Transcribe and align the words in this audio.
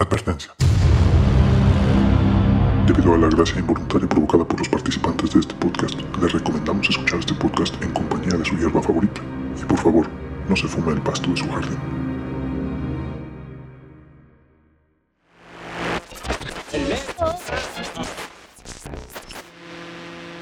Advertencia. 0.00 0.54
Debido 2.86 3.14
a 3.14 3.18
la 3.18 3.28
gracia 3.28 3.58
involuntaria 3.58 4.08
provocada 4.08 4.44
por 4.44 4.56
los 4.60 4.68
participantes 4.68 5.34
de 5.34 5.40
este 5.40 5.54
podcast, 5.56 6.00
les 6.22 6.32
recomendamos 6.32 6.88
escuchar 6.88 7.18
este 7.18 7.34
podcast 7.34 7.74
en 7.82 7.90
compañía 7.90 8.38
de 8.38 8.44
su 8.44 8.56
hierba 8.56 8.80
favorita. 8.80 9.20
Y 9.60 9.64
por 9.64 9.78
favor, 9.78 10.08
no 10.48 10.54
se 10.54 10.68
fume 10.68 10.92
el 10.92 11.00
pasto 11.00 11.28
de 11.30 11.36
su 11.36 11.48
jardín. 11.48 11.78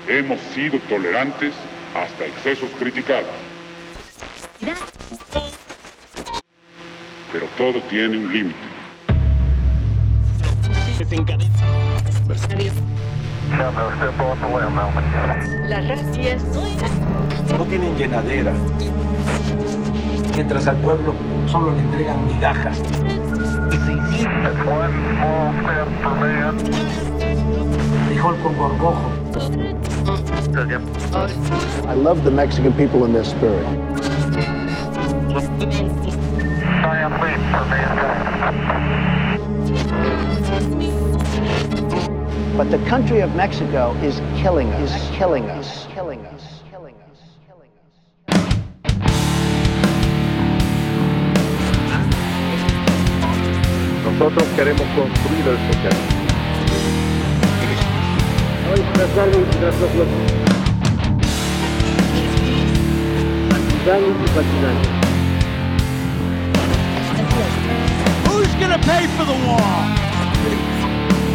Hemos 0.06 0.40
sido 0.54 0.78
tolerantes 0.80 1.54
hasta 1.94 2.26
excesos 2.26 2.68
criticados. 2.78 3.30
Pero 7.32 7.46
todo 7.56 7.80
tiene 7.88 8.18
un 8.18 8.30
límite. 8.30 8.75
Las 15.68 15.88
racias. 15.88 16.42
no 17.58 17.64
tienen 17.66 17.94
llenadera. 17.96 18.52
Mientras 20.34 20.66
al 20.66 20.76
pueblo 20.78 21.14
solo 21.46 21.72
le 21.72 21.80
entregan 21.80 22.26
migajas. 22.26 22.78
Frijol 28.06 28.36
con 28.38 28.56
gorgojo. 28.56 29.10
I 31.86 31.94
love 31.94 32.24
the 32.24 32.30
Mexican 32.30 32.72
people 32.72 33.04
and 33.04 33.14
their 33.14 33.24
spirit. 33.24 33.66
But 42.56 42.70
the 42.70 42.78
country 42.86 43.20
of 43.20 43.34
Mexico 43.34 43.92
is 44.02 44.18
killing 44.40 44.68
us, 44.72 44.90
is 44.90 45.16
killing 45.18 45.44
us, 45.44 45.86
killing 45.92 46.24
us, 46.24 46.48
killing 46.64 46.96
us, 46.96 47.20
killing 47.46 47.70
us. 47.84 48.00
Nosotros 54.04 54.48
queremos 54.56 54.86
construir 54.96 55.48
el 55.48 55.58
socialismo. 55.70 56.16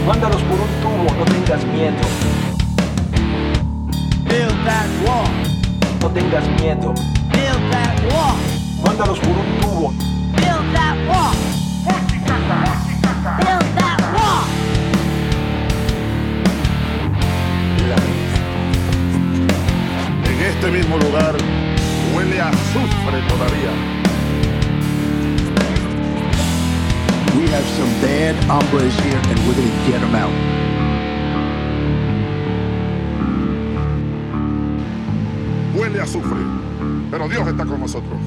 Mándalos 0.06 0.42
por 0.44 0.60
un 0.60 0.68
tubo, 0.82 1.16
no 1.18 1.26
tengas 1.26 1.64
miedo. 1.66 2.02
No 6.02 6.10
tengas 6.10 6.48
miedo. 6.60 6.94
Mándalos 8.84 9.20
por 9.20 9.38
un 9.38 9.60
tubo. 9.62 9.94
En 20.26 20.42
este 20.42 20.72
mismo 20.72 20.98
lugar 20.98 21.36
huele 22.16 22.42
a 22.42 22.50
azufre 22.50 23.22
todavía. 23.30 24.11
We 27.38 27.48
have 27.48 27.64
some 27.64 27.90
bad 28.02 28.36
hombres 28.50 28.94
here 29.00 29.16
and 29.16 29.40
we're 29.48 29.56
gonna 29.56 29.88
get 29.88 30.02
them 30.02 30.16
out. 30.16 30.34
Huele 35.74 36.00
a 36.02 36.04
azufre. 36.04 36.42
Pero 37.10 37.30
Dios 37.30 37.48
está 37.48 37.66
con 37.66 37.80
nosotros. 37.80 38.20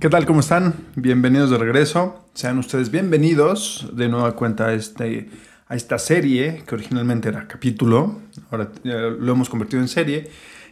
¿Qué 0.00 0.10
tal? 0.10 0.26
¿Cómo 0.26 0.40
están? 0.40 0.74
Bienvenidos 0.96 1.48
de 1.48 1.56
regreso. 1.56 2.26
Sean 2.34 2.58
ustedes 2.58 2.90
bienvenidos 2.90 3.88
de 3.94 4.10
nueva 4.10 4.36
cuenta 4.36 4.66
a, 4.66 4.74
este, 4.74 5.30
a 5.66 5.76
esta 5.76 5.98
serie 5.98 6.62
que 6.66 6.74
originalmente 6.74 7.30
era 7.30 7.48
capítulo, 7.48 8.20
ahora 8.50 8.70
ya 8.84 8.96
lo 8.96 9.32
hemos 9.32 9.48
convertido 9.48 9.80
en 9.80 9.88
serie, 9.88 10.30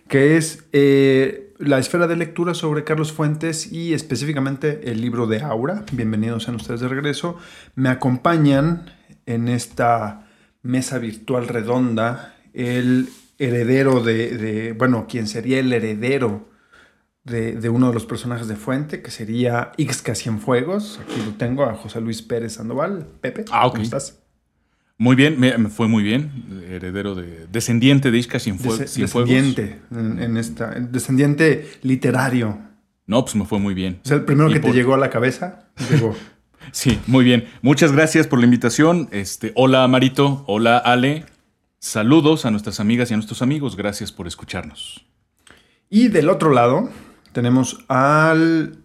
que 0.08 0.36
es 0.36 0.64
eh, 0.72 1.54
la 1.58 1.78
esfera 1.78 2.06
de 2.06 2.16
lectura 2.16 2.54
sobre 2.54 2.84
Carlos 2.84 3.12
Fuentes 3.12 3.70
y 3.70 3.92
específicamente 3.92 4.90
el 4.90 5.00
libro 5.00 5.26
de 5.26 5.42
Aura. 5.42 5.84
Bienvenidos 5.92 6.44
sean 6.44 6.56
ustedes 6.56 6.80
de 6.80 6.88
regreso. 6.88 7.36
Me 7.74 7.90
acompañan 7.90 8.90
en 9.26 9.48
esta 9.48 10.26
mesa 10.62 10.98
virtual 10.98 11.46
redonda 11.46 12.34
el 12.54 13.10
heredero 13.38 14.00
de, 14.02 14.36
de 14.36 14.72
bueno, 14.72 15.06
quien 15.08 15.26
sería 15.28 15.60
el 15.60 15.72
heredero 15.72 16.48
de, 17.24 17.52
de, 17.52 17.68
uno 17.68 17.88
de 17.88 17.94
los 17.94 18.06
personajes 18.06 18.48
de 18.48 18.56
Fuente, 18.56 19.02
que 19.02 19.10
sería 19.10 19.72
Ixca 19.76 20.14
Cienfuegos. 20.14 20.98
Aquí 21.02 21.20
lo 21.24 21.32
tengo 21.34 21.64
a 21.64 21.74
José 21.74 22.00
Luis 22.00 22.22
Pérez 22.22 22.54
Sandoval. 22.54 23.06
Pepe, 23.20 23.44
Ah. 23.52 23.68
¿cómo 23.70 23.82
estás? 23.82 24.22
Muy 25.00 25.14
bien, 25.14 25.38
me, 25.38 25.56
me 25.58 25.68
fue 25.68 25.86
muy 25.88 26.02
bien. 26.02 26.64
Heredero 26.68 27.14
de. 27.14 27.46
Descendiente 27.50 28.10
de 28.10 28.18
Isca 28.18 28.38
Dese- 28.38 28.40
Cienfuegos. 28.40 28.78
descendiente, 29.28 29.80
en, 29.92 30.20
en 30.20 30.36
esta, 30.36 30.70
descendiente 30.70 31.70
literario. 31.82 32.58
No, 33.06 33.24
pues 33.24 33.36
me 33.36 33.44
fue 33.46 33.58
muy 33.60 33.74
bien. 33.74 34.00
O 34.04 34.08
sea, 34.08 34.16
el 34.16 34.24
primero 34.24 34.50
Y 34.50 34.54
que 34.54 34.60
te 34.60 34.72
llegó 34.72 34.94
a 34.94 34.98
la 34.98 35.08
cabeza, 35.10 35.68
llegó. 35.90 36.14
Sí, 36.72 36.98
muy 37.06 37.24
bien. 37.24 37.48
Muchas 37.62 37.92
gracias 37.92 38.26
por 38.26 38.38
la 38.40 38.44
invitación. 38.44 39.08
Este, 39.10 39.52
hola 39.54 39.88
Marito, 39.88 40.44
hola 40.46 40.76
Ale. 40.76 41.24
Saludos 41.78 42.44
a 42.44 42.50
nuestras 42.50 42.78
amigas 42.78 43.10
y 43.10 43.14
a 43.14 43.16
nuestros 43.16 43.40
amigos. 43.40 43.74
Gracias 43.74 44.12
por 44.12 44.26
escucharnos. 44.26 45.06
Y 45.88 46.08
del 46.08 46.28
otro 46.28 46.50
lado 46.52 46.90
tenemos 47.32 47.78
al 47.88 48.76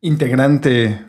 integrante, 0.00 1.04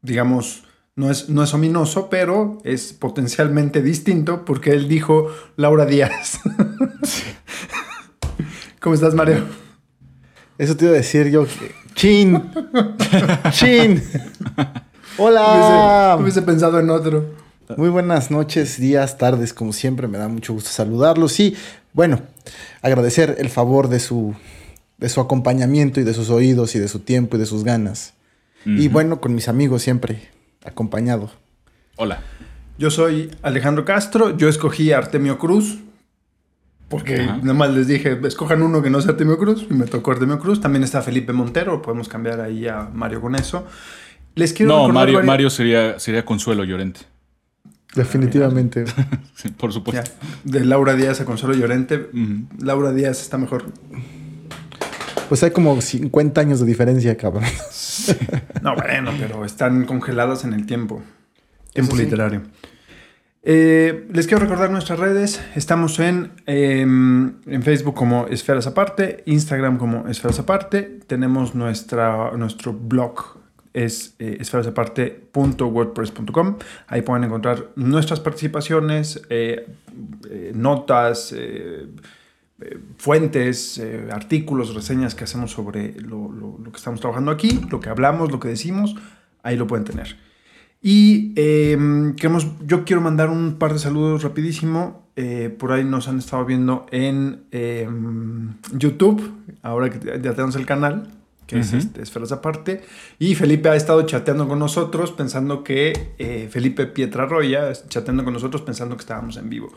digamos, 0.00 0.64
no 1.00 1.10
es, 1.10 1.30
no 1.30 1.42
es 1.42 1.54
ominoso, 1.54 2.10
pero 2.10 2.58
es 2.62 2.92
potencialmente 2.92 3.80
distinto 3.80 4.44
porque 4.44 4.72
él 4.72 4.86
dijo 4.86 5.28
Laura 5.56 5.86
Díaz. 5.86 6.40
¿Cómo 8.80 8.94
estás, 8.94 9.14
Mario? 9.14 9.46
Eso 10.58 10.76
te 10.76 10.84
iba 10.84 10.92
a 10.92 10.98
decir 10.98 11.30
yo. 11.30 11.46
¡Chin! 11.94 12.52
¡Chin! 13.50 14.02
¡Hola! 15.16 16.18
hubiese 16.20 16.42
pensado 16.42 16.78
en 16.78 16.90
otro. 16.90 17.34
Muy 17.78 17.88
buenas 17.88 18.30
noches, 18.30 18.78
días, 18.78 19.16
tardes, 19.16 19.54
como 19.54 19.72
siempre. 19.72 20.06
Me 20.06 20.18
da 20.18 20.28
mucho 20.28 20.52
gusto 20.52 20.68
saludarlos. 20.68 21.40
Y 21.40 21.56
bueno, 21.94 22.20
agradecer 22.82 23.36
el 23.38 23.48
favor 23.48 23.88
de 23.88 24.00
su, 24.00 24.34
de 24.98 25.08
su 25.08 25.22
acompañamiento 25.22 25.98
y 25.98 26.04
de 26.04 26.12
sus 26.12 26.28
oídos 26.28 26.74
y 26.74 26.78
de 26.78 26.88
su 26.88 26.98
tiempo 26.98 27.36
y 27.36 27.40
de 27.40 27.46
sus 27.46 27.64
ganas. 27.64 28.12
Y 28.66 28.88
bueno, 28.88 29.22
con 29.22 29.34
mis 29.34 29.48
amigos 29.48 29.80
siempre 29.80 30.28
acompañado. 30.64 31.30
Hola. 31.96 32.20
Yo 32.78 32.90
soy 32.90 33.30
Alejandro 33.42 33.84
Castro, 33.84 34.36
yo 34.36 34.48
escogí 34.48 34.92
a 34.92 34.98
Artemio 34.98 35.38
Cruz, 35.38 35.78
porque 36.88 37.20
Ajá. 37.20 37.36
nada 37.42 37.54
más 37.54 37.70
les 37.70 37.86
dije, 37.86 38.18
escojan 38.24 38.62
uno 38.62 38.82
que 38.82 38.90
no 38.90 39.00
sea 39.00 39.12
Artemio 39.12 39.36
Cruz, 39.38 39.66
y 39.70 39.74
me 39.74 39.86
tocó 39.86 40.12
Artemio 40.12 40.38
Cruz. 40.38 40.60
También 40.60 40.82
está 40.82 41.02
Felipe 41.02 41.32
Montero, 41.32 41.82
podemos 41.82 42.08
cambiar 42.08 42.40
ahí 42.40 42.66
a 42.66 42.88
Mario 42.92 43.20
con 43.20 43.34
eso. 43.34 43.66
Les 44.34 44.52
quiero 44.52 44.72
No, 44.72 44.88
Mario, 44.88 45.14
varias- 45.16 45.26
Mario 45.26 45.50
sería, 45.50 45.98
sería 45.98 46.24
Consuelo 46.24 46.64
Llorente. 46.64 47.00
Definitivamente. 47.94 48.84
Sí, 49.34 49.48
por 49.48 49.70
Ya, 49.70 49.74
supuesto. 49.74 50.10
de 50.44 50.64
Laura 50.66 50.94
Díaz 50.94 51.20
a 51.22 51.24
Consuelo 51.24 51.54
Llorente. 51.54 52.10
Laura 52.58 52.92
Díaz 52.92 53.22
está 53.22 53.38
mejor. 53.38 53.64
Pues 55.30 55.42
hay 55.42 55.50
como 55.50 55.80
50 55.80 56.40
años 56.40 56.60
de 56.60 56.66
diferencia, 56.66 57.16
cabrón. 57.16 57.44
No, 58.62 58.76
bueno, 58.76 59.12
pero 59.18 59.44
están 59.44 59.86
congeladas 59.86 60.44
en 60.44 60.52
el 60.52 60.66
tiempo. 60.66 61.02
Tiempo 61.72 61.96
sí. 61.96 62.04
literario. 62.04 62.42
Eh, 63.42 64.06
les 64.12 64.26
quiero 64.26 64.42
recordar 64.42 64.70
nuestras 64.70 64.98
redes. 64.98 65.42
Estamos 65.54 65.98
en, 65.98 66.32
eh, 66.46 66.82
en 66.82 67.62
Facebook 67.62 67.94
como 67.94 68.26
Esferas 68.26 68.66
Aparte, 68.66 69.22
Instagram 69.24 69.78
como 69.78 70.08
Esferas 70.08 70.40
Aparte. 70.40 71.00
Tenemos 71.06 71.54
nuestra, 71.54 72.32
nuestro 72.36 72.74
blog, 72.74 73.40
es 73.72 74.16
eh, 74.18 74.36
esferasaparte.wordpress.com. 74.40 76.56
Ahí 76.88 77.02
pueden 77.02 77.22
encontrar 77.24 77.68
nuestras 77.76 78.18
participaciones, 78.20 79.22
eh, 79.30 79.66
eh, 80.28 80.52
notas, 80.54 81.34
fuentes, 82.98 83.78
eh, 83.78 84.08
artículos, 84.12 84.74
reseñas 84.74 85.14
que 85.14 85.24
hacemos 85.24 85.50
sobre 85.50 85.94
lo, 86.00 86.30
lo- 86.30 86.58
lo 86.62 86.70
que 86.72 86.76
estamos 86.76 87.00
trabajando 87.00 87.30
aquí, 87.30 87.60
lo 87.70 87.80
que 87.80 87.88
hablamos, 87.88 88.30
lo 88.30 88.40
que 88.40 88.48
decimos. 88.48 88.96
Ahí 89.42 89.56
lo 89.56 89.66
pueden 89.66 89.84
tener. 89.84 90.16
Y 90.82 91.32
eh, 91.36 91.76
queremos, 92.16 92.46
yo 92.66 92.84
quiero 92.84 93.02
mandar 93.02 93.28
un 93.30 93.56
par 93.58 93.72
de 93.72 93.78
saludos 93.78 94.22
rapidísimo. 94.22 95.06
Eh, 95.16 95.54
por 95.58 95.72
ahí 95.72 95.84
nos 95.84 96.08
han 96.08 96.18
estado 96.18 96.44
viendo 96.46 96.86
en 96.90 97.42
eh, 97.52 97.86
YouTube. 98.72 99.32
ahora 99.62 99.90
que 99.90 99.98
ya 99.98 100.32
tenemos 100.32 100.56
el 100.56 100.64
canal, 100.64 101.10
que 101.46 101.58
es 101.58 101.72
este, 101.74 102.00
Esferas 102.02 102.32
Aparte. 102.32 102.82
Y 103.18 103.34
Felipe 103.34 103.68
ha 103.68 103.76
estado 103.76 104.02
chateando 104.06 104.48
con 104.48 104.58
nosotros 104.58 105.12
pensando 105.12 105.64
que 105.64 106.14
eh, 106.18 106.48
Felipe 106.50 106.86
Pietrarroya, 106.86 107.72
chateando 107.88 108.24
con 108.24 108.32
nosotros 108.32 108.62
pensando 108.62 108.96
que 108.96 109.00
estábamos 109.00 109.36
en 109.36 109.50
vivo. 109.50 109.70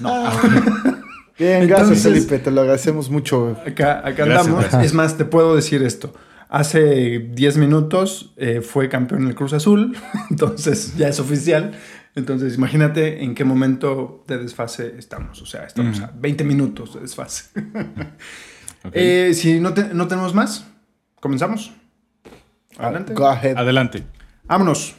No. 0.00 0.30
Bien, 1.38 1.66
gracias 1.66 1.88
Entonces- 2.04 2.26
Felipe, 2.26 2.38
te 2.44 2.50
lo 2.50 2.60
agradecemos 2.60 3.10
mucho. 3.10 3.56
Acá, 3.66 3.98
acá 4.00 4.10
Gracias, 4.24 4.38
andamos. 4.40 4.60
gracias. 4.60 4.84
Es 4.84 4.94
más, 4.94 5.16
te 5.16 5.24
puedo 5.24 5.54
decir 5.56 5.82
esto. 5.82 6.12
Hace 6.48 7.18
10 7.18 7.56
minutos 7.56 8.34
eh, 8.36 8.60
fue 8.60 8.88
campeón 8.90 9.22
en 9.22 9.28
el 9.28 9.34
Cruz 9.34 9.54
Azul, 9.54 9.96
entonces 10.30 10.96
ya 10.96 11.08
es 11.08 11.18
oficial. 11.20 11.72
Entonces 12.14 12.56
imagínate 12.58 13.24
en 13.24 13.34
qué 13.34 13.42
momento 13.44 14.22
de 14.28 14.36
desfase 14.36 14.94
estamos. 14.98 15.40
O 15.40 15.46
sea, 15.46 15.64
estamos 15.64 15.98
a 16.02 16.12
20 16.14 16.44
minutos 16.44 16.94
de 16.94 17.00
desfase. 17.00 17.50
Eh, 18.92 19.30
si 19.34 19.60
no, 19.60 19.72
te- 19.72 19.94
no 19.94 20.08
tenemos 20.08 20.34
más, 20.34 20.66
comenzamos. 21.20 21.72
Adelante. 22.76 23.14
Go 23.14 23.28
ahead. 23.28 23.56
Adelante. 23.56 24.02
Vámonos. 24.42 24.96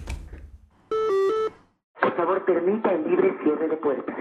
Por 2.00 2.16
favor, 2.16 2.46
permita 2.46 2.94
el 2.94 3.04
libre 3.10 3.36
cierre 3.44 3.68
de 3.68 3.76
puertas. 3.76 4.16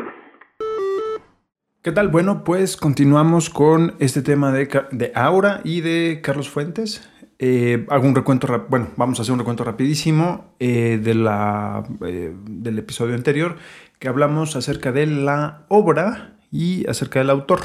¿Qué 1.82 1.90
tal? 1.90 2.10
Bueno, 2.10 2.44
pues 2.44 2.76
continuamos 2.76 3.50
con 3.50 3.96
este 3.98 4.22
tema 4.22 4.52
de, 4.52 4.68
de 4.92 5.10
Aura 5.16 5.62
y 5.64 5.80
de 5.80 6.20
Carlos 6.22 6.48
Fuentes. 6.48 7.10
Eh, 7.40 7.86
hago 7.90 8.06
un 8.06 8.14
recuento, 8.14 8.46
bueno, 8.68 8.90
vamos 8.94 9.18
a 9.18 9.22
hacer 9.22 9.32
un 9.32 9.40
recuento 9.40 9.64
rapidísimo 9.64 10.54
eh, 10.60 11.00
de 11.02 11.14
la, 11.14 11.82
eh, 12.06 12.36
del 12.48 12.78
episodio 12.78 13.16
anterior 13.16 13.56
que 13.98 14.06
hablamos 14.06 14.54
acerca 14.54 14.92
de 14.92 15.08
la 15.08 15.64
obra 15.66 16.36
y 16.52 16.88
acerca 16.88 17.18
del 17.18 17.30
autor. 17.30 17.62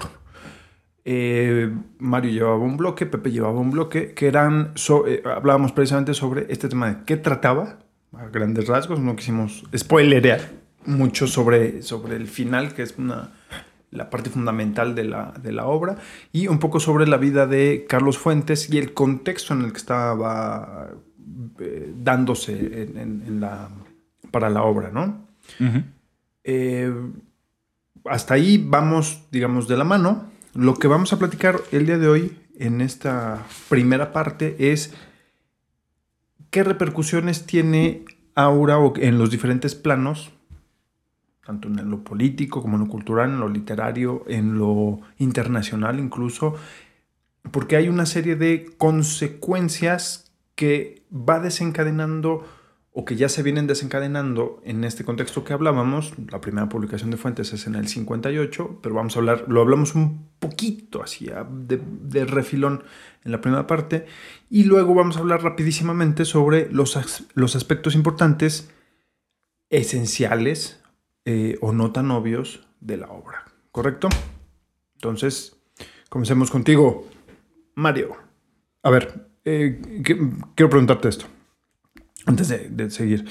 Mario 2.00 2.32
llevaba 2.32 2.58
un 2.58 2.76
bloque, 2.76 3.06
Pepe 3.06 3.30
llevaba 3.30 3.60
un 3.60 3.70
bloque, 3.70 4.16
que 4.16 4.26
eran, 4.26 4.74
hablábamos 5.26 5.74
precisamente 5.74 6.16
sobre 6.16 6.48
este 6.50 6.68
tema 6.70 6.90
de 6.90 7.04
qué 7.06 7.18
trataba, 7.18 7.78
a 8.14 8.26
grandes 8.30 8.68
rasgos, 8.68 9.00
no 9.00 9.16
quisimos 9.16 9.64
spoilerear 9.78 10.42
mucho 10.88 11.28
sobre, 11.28 11.84
sobre 11.84 12.16
el 12.16 12.28
final, 12.28 12.74
que 12.74 12.82
es 12.82 12.96
una, 12.98 13.30
la 13.92 14.10
parte 14.10 14.30
fundamental 14.30 14.96
de 14.96 15.06
la, 15.06 15.34
de 15.42 15.52
la 15.52 15.66
obra, 15.66 15.98
y 16.34 16.48
un 16.48 16.60
poco 16.60 16.80
sobre 16.80 17.08
la 17.08 17.18
vida 17.18 17.48
de 17.48 17.86
Carlos 17.88 18.18
Fuentes 18.18 18.70
y 18.72 18.78
el 18.78 18.94
contexto 18.94 19.54
en 19.54 19.62
el 19.62 19.72
que 19.72 19.78
estaba 19.78 20.90
eh, 21.60 21.94
dándose 21.98 22.54
en- 22.84 22.98
en- 22.98 23.24
en 23.26 23.40
la, 23.40 23.70
para 24.32 24.50
la 24.50 24.64
obra, 24.64 24.92
¿no? 24.92 25.26
Eh, 26.44 26.94
hasta 28.06 28.34
ahí 28.34 28.58
vamos, 28.66 29.24
digamos, 29.32 29.68
de 29.68 29.78
la 29.78 29.84
mano. 29.84 30.26
Lo 30.54 30.76
que 30.76 30.88
vamos 30.88 31.14
a 31.14 31.20
platicar 31.20 31.60
el 31.72 31.86
día 31.86 31.98
de 31.98 32.08
hoy 32.08 32.38
en 32.60 32.82
esta 32.82 33.46
primera 33.70 34.12
parte 34.14 34.72
es 34.72 34.94
qué 36.50 36.64
repercusiones 36.64 37.46
tiene 37.46 38.04
Aura 38.36 38.78
en 38.98 39.18
los 39.18 39.32
diferentes 39.32 39.76
planos, 39.76 40.32
tanto 41.48 41.70
en 41.70 41.90
lo 41.90 42.04
político 42.04 42.62
como 42.62 42.76
en 42.76 42.84
lo 42.84 42.90
cultural, 42.90 43.30
en 43.30 43.40
lo 43.40 43.48
literario, 43.48 44.26
en 44.28 44.58
lo 44.60 45.00
internacional 45.18 45.98
incluso, 45.98 46.56
porque 47.52 47.78
hay 47.78 47.88
una 47.88 48.06
serie 48.06 48.36
de 48.36 48.70
consecuencias 48.78 50.30
que 50.56 51.04
va 51.10 51.40
desencadenando 51.40 52.46
o 52.92 53.06
que 53.06 53.16
ya 53.16 53.30
se 53.30 53.44
vienen 53.44 53.66
desencadenando 53.66 54.60
en 54.66 54.84
este 54.84 55.06
contexto 55.06 55.46
que 55.46 55.54
hablábamos. 55.54 56.14
La 56.32 56.42
primera 56.42 56.68
publicación 56.68 57.12
de 57.12 57.18
Fuentes 57.18 57.54
es 57.54 57.66
en 57.66 57.76
el 57.76 57.88
58, 57.88 58.80
pero 58.84 58.96
vamos 58.96 59.16
a 59.16 59.20
hablar, 59.20 59.46
lo 59.48 59.62
hablamos 59.62 59.96
un 59.96 60.28
poquito 60.40 61.02
así, 61.02 61.30
a- 61.30 61.48
de, 61.50 62.26
refilón 62.26 62.84
en 63.24 63.32
la 63.32 63.40
primera 63.40 63.68
parte, 63.68 64.06
y 64.50 64.64
luego 64.64 64.94
vamos 64.96 65.16
a 65.16 65.20
hablar 65.22 65.44
rapidísimamente 65.44 66.26
sobre 66.26 66.70
los, 66.72 66.98
los 67.36 67.56
aspectos 67.56 67.96
importantes, 67.96 68.70
esenciales 69.70 70.82
eh, 71.30 71.58
o 71.60 71.74
no 71.74 71.92
tan 71.92 72.10
obvios 72.12 72.66
de 72.80 72.96
la 72.96 73.10
obra, 73.10 73.44
¿correcto? 73.74 74.08
Entonces, 74.96 75.58
comencemos 76.08 76.50
contigo, 76.50 77.06
Mario. 77.76 78.16
A 78.82 78.90
ver, 78.90 79.28
eh, 79.44 80.02
quiero 80.56 80.70
preguntarte 80.70 81.10
esto 81.10 81.26
antes 82.26 82.48
de, 82.48 82.90
seguir, 82.92 83.26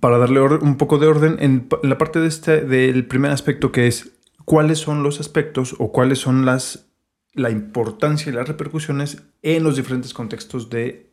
para 0.00 0.18
darle 0.18 0.40
un 0.40 0.76
poco 0.76 0.98
de 0.98 1.06
orden 1.06 1.36
en, 1.38 1.68
en 1.80 1.88
la 1.88 1.96
parte 1.96 2.18
de 2.18 2.26
este, 2.26 2.62
del 2.62 3.06
primer 3.06 3.30
aspecto 3.30 3.70
que 3.70 3.86
es 3.86 4.18
cuáles 4.44 4.80
son 4.80 5.04
los 5.04 5.20
aspectos 5.20 5.76
o 5.78 5.92
cuáles 5.92 6.18
son 6.18 6.44
las, 6.44 6.88
la 7.34 7.50
importancia 7.50 8.32
y 8.32 8.34
las 8.34 8.48
repercusiones 8.48 9.22
en 9.42 9.62
los 9.62 9.76
diferentes 9.76 10.12
contextos 10.12 10.70
de 10.70 11.08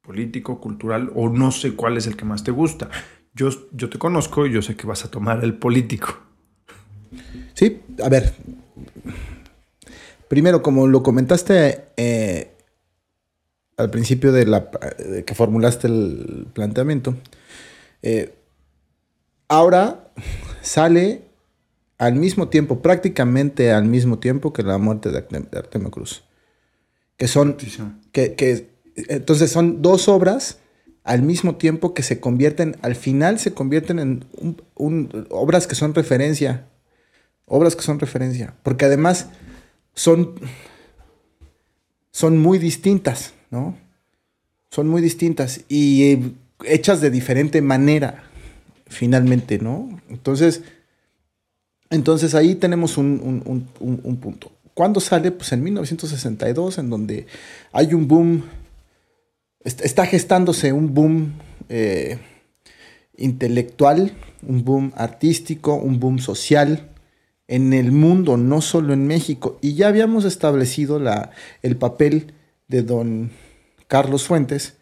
político, 0.00 0.60
cultural 0.60 1.12
o 1.14 1.28
no 1.28 1.52
sé 1.52 1.76
cuál 1.76 1.96
es 1.96 2.08
el 2.08 2.16
que 2.16 2.24
más 2.24 2.42
te 2.42 2.50
gusta. 2.50 2.90
Yo, 3.34 3.50
yo 3.72 3.88
te 3.88 3.98
conozco 3.98 4.46
y 4.46 4.52
yo 4.52 4.62
sé 4.62 4.76
que 4.76 4.86
vas 4.86 5.04
a 5.04 5.10
tomar 5.10 5.44
el 5.44 5.54
político. 5.54 6.18
Sí, 7.54 7.80
a 8.02 8.08
ver. 8.08 8.34
Primero, 10.28 10.62
como 10.62 10.86
lo 10.86 11.02
comentaste 11.02 11.86
eh, 11.96 12.52
al 13.76 13.90
principio 13.90 14.32
de 14.32 14.44
la 14.46 14.70
de 14.98 15.24
que 15.24 15.34
formulaste 15.34 15.86
el 15.86 16.46
planteamiento, 16.52 17.14
eh, 18.02 18.34
ahora 19.48 20.10
sale 20.60 21.22
al 21.96 22.14
mismo 22.14 22.48
tiempo, 22.48 22.80
prácticamente 22.82 23.72
al 23.72 23.84
mismo 23.86 24.18
tiempo 24.18 24.52
que 24.52 24.62
la 24.62 24.78
muerte 24.78 25.10
de 25.10 25.18
Artemio 25.56 25.90
Cruz. 25.90 26.22
Que 27.16 27.26
son 27.26 27.56
que, 28.12 28.34
que- 28.34 28.68
entonces 29.08 29.50
son 29.50 29.80
dos 29.82 30.08
obras 30.08 30.58
al 31.08 31.22
mismo 31.22 31.56
tiempo 31.56 31.94
que 31.94 32.02
se 32.02 32.20
convierten, 32.20 32.76
al 32.82 32.94
final 32.94 33.38
se 33.38 33.54
convierten 33.54 33.98
en 33.98 34.24
obras 35.30 35.66
que 35.66 35.74
son 35.74 35.94
referencia, 35.94 36.66
obras 37.46 37.74
que 37.74 37.82
son 37.82 37.98
referencia, 37.98 38.54
porque 38.62 38.84
además 38.84 39.28
son, 39.94 40.34
son 42.10 42.38
muy 42.38 42.58
distintas, 42.58 43.32
¿no? 43.50 43.76
Son 44.70 44.86
muy 44.88 45.00
distintas 45.00 45.62
y 45.68 46.04
eh, 46.12 46.32
hechas 46.64 47.00
de 47.00 47.10
diferente 47.10 47.62
manera, 47.62 48.24
finalmente, 48.86 49.58
¿no? 49.58 49.88
Entonces, 50.10 50.62
entonces 51.90 52.34
ahí 52.34 52.54
tenemos 52.54 52.98
un, 52.98 53.20
un- 53.24 53.42
un- 53.46 53.68
un- 53.80 54.00
un 54.04 54.16
punto. 54.18 54.52
¿Cuándo 54.74 55.00
sale? 55.00 55.32
Pues 55.32 55.50
en 55.52 55.62
1962, 55.64 56.78
en 56.78 56.90
donde 56.90 57.26
hay 57.72 57.94
un 57.94 58.06
boom, 58.06 58.44
está 59.64 60.06
gestándose 60.06 60.72
un 60.72 60.94
boom 60.94 61.34
eh, 61.68 62.18
intelectual, 63.16 64.12
un 64.42 64.64
boom 64.64 64.92
artístico, 64.96 65.74
un 65.74 65.98
boom 66.00 66.18
social 66.18 66.90
en 67.48 67.72
el 67.72 67.92
mundo, 67.92 68.36
no 68.36 68.60
solo 68.60 68.92
en 68.92 69.06
México. 69.06 69.58
Y 69.62 69.74
ya 69.74 69.88
habíamos 69.88 70.24
establecido 70.24 70.98
la, 70.98 71.30
el 71.62 71.76
papel 71.76 72.34
de 72.68 72.82
don 72.82 73.30
Carlos 73.86 74.24
Fuentes 74.26 74.74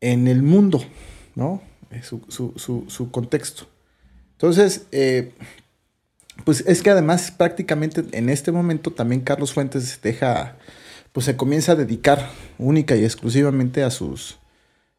en 0.00 0.28
el 0.28 0.42
mundo, 0.42 0.82
¿no? 1.34 1.60
Eh, 1.90 2.02
Su, 2.02 2.22
su- 2.28 2.54
su- 2.56 2.84
su 2.88 3.10
contexto. 3.10 3.66
Entonces, 4.32 4.86
eh, 4.92 5.32
pues 6.44 6.64
es 6.66 6.82
que 6.82 6.90
además 6.90 7.30
prácticamente 7.32 8.02
en 8.12 8.30
este 8.30 8.52
momento 8.52 8.92
también 8.92 9.20
Carlos 9.20 9.52
Fuentes 9.52 10.00
deja, 10.00 10.56
pues 11.12 11.26
se 11.26 11.36
comienza 11.36 11.72
a 11.72 11.76
dedicar 11.76 12.30
única 12.58 12.96
y 12.96 13.04
exclusivamente 13.04 13.82
a 13.82 13.90
sus, 13.90 14.38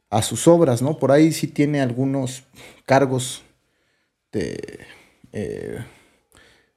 a 0.10 0.22
sus 0.22 0.48
obras, 0.48 0.82
¿no? 0.82 0.98
Por 1.00 1.12
ahí 1.12 1.32
sí 1.32 1.48
tiene 1.48 1.82
algunos 1.82 2.44
cargos 2.86 3.44
de, 4.32 4.80
eh, 5.34 5.80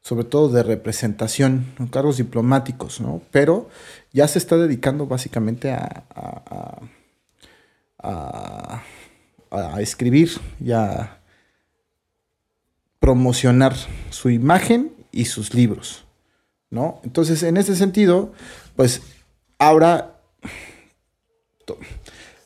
sobre 0.01 0.25
todo 0.25 0.49
de 0.51 0.63
representación, 0.63 1.67
cargos 1.91 2.19
diplomáticos, 2.19 3.01
¿no? 3.01 3.23
Pero 3.31 3.69
ya 4.13 4.29
se 4.29 4.39
está 4.39 4.57
dedicando 4.57 5.07
básicamente 5.07 5.73
a, 5.73 6.05
a, 6.15 6.81
a- 7.99 8.83
a- 9.51 9.77
a 9.77 9.81
escribir 9.81 10.31
y 10.61 10.73
a 10.73 11.21
promocionar 13.01 13.75
su 14.11 14.31
imagen 14.31 14.93
y 15.13 15.27
sus 15.27 15.55
libros, 15.55 16.05
¿no? 16.71 17.01
Entonces, 17.05 17.43
en 17.43 17.57
ese 17.57 17.77
sentido, 17.77 18.33
pues 18.77 19.03
ahora, 19.59 20.21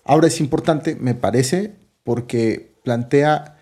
ahora 0.04 0.26
es 0.26 0.40
importante, 0.40 0.96
me 0.96 1.14
parece, 1.14 1.74
porque 2.04 2.74
plantea 2.84 3.58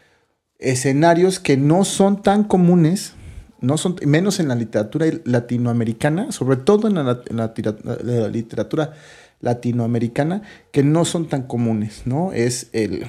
escenarios 0.58 1.38
que 1.38 1.56
no 1.56 1.84
son 1.84 2.22
tan 2.22 2.44
comunes, 2.44 3.14
no 3.60 3.78
son, 3.78 3.96
menos 4.06 4.40
en 4.40 4.48
la 4.48 4.54
literatura 4.54 5.06
latinoamericana, 5.24 6.32
sobre 6.32 6.56
todo 6.56 6.88
en 6.88 6.94
la 6.94 8.28
literatura 8.28 8.92
latinoamericana, 9.40 10.42
que 10.72 10.82
no 10.82 11.04
son 11.04 11.28
tan 11.28 11.42
comunes, 11.42 12.02
¿no? 12.04 12.32
Es 12.32 12.68
el, 12.72 13.06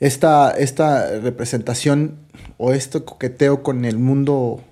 esta, 0.00 0.50
esta 0.52 1.18
representación 1.20 2.18
o 2.56 2.72
este 2.72 3.04
coqueteo 3.04 3.62
con 3.62 3.84
el 3.84 3.98
mundo, 3.98 4.62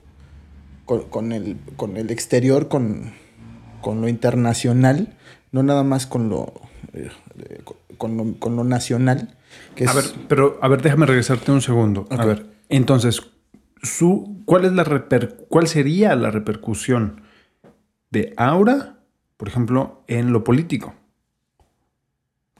con, 0.84 1.08
con 1.08 1.32
el, 1.32 1.56
con 1.76 1.96
el 1.96 2.10
exterior, 2.10 2.68
con, 2.68 3.12
con 3.80 4.00
lo 4.00 4.08
internacional, 4.08 5.16
no 5.52 5.62
nada 5.62 5.82
más 5.84 6.06
con 6.06 6.28
lo, 6.28 6.52
eh, 6.92 7.10
eh, 7.38 7.62
con 7.96 8.16
lo, 8.16 8.34
con 8.38 8.56
lo 8.56 8.64
nacional. 8.64 9.34
Que 9.74 9.84
A 9.86 9.90
es- 9.90 9.94
ver, 9.94 10.04
pero 10.28 10.58
a 10.62 10.68
ver, 10.68 10.82
déjame 10.82 11.06
regresarte 11.06 11.50
un 11.52 11.62
segundo. 11.62 12.06
A 12.10 12.24
ver, 12.24 12.46
entonces, 12.68 13.22
su, 13.82 14.42
¿cuál, 14.44 14.64
es 14.64 14.72
la 14.72 14.84
reper- 14.84 15.46
¿cuál 15.48 15.66
sería 15.68 16.14
la 16.16 16.30
repercusión 16.30 17.22
de 18.10 18.34
Aura, 18.36 18.98
por 19.36 19.48
ejemplo, 19.48 20.02
en 20.08 20.32
lo 20.32 20.44
político? 20.44 20.94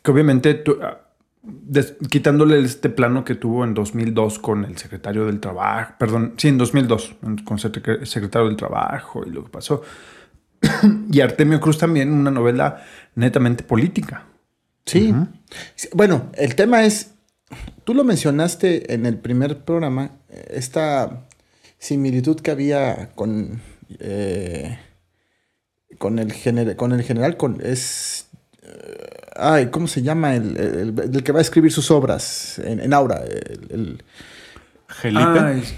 Que 0.02 0.10
obviamente, 0.10 0.54
tú, 0.54 0.78
ah, 0.82 0.98
des- 1.42 1.96
quitándole 2.10 2.58
este 2.60 2.88
plano 2.88 3.24
que 3.24 3.34
tuvo 3.34 3.64
en 3.64 3.74
2002 3.74 4.38
con 4.38 4.64
el 4.64 4.76
secretario 4.78 5.26
del 5.26 5.40
Trabajo, 5.40 5.94
perdón, 5.98 6.34
sí, 6.36 6.48
en 6.48 6.58
2002, 6.58 7.16
con 7.44 7.58
secre- 7.58 8.04
secretario 8.06 8.48
del 8.48 8.56
Trabajo 8.56 9.24
y 9.26 9.30
lo 9.30 9.44
que 9.44 9.50
pasó. 9.50 9.82
y 11.10 11.20
Artemio 11.20 11.60
Cruz 11.60 11.78
también, 11.78 12.12
una 12.12 12.30
novela 12.30 12.84
netamente 13.14 13.64
política. 13.64 14.24
Sí. 14.86 15.14
Bueno, 15.92 16.30
el 16.34 16.54
tema 16.54 16.84
es, 16.84 17.10
tú 17.84 17.94
lo 17.94 18.04
mencionaste 18.04 18.94
en 18.94 19.04
el 19.06 19.16
primer 19.18 19.58
programa, 19.64 20.12
esta 20.50 21.26
similitud 21.78 22.40
que 22.40 22.50
había 22.50 23.10
con, 23.14 23.60
eh, 24.00 24.78
con, 25.98 26.18
el, 26.18 26.32
gener- 26.32 26.76
con 26.76 26.92
el 26.92 27.02
general, 27.02 27.36
con, 27.36 27.60
es... 27.62 28.28
eh, 28.62 29.06
ay, 29.36 29.66
¿cómo 29.66 29.86
se 29.88 30.02
llama? 30.02 30.34
El, 30.36 30.56
el- 30.56 31.00
el 31.14 31.22
que 31.22 31.32
va 31.32 31.38
a 31.40 31.42
escribir 31.42 31.70
sus 31.72 31.90
obras 31.90 32.58
en, 32.60 32.80
en 32.80 32.94
Aura. 32.94 33.22
el- 33.24 33.66
el- 33.70 34.04
Felipe. 34.88 35.22
Ah, 35.22 35.52
es- 35.52 35.74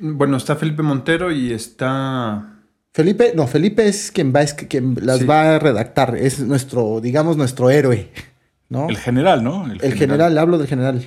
bueno, 0.00 0.36
está 0.36 0.56
Felipe 0.56 0.82
Montero 0.82 1.30
y 1.32 1.52
está... 1.52 2.51
Felipe, 2.92 3.32
no, 3.34 3.46
Felipe 3.46 3.86
es 3.88 4.10
quien, 4.12 4.34
va, 4.34 4.40
a 4.40 4.44
esc- 4.44 4.68
quien 4.68 4.96
las 5.00 5.20
Sí. 5.20 5.24
va 5.24 5.54
a 5.56 5.58
redactar, 5.58 6.14
es 6.16 6.40
nuestro, 6.40 7.00
digamos, 7.00 7.36
nuestro 7.38 7.70
héroe, 7.70 8.08
¿no? 8.68 8.88
el 8.88 8.98
general, 8.98 9.42
¿no? 9.42 9.64
El 9.72 9.94
general, 9.94 10.36
hablo 10.36 10.58
del 10.58 10.66
general. 10.68 11.02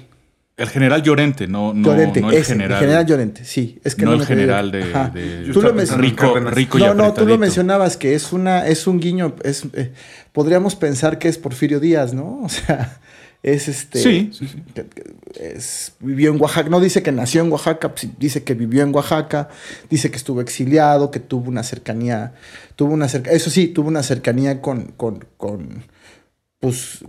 El 0.58 0.70
general 0.70 1.04
Llorente, 1.04 1.48
no, 1.48 1.74
no, 1.74 1.90
Llorente, 1.90 2.22
no 2.22 2.32
el 2.32 2.38
ese, 2.38 2.54
general. 2.54 2.78
el 2.78 2.80
general 2.88 3.06
Llorente, 3.06 3.44
sí. 3.44 3.78
Es 3.84 3.94
que 3.94 4.06
no 4.06 4.12
no, 4.16 4.22
el 4.22 4.26
general 4.26 4.72
de, 4.72 4.86
de- 5.14 5.52
Tú 5.52 5.62
lo 5.62 5.74
rico, 5.74 6.34
rico 6.40 6.78
y 6.78 6.82
No, 6.82 6.94
no, 6.94 7.14
tú 7.14 7.26
lo 7.26 7.38
mencionabas 7.38 7.98
que 7.98 8.16
es 8.16 8.32
una, 8.32 8.66
es 8.66 8.88
un 8.88 9.00
guiño, 9.02 9.36
es, 9.44 9.64
eh, 9.74 9.92
podríamos 10.32 10.76
pensar 10.76 11.20
que 11.20 11.28
es 11.28 11.38
Porfirio 11.38 11.80
Díaz, 11.80 12.14
¿no? 12.14 12.40
O 12.44 12.50
sea, 12.50 13.00
es 13.54 13.68
este. 13.68 14.00
Sí, 14.00 14.30
sí, 14.34 14.48
sí. 14.48 14.64
es- 15.40 15.94
vivió 16.00 16.32
en 16.34 16.42
Oaxaca, 16.42 16.70
no 16.70 16.80
dice 16.80 17.04
que 17.04 17.12
nació 17.12 17.42
en 17.44 17.52
Oaxaca, 17.52 17.94
dice 18.18 18.44
que 18.44 18.54
vivió 18.56 18.82
en 18.84 18.94
Oaxaca, 18.96 19.50
dice 19.90 20.10
que 20.10 20.18
estuvo 20.18 20.42
exiliado, 20.42 21.12
que 21.12 21.20
tuvo 21.20 21.50
una 21.50 21.64
cercanía, 21.64 22.34
tuvo 22.76 22.94
una 22.94 23.08
cerca, 23.08 23.32
eso 23.32 23.50
sí, 23.50 23.68
tuvo 23.68 23.88
una 23.90 24.02
cercanía 24.04 24.62
con, 24.62 24.86
con, 24.98 25.26
con, 25.38 25.84
pues, 26.60 27.04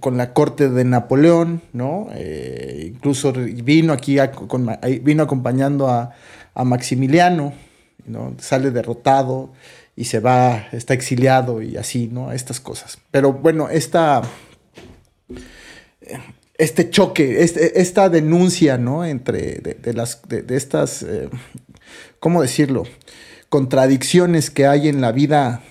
con 0.00 0.16
la 0.16 0.32
corte 0.32 0.68
de 0.68 0.84
Napoleón, 0.84 1.62
¿no? 1.72 2.08
Eh, 2.12 2.92
incluso 2.94 3.32
vino 3.32 3.92
aquí, 3.92 4.18
a- 4.18 4.30
con- 4.32 4.68
vino 5.02 5.22
acompañando 5.22 5.88
a, 5.88 6.12
a 6.54 6.64
Maximiliano, 6.64 7.52
¿no? 8.06 8.34
Sale 8.38 8.70
derrotado 8.70 9.52
y 9.96 10.04
se 10.04 10.20
va, 10.20 10.68
está 10.72 10.94
exiliado 10.94 11.62
y 11.62 11.76
así, 11.76 12.08
¿no? 12.12 12.30
Estas 12.32 12.60
cosas. 12.60 12.98
Pero 13.10 13.32
bueno, 13.32 13.68
esta 13.68 14.22
este 16.58 16.90
choque, 16.90 17.42
este- 17.42 17.80
esta 17.80 18.08
denuncia, 18.08 18.78
¿no? 18.78 19.04
Entre 19.04 19.56
de, 19.56 19.74
de 19.74 19.92
las 19.92 20.22
de, 20.28 20.42
de 20.42 20.56
estas, 20.56 21.02
eh, 21.02 21.28
¿cómo 22.20 22.42
decirlo? 22.42 22.84
Contradicciones 23.48 24.50
que 24.50 24.66
hay 24.66 24.88
en 24.88 25.00
la 25.00 25.12
vida, 25.12 25.62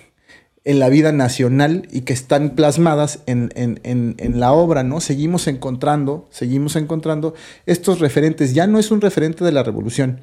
en 0.64 0.78
la 0.78 0.88
vida 0.88 1.12
nacional 1.12 1.88
y 1.92 2.02
que 2.02 2.12
están 2.12 2.50
plasmadas 2.56 3.20
en, 3.26 3.50
en- 3.56 3.80
en- 3.84 4.14
en 4.18 4.40
la 4.40 4.52
obra, 4.52 4.82
¿no? 4.82 5.00
Seguimos 5.00 5.46
encontrando, 5.46 6.28
seguimos 6.30 6.76
encontrando 6.76 7.34
estos 7.66 7.98
referentes. 8.00 8.54
Ya 8.54 8.66
no 8.66 8.78
es 8.78 8.90
un 8.90 9.00
referente 9.00 9.44
de 9.44 9.52
la 9.52 9.62
revolución. 9.62 10.20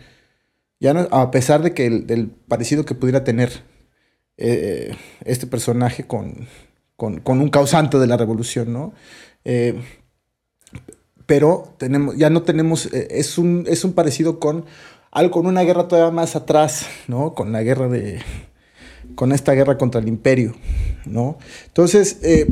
Ya 0.79 0.93
no, 0.93 1.01
a 1.11 1.31
pesar 1.31 1.61
de 1.61 1.73
que 1.73 1.85
el, 1.85 2.07
del 2.07 2.27
parecido 2.27 2.85
que 2.85 2.95
pudiera 2.95 3.23
tener 3.23 3.63
eh, 4.37 4.95
este 5.25 5.47
personaje 5.47 6.05
con, 6.05 6.47
con, 6.95 7.19
con 7.19 7.39
un 7.41 7.49
causante 7.49 7.97
de 7.97 8.07
la 8.07 8.17
revolución, 8.17 8.73
¿no? 8.73 8.93
Eh, 9.45 9.79
pero 11.25 11.73
tenemos, 11.77 12.17
ya 12.17 12.29
no 12.29 12.43
tenemos, 12.43 12.87
eh, 12.93 13.07
es, 13.11 13.37
un, 13.37 13.65
es 13.67 13.83
un 13.83 13.93
parecido 13.93 14.39
con 14.39 14.65
algo, 15.11 15.31
con 15.31 15.45
una 15.47 15.61
guerra 15.61 15.87
todavía 15.87 16.11
más 16.11 16.35
atrás, 16.35 16.87
¿no? 17.07 17.33
Con 17.33 17.51
la 17.51 17.63
guerra 17.63 17.87
de, 17.87 18.19
con 19.15 19.31
esta 19.31 19.53
guerra 19.53 19.77
contra 19.77 20.01
el 20.01 20.07
imperio, 20.07 20.53
¿no? 21.05 21.37
Entonces, 21.67 22.19
eh, 22.23 22.47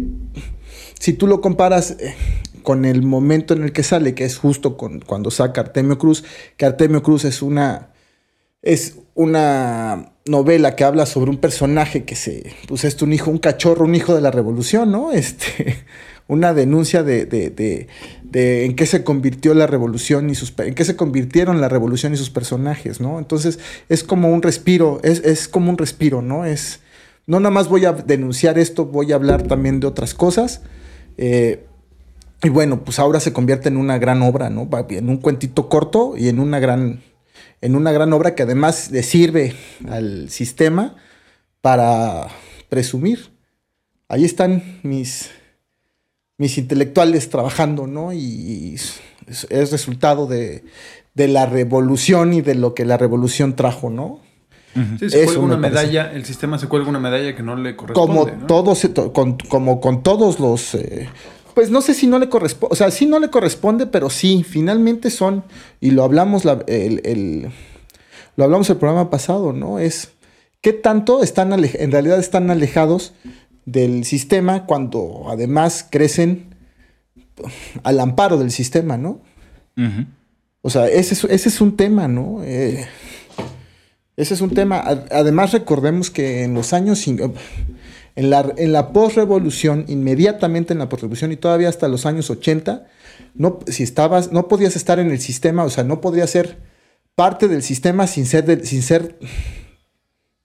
si 0.99 1.13
tú 1.13 1.27
lo 1.27 1.41
comparas 1.41 1.97
con 2.63 2.85
el 2.85 3.01
momento 3.01 3.53
en 3.53 3.63
el 3.63 3.73
que 3.73 3.83
sale, 3.83 4.13
que 4.13 4.25
es 4.25 4.37
justo 4.37 4.77
con, 4.77 4.99
cuando 5.01 5.31
saca 5.31 5.61
Artemio 5.61 5.97
Cruz, 5.97 6.23
que 6.57 6.65
Artemio 6.65 7.01
Cruz 7.03 7.25
es 7.25 7.41
una, 7.41 7.89
es 8.61 8.97
una 9.15 10.10
novela 10.25 10.75
que 10.75 10.83
habla 10.83 11.05
sobre 11.05 11.31
un 11.31 11.37
personaje 11.37 12.03
que 12.03 12.15
se, 12.15 12.53
pues 12.67 12.83
es 12.83 13.01
un 13.01 13.13
hijo, 13.13 13.31
un 13.31 13.39
cachorro, 13.39 13.85
un 13.85 13.95
hijo 13.95 14.13
de 14.15 14.21
la 14.21 14.31
revolución, 14.31 14.91
¿no? 14.91 15.11
Este, 15.21 15.77
una 16.27 16.53
denuncia 16.53 17.03
de, 17.03 17.25
de, 17.25 17.49
de, 18.23 18.65
en 18.65 18.75
qué 18.75 18.85
se 18.85 19.03
convirtió 19.03 19.53
la 19.53 19.67
revolución 19.67 20.29
y 20.29 20.35
sus, 20.35 20.53
en 20.59 20.75
qué 20.75 20.85
se 20.85 20.95
convirtieron 20.95 21.59
la 21.59 21.67
revolución 21.67 22.13
y 22.13 22.17
sus 22.17 22.29
personajes, 22.29 23.01
¿no? 23.01 23.19
Entonces 23.19 23.59
es 23.89 24.03
como 24.03 24.29
un 24.29 24.41
respiro, 24.41 25.01
es, 25.03 25.19
es 25.25 25.47
como 25.47 25.69
un 25.69 25.77
respiro, 25.77 26.21
¿no? 26.21 26.45
Es, 26.45 26.79
no 27.27 27.39
nada 27.39 27.51
más 27.51 27.67
voy 27.67 27.85
a 27.85 27.91
denunciar 27.93 28.57
esto, 28.57 28.85
voy 28.85 29.11
a 29.11 29.15
hablar 29.15 29.43
también 29.43 29.79
de 29.79 29.87
otras 29.87 30.13
cosas. 30.13 30.61
eh, 31.17 31.65
y 32.43 32.49
bueno, 32.49 32.83
pues 32.83 32.97
ahora 32.97 33.19
se 33.19 33.33
convierte 33.33 33.69
en 33.69 33.77
una 33.77 33.99
gran 33.99 34.23
obra, 34.23 34.49
¿no? 34.49 34.67
En 34.89 35.09
un 35.09 35.17
cuentito 35.17 35.69
corto 35.69 36.15
y 36.17 36.27
en 36.27 36.39
una 36.39 36.59
gran, 36.59 37.01
en 37.61 37.75
una 37.75 37.91
gran 37.91 38.11
obra 38.13 38.35
que 38.35 38.43
además 38.43 38.91
le 38.91 39.03
sirve 39.03 39.55
al 39.89 40.29
sistema 40.29 40.95
para 41.61 42.27
presumir. 42.69 43.31
Ahí 44.07 44.25
están 44.25 44.79
mis, 44.83 45.29
mis 46.37 46.57
intelectuales 46.57 47.29
trabajando, 47.29 47.87
¿no? 47.87 48.11
Y 48.13 48.75
es, 49.27 49.47
es 49.49 49.71
resultado 49.71 50.27
de, 50.27 50.63
de 51.13 51.27
la 51.27 51.45
revolución 51.45 52.33
y 52.33 52.41
de 52.41 52.55
lo 52.55 52.73
que 52.73 52.85
la 52.85 52.97
revolución 52.97 53.55
trajo, 53.55 53.89
¿no? 53.89 54.19
Sí, 54.99 55.09
se 55.09 55.23
Eso 55.23 55.33
cuelga 55.33 55.39
me 55.41 55.45
una 55.55 55.61
parece. 55.69 55.87
medalla, 55.87 56.13
el 56.13 56.23
sistema 56.25 56.57
se 56.57 56.67
cuelga 56.67 56.89
una 56.89 56.99
medalla 56.99 57.35
que 57.35 57.43
no 57.43 57.57
le 57.57 57.75
corresponde. 57.75 58.19
como 58.19 58.31
¿no? 58.31 58.47
todos, 58.47 58.89
con, 59.13 59.37
como 59.37 59.81
con 59.81 60.01
todos 60.01 60.39
los, 60.39 60.75
eh, 60.75 61.09
pues 61.53 61.69
no 61.71 61.81
sé 61.81 61.93
si 61.93 62.07
no 62.07 62.19
le 62.19 62.29
corresponde, 62.29 62.73
o 62.73 62.75
sea, 62.75 62.91
sí 62.91 63.05
no 63.05 63.19
le 63.19 63.29
corresponde, 63.29 63.85
pero 63.87 64.09
sí, 64.09 64.43
finalmente 64.47 65.09
son, 65.09 65.43
y 65.79 65.91
lo 65.91 66.03
hablamos 66.03 66.45
la- 66.45 66.63
el, 66.67 67.01
el- 67.05 67.49
lo 68.37 68.43
hablamos 68.45 68.69
el 68.69 68.77
programa 68.77 69.09
pasado, 69.09 69.51
¿no? 69.53 69.79
Es 69.79 70.11
qué 70.61 70.73
tanto 70.73 71.21
están, 71.23 71.51
en 71.53 71.91
realidad 71.91 72.19
están 72.19 72.49
alejados 72.51 73.13
del 73.65 74.05
sistema 74.05 74.65
cuando 74.65 75.25
además 75.29 75.85
crecen 75.89 76.55
al 77.83 77.99
amparo 77.99 78.37
del 78.37 78.51
sistema, 78.51 78.97
¿no? 78.97 79.21
O 80.61 80.69
sea, 80.69 80.87
ese 80.87 81.13
es, 81.15 81.23
ese 81.25 81.49
es 81.49 81.59
un 81.61 81.75
tema, 81.75 82.07
¿no? 82.07 82.41
Eh, 82.43 82.85
ese 84.15 84.33
es 84.35 84.41
un 84.41 84.51
tema. 84.51 84.79
Además, 85.09 85.51
recordemos 85.53 86.11
que 86.11 86.43
en 86.43 86.53
los 86.53 86.73
años. 86.73 87.03
En 88.15 88.29
la, 88.29 88.53
en 88.57 88.73
la 88.73 88.91
postrevolución, 88.91 89.85
inmediatamente 89.87 90.73
en 90.73 90.79
la 90.79 90.89
postrevolución 90.89 91.31
y 91.31 91.37
todavía 91.37 91.69
hasta 91.69 91.87
los 91.87 92.05
años 92.05 92.29
80, 92.29 92.85
no, 93.35 93.59
si 93.67 93.83
estabas, 93.83 94.31
no 94.33 94.47
podías 94.47 94.75
estar 94.75 94.99
en 94.99 95.11
el 95.11 95.19
sistema, 95.19 95.63
o 95.63 95.69
sea, 95.69 95.83
no 95.85 96.01
podías 96.01 96.29
ser 96.29 96.57
parte 97.15 97.47
del 97.47 97.63
sistema 97.63 98.07
sin 98.07 98.25
ser, 98.25 98.45
del- 98.45 98.65
sin 98.65 98.81
ser 98.81 99.17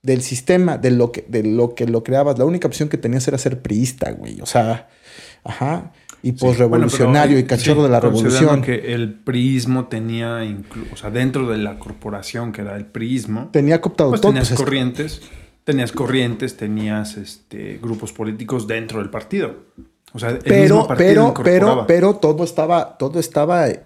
del 0.03 0.23
sistema, 0.23 0.79
de 0.79 0.93
lo, 0.93 1.11
que, 1.11 1.25
de 1.29 1.43
lo 1.43 1.75
que 1.75 1.87
lo 1.87 2.05
creabas. 2.05 2.39
La 2.39 2.45
única 2.45 2.69
opción 2.69 2.89
que 2.89 2.97
tenías 2.99 3.27
era 3.27 3.39
ser 3.39 3.61
priista, 3.63 4.13
güey. 4.13 4.41
O 4.41 4.47
sea, 4.47 4.89
ajá. 5.43 5.93
Y 6.23 6.31
Sí, 6.31 6.37
bueno, 6.69 6.87
pero, 6.91 7.39
y 7.39 7.45
cachorro 7.45 7.81
sí, 7.81 7.83
de 7.85 7.89
la 7.89 8.01
revolución. 8.01 8.63
que 8.63 8.95
el 8.95 9.15
prismo 9.15 9.87
tenía, 9.89 10.39
o 10.93 10.97
sea, 10.97 11.11
dentro 11.11 11.49
de 11.51 11.59
la 11.59 11.79
corporación 11.79 12.53
que 12.53 12.63
era 12.63 12.77
el 12.77 12.87
prismo, 12.87 13.51
Tenía 13.53 13.81
cooptado 13.81 14.11
pues 14.11 14.21
todo. 14.21 14.33
tenías 14.33 14.49
pues, 14.49 14.59
es- 14.61 14.65
corrientes, 14.65 15.23
tenías 15.67 15.91
corrientes, 15.93 16.57
tenías 16.57 17.17
este, 17.17 17.79
grupos 17.83 18.13
políticos 18.13 18.67
dentro 18.69 19.01
del 19.01 19.11
partido. 19.11 19.65
O 20.13 20.19
sea, 20.21 20.31
el 20.31 20.37
mismo 20.37 20.47
pero, 20.47 20.87
partido 20.87 20.89
pero, 20.89 21.05
pero, 21.05 21.27
incorporaba. 21.27 21.87
pero 21.87 22.15
todo 22.17 22.45
estaba, 22.45 22.97
todo 22.97 23.19
estaba. 23.19 23.69
eh, 23.69 23.83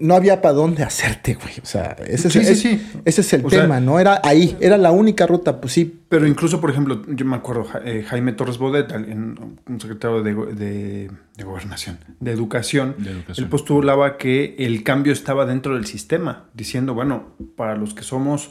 No 0.00 0.14
había 0.14 0.40
para 0.40 0.54
dónde 0.54 0.82
hacerte, 0.84 1.34
güey. 1.34 1.54
O 1.62 1.66
sea, 1.66 1.96
ese, 2.06 2.30
Sí, 2.30 2.38
es, 2.38 2.46
sí, 2.46 2.52
es- 2.52 2.60
sí. 2.60 3.00
ese 3.04 3.20
es 3.22 3.32
el 3.32 3.44
O 3.44 3.50
sea- 3.50 3.62
tema, 3.62 3.80
¿no? 3.80 3.98
Era 3.98 4.20
ahí, 4.22 4.56
era 4.60 4.76
la 4.78 4.90
única 4.92 5.26
ruta, 5.26 5.60
pues 5.60 5.72
sí. 5.72 6.00
Pero 6.08 6.26
incluso, 6.28 6.60
por 6.60 6.70
ejemplo, 6.70 7.02
yo 7.08 7.24
me 7.26 7.36
acuerdo, 7.36 7.66
eh, 7.84 8.04
Jaime 8.08 8.32
Torres 8.32 8.58
Bodet, 8.58 8.90
un 8.92 9.80
secretario 9.80 10.22
de, 10.22 10.34
de- 10.54 11.10
de 11.36 11.44
gobernación, 11.44 11.98
de 12.20 12.30
educación, 12.32 12.94
De 12.98 13.10
educación. 13.10 13.44
él 13.44 13.50
postulaba 13.50 14.16
que 14.16 14.54
el 14.58 14.82
cambio 14.84 15.12
estaba 15.12 15.44
dentro 15.46 15.74
del 15.74 15.86
sistema, 15.86 16.44
diciendo, 16.54 16.94
bueno, 16.94 17.34
para 17.56 17.74
los 17.76 17.94
que 17.94 18.02
somos, 18.04 18.50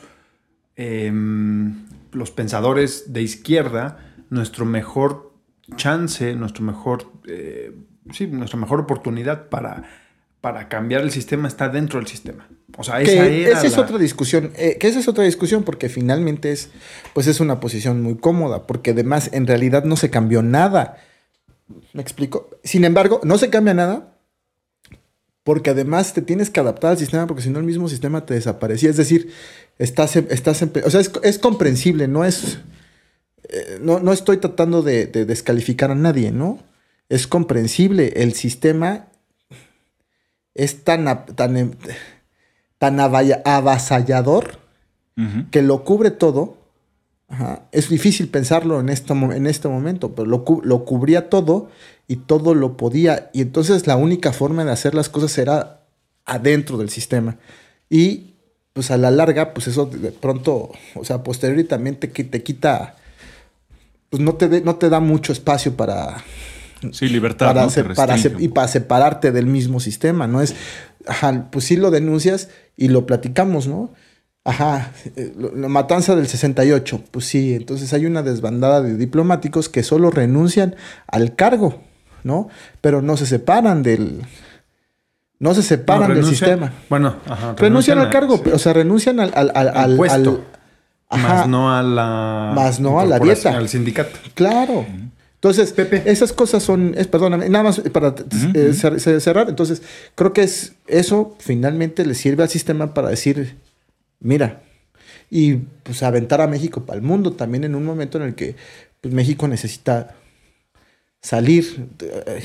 em, 0.75 1.75
los 2.17 2.31
pensadores 2.31 3.13
de 3.13 3.21
izquierda, 3.21 3.99
nuestro 4.29 4.65
mejor 4.65 5.33
chance, 5.75 6.33
nuestro 6.35 6.63
mejor, 6.63 7.11
eh, 7.27 7.73
sí, 8.11 8.27
nuestra 8.27 8.59
mejor 8.59 8.79
oportunidad 8.81 9.49
para, 9.49 9.83
para 10.41 10.67
cambiar 10.67 11.01
el 11.01 11.11
sistema 11.11 11.47
está 11.47 11.69
dentro 11.69 11.99
del 11.99 12.07
sistema. 12.07 12.47
O 12.77 12.83
sea, 12.83 13.01
esa 13.01 13.11
que 13.11 13.43
era 13.43 13.57
esa 13.57 13.67
es 13.67 13.77
otra 13.77 13.97
discusión, 13.97 14.51
eh, 14.55 14.77
que 14.79 14.87
esa 14.87 14.99
es 14.99 15.07
otra 15.07 15.23
discusión 15.23 15.63
porque 15.63 15.89
finalmente 15.89 16.51
es, 16.51 16.69
pues 17.13 17.27
es 17.27 17.39
una 17.39 17.59
posición 17.59 18.01
muy 18.01 18.17
cómoda, 18.17 18.67
porque 18.67 18.91
además 18.91 19.29
en 19.33 19.47
realidad 19.47 19.83
no 19.83 19.95
se 19.95 20.09
cambió 20.09 20.41
nada. 20.41 20.97
¿Me 21.93 22.01
explico? 22.01 22.49
Sin 22.63 22.85
embargo, 22.85 23.19
no 23.23 23.37
se 23.37 23.49
cambia 23.49 23.73
nada 23.73 24.17
porque 25.43 25.69
además 25.69 26.13
te 26.13 26.21
tienes 26.21 26.49
que 26.49 26.59
adaptar 26.59 26.91
al 26.91 26.97
sistema 26.97 27.25
porque 27.25 27.41
si 27.41 27.49
no 27.49 27.59
el 27.59 27.65
mismo 27.65 27.87
sistema 27.87 28.25
te 28.25 28.33
desaparecía. 28.33 28.89
Es 28.89 28.97
decir, 28.97 29.31
estás, 29.79 30.15
en- 30.15 30.27
estás 30.29 30.61
o 30.61 30.89
sea, 30.89 30.99
es, 31.01 31.11
es 31.23 31.39
comprensible, 31.39 32.07
no 32.07 32.25
es, 32.25 32.59
eh, 33.49 33.79
no, 33.81 33.99
no 33.99 34.13
estoy 34.13 34.37
tratando 34.37 34.81
de, 34.81 35.05
de 35.07 35.25
descalificar 35.25 35.91
a 35.91 35.95
nadie, 35.95 36.31
¿no? 36.31 36.59
Es 37.09 37.27
comprensible, 37.27 38.13
el 38.17 38.33
sistema 38.33 39.07
es 40.53 40.83
tan, 40.83 41.25
tan, 41.35 41.57
em- 41.57 41.73
tan 42.77 42.99
avasallador 42.99 44.59
que 45.51 45.63
lo 45.63 45.83
cubre 45.83 46.11
todo. 46.11 46.57
Ajá. 47.27 47.63
Es 47.71 47.89
difícil 47.89 48.27
pensarlo 48.29 48.79
en 48.79 48.89
este, 48.89 49.13
en 49.13 49.47
este 49.47 49.67
momento, 49.67 50.13
pero 50.13 50.27
lo, 50.27 50.45
lo 50.63 50.85
cubría 50.85 51.29
todo 51.29 51.69
y 52.07 52.17
todo 52.17 52.53
lo 52.53 52.77
podía. 52.77 53.29
Y 53.33 53.41
entonces 53.41 53.87
la 53.87 53.95
única 53.97 54.31
forma 54.31 54.63
de 54.63 54.71
hacer 54.71 54.93
las 54.93 55.09
cosas 55.09 55.37
era 55.39 55.81
adentro 56.25 56.77
del 56.77 56.89
sistema. 56.89 57.37
Y 57.89 58.26
pues 58.77 58.91
a 58.91 58.97
la 58.97 59.09
larga, 59.09 59.55
pues 59.55 59.65
eso 59.67 59.87
de 59.87 60.11
pronto, 60.11 60.69
o 60.93 61.03
sea, 61.03 61.23
posteriori 61.23 61.63
también 61.63 61.95
te, 61.95 62.09
te 62.09 62.43
quita, 62.43 62.93
pues 64.11 64.21
no 64.21 64.35
te, 64.35 64.47
de- 64.49 64.61
no 64.61 64.75
te 64.75 64.87
da 64.89 64.99
mucho 64.99 65.33
espacio 65.33 65.75
para, 65.75 66.23
Sí, 66.91 67.09
libertad. 67.09 67.47
para, 67.47 67.63
¿no? 67.63 67.69
se- 67.71 67.83
para 67.83 68.19
se- 68.19 68.35
y 68.37 68.49
para 68.49 68.67
separarte 68.67 69.31
del 69.31 69.47
mismo 69.47 69.79
sistema, 69.79 70.27
¿no? 70.27 70.43
Es, 70.43 70.53
ajá, 71.07 71.47
pues 71.51 71.65
sí 71.65 71.75
lo 71.75 71.89
denuncias 71.89 72.49
y 72.75 72.89
lo 72.89 73.07
platicamos, 73.07 73.65
¿no? 73.67 73.91
Ajá, 74.43 74.91
eh, 75.15 75.33
la 75.55 75.67
matanza 75.69 76.15
del 76.15 76.27
68, 76.27 77.01
pues 77.09 77.25
sí, 77.25 77.55
entonces 77.55 77.91
hay 77.93 78.05
una 78.05 78.21
desbandada 78.21 78.83
de 78.83 78.95
diplomáticos 78.95 79.69
que 79.69 79.81
solo 79.81 80.11
renuncian 80.11 80.75
al 81.07 81.35
cargo, 81.35 81.81
¿no? 82.23 82.47
Pero 82.81 83.01
no 83.01 83.17
se 83.17 83.25
separan 83.25 83.81
del... 83.81 84.21
No 85.39 85.53
se 85.53 85.61
separan 85.61 86.09
No, 86.09 86.15
del 86.15 86.25
sistema. 86.25 86.73
Bueno, 86.89 87.15
ajá, 87.27 87.55
Renuncian 87.57 87.99
al 87.99 88.09
cargo, 88.09 88.41
sí. 88.43 88.49
o 88.51 88.57
sea, 88.59 88.73
renuncian 88.73 89.19
al... 89.19 89.31
al, 89.35 89.51
al, 89.53 89.67
Al 89.77 89.95
puesto. 89.95 90.45
más 91.11 91.47
no 91.47 91.73
a 91.75 91.83
la 91.83 92.51
Más 92.55 92.79
no 92.79 92.99
a 92.99 93.05
la 93.05 93.19
dieta. 93.19 93.55
al 93.55 93.69
sindicato. 93.69 94.17
Claro. 94.33 94.85
Entonces, 95.35 95.71
Pepe. 95.73 96.01
esas 96.07 96.33
cosas 96.33 96.63
son, 96.63 96.95
es, 96.97 97.05
perdóname, 97.07 97.47
nada 97.49 97.63
más 97.65 97.79
para 97.91 98.07
eh, 98.07 98.13
cer- 98.73 98.95
cer- 98.95 99.19
cerrar. 99.19 99.47
Entonces, 99.49 99.83
creo 100.15 100.33
que 100.33 100.41
es 100.41 100.73
eso 100.87 101.35
finalmente 101.39 102.03
le 102.05 102.15
sirve 102.15 102.41
al 102.41 102.49
sistema 102.49 102.95
para 102.95 103.09
decir, 103.09 103.55
mira, 104.19 104.61
y 105.29 105.57
pues 105.83 106.01
aventar 106.01 106.41
a 106.41 106.47
México 106.47 106.85
para 106.87 106.97
el 106.97 107.03
mundo 107.05 107.33
también 107.33 107.63
en 107.65 107.75
un 107.75 107.85
momento 107.85 108.17
en 108.17 108.23
el 108.23 108.33
que 108.35 108.55
pues, 109.01 109.13
México 109.13 109.47
necesita 109.47 110.15
salir, 111.21 111.87
eh, 112.01 112.43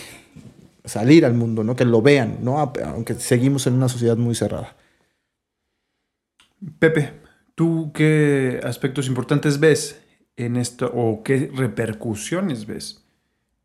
salir 0.84 1.24
al 1.24 1.34
mundo, 1.34 1.62
¿no? 1.64 1.76
Que 1.76 1.84
lo 1.84 2.02
vean, 2.02 2.38
¿no? 2.42 2.58
Aunque 2.58 3.14
seguimos 3.14 3.66
en 3.66 3.74
una 3.74 3.88
sociedad 3.88 4.16
muy 4.16 4.34
cerrada. 4.34 4.76
Pepe, 6.78 7.12
¿tú 7.54 7.90
qué 7.94 8.60
aspectos 8.64 9.06
importantes 9.06 9.58
ves 9.60 10.00
en 10.36 10.56
esto 10.56 10.90
o 10.94 11.22
qué 11.22 11.50
repercusiones 11.54 12.66
ves 12.66 13.04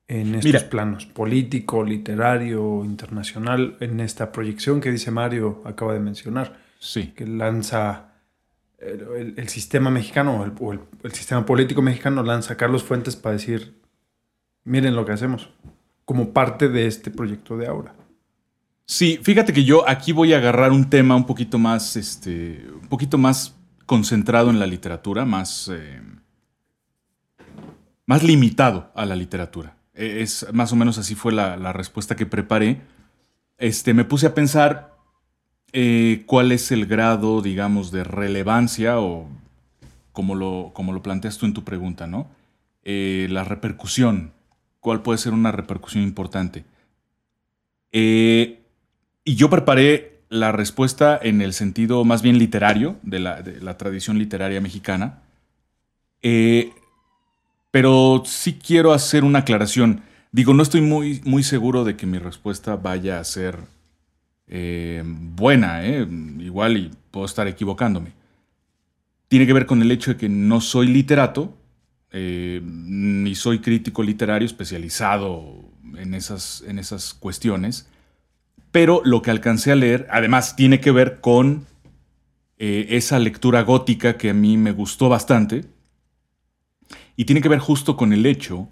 en 0.08 0.36
estos 0.36 0.46
Mira. 0.46 0.70
planos? 0.70 1.06
Político, 1.06 1.84
literario, 1.84 2.84
internacional, 2.84 3.78
en 3.80 4.00
esta 4.00 4.32
proyección 4.32 4.82
que 4.82 4.92
dice 4.92 5.12
Mario 5.12 5.62
acaba 5.66 5.94
de 5.94 6.00
mencionar, 6.00 6.58
Sí. 6.80 7.14
que 7.16 7.26
lanza 7.28 8.14
el, 8.80 9.02
el- 9.16 9.34
el 9.38 9.48
sistema 9.50 9.90
mexicano 9.90 10.40
o 10.42 10.46
el, 10.46 10.52
o 10.60 10.74
el- 10.74 10.80
el 11.04 11.12
sistema 11.14 11.46
político 11.46 11.82
mexicano 11.82 12.24
lanza 12.24 12.54
a 12.54 12.58
Carlos 12.58 12.84
Fuentes 12.84 13.16
para 13.16 13.34
decir, 13.34 13.80
miren 14.64 14.96
lo 14.96 15.06
que 15.06 15.12
hacemos, 15.14 15.50
como 16.08 16.30
parte 16.30 16.70
de 16.70 16.88
este 16.88 17.12
proyecto 17.12 17.58
de 17.58 17.68
Aura. 17.68 17.94
Sí, 18.86 19.20
fíjate 19.22 19.52
que 19.52 19.66
yo 19.66 19.88
aquí 19.90 20.14
voy 20.14 20.32
a 20.32 20.38
agarrar 20.38 20.72
un 20.72 20.90
tema 20.90 21.18
un 21.18 21.26
poquito 21.26 21.60
más, 21.60 21.98
este, 21.98 22.66
un 22.82 22.88
poquito 22.88 23.18
más 23.18 23.58
concentrado 23.86 24.50
en 24.50 24.58
la 24.58 24.68
literatura, 24.68 25.26
más, 25.26 25.70
eh, 25.70 26.02
más 28.06 28.24
limitado 28.24 28.90
a 28.96 29.06
la 29.06 29.18
literatura. 29.18 29.76
Eh, 29.94 30.20
Es 30.22 30.48
más 30.54 30.72
o 30.72 30.78
menos 30.78 30.98
así 30.98 31.14
fue 31.14 31.34
la, 31.34 31.58
la 31.58 31.74
respuesta 31.74 32.16
que 32.16 32.26
preparé. 32.26 32.80
Este, 33.58 33.94
me 33.94 34.06
puse 34.06 34.28
a 34.28 34.34
pensar 34.34 34.96
eh, 35.74 36.24
cuál 36.26 36.54
es 36.54 36.72
el 36.72 36.86
grado, 36.86 37.42
digamos, 37.42 37.92
de 37.92 38.06
relevancia 38.06 39.02
o 39.02 39.28
como 40.14 40.36
lo, 40.36 40.72
como 40.74 40.94
lo 40.94 41.04
planteas 41.04 41.38
tú 41.38 41.46
en 41.48 41.54
tu 41.54 41.66
pregunta, 41.66 42.08
¿no? 42.08 42.30
Eh, 42.84 43.28
la 43.30 43.44
repercusión. 43.44 44.37
¿Cuál 44.88 45.02
puede 45.02 45.18
ser 45.18 45.34
una 45.34 45.52
repercusión 45.52 46.02
importante? 46.02 46.64
Eh, 47.92 48.62
y 49.26 49.36
yo 49.36 49.50
preparé 49.50 50.22
la 50.30 50.54
respuesta 50.54 51.20
en 51.22 51.42
el 51.42 51.52
sentido 51.52 52.06
más 52.06 52.22
bien 52.22 52.38
literario 52.38 52.96
de 53.02 53.20
la, 53.20 53.78
tradición 53.78 54.18
literaria 54.18 54.62
mexicana. 54.62 55.24
Eh, 56.22 56.72
pero 57.70 58.24
sí 58.26 58.60
quiero 58.66 58.94
hacer 58.94 59.26
una 59.26 59.40
aclaración. 59.40 60.04
Digo, 60.32 60.54
no 60.54 60.64
estoy 60.64 60.80
muy, 60.80 61.20
muy 61.26 61.44
seguro 61.44 61.84
de 61.84 61.98
que 61.98 62.06
mi 62.06 62.18
respuesta 62.18 62.78
vaya 62.78 63.20
a 63.20 63.26
ser 63.26 63.60
eh, 64.48 65.04
buena. 65.06 65.86
Igual 65.86 66.78
y 66.78 66.92
puedo 67.12 67.26
estar 67.26 67.46
equivocándome. 67.50 68.14
Tiene 69.28 69.46
que 69.46 69.52
ver 69.52 69.66
con 69.66 69.82
el 69.82 69.92
hecho 69.92 70.12
de 70.12 70.18
que 70.18 70.30
no 70.30 70.62
soy 70.62 70.88
literato, 70.88 71.58
eh, 72.18 72.62
ni 72.64 73.36
soy 73.36 73.60
crítico 73.60 74.02
literario 74.02 74.46
especializado 74.46 75.64
en 75.96 76.14
esas, 76.14 76.64
en 76.68 76.80
esas 76.80 77.14
cuestiones 77.14 77.88
pero 78.72 79.02
lo 79.04 79.24
que 79.24 79.32
alcancé 79.32 79.72
a 79.72 79.76
leer, 79.76 80.08
además, 80.12 80.56
tiene 80.56 80.80
que 80.80 80.92
ver 80.92 81.20
con 81.20 81.66
eh, 82.60 82.88
esa 82.92 83.18
lectura 83.20 83.64
gótica 83.64 84.18
que 84.18 84.30
a 84.30 84.34
mí 84.34 84.58
me 84.58 84.72
gustó 84.72 85.10
bastante, 85.10 85.66
y 87.16 87.26
tiene 87.26 87.42
que 87.42 87.50
ver 87.50 87.58
justo 87.58 87.98
con 87.98 88.14
el 88.14 88.28
hecho 88.28 88.70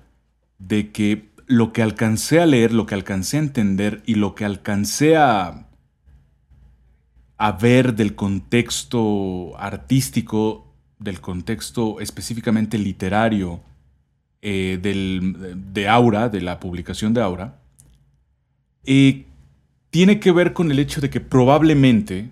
de 0.60 0.92
que 0.92 1.32
lo 1.48 1.74
que 1.74 1.82
alcancé 1.82 2.40
a 2.40 2.46
leer, 2.46 2.72
lo 2.72 2.86
que 2.86 2.94
alcancé 2.94 3.38
a 3.38 3.40
entender 3.40 4.04
y 4.06 4.14
lo 4.14 4.36
que 4.36 4.46
alcancé 4.46 5.18
a 5.18 5.66
ver 7.60 7.96
del 7.96 8.14
contexto 8.14 9.58
artístico, 9.58 10.65
del 11.00 11.22
contexto 11.22 12.00
específicamente 12.00 12.78
literario 12.78 13.62
eh, 14.42 14.80
del- 14.82 15.64
de 15.74 15.88
Aura, 15.88 16.30
de 16.30 16.42
la 16.42 16.60
publicación 16.60 17.14
de 17.14 17.22
Aura, 17.22 17.60
eh, 18.86 19.26
tiene 19.90 20.20
que 20.20 20.32
ver 20.32 20.54
con 20.54 20.72
el 20.72 20.80
hecho 20.80 21.02
de 21.02 21.10
que 21.10 21.20
probablemente 21.20 22.30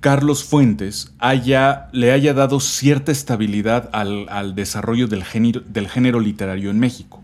Carlos 0.00 0.44
Fuentes 0.44 1.14
haya, 1.18 1.88
le 1.92 2.12
haya 2.12 2.34
dado 2.34 2.60
cierta 2.60 3.12
estabilidad 3.12 3.88
al, 3.92 4.28
al 4.28 4.54
desarrollo 4.54 5.08
del 5.08 5.24
género, 5.24 5.60
del 5.60 5.88
género 5.88 6.20
literario 6.20 6.70
en 6.70 6.78
México. 6.78 7.22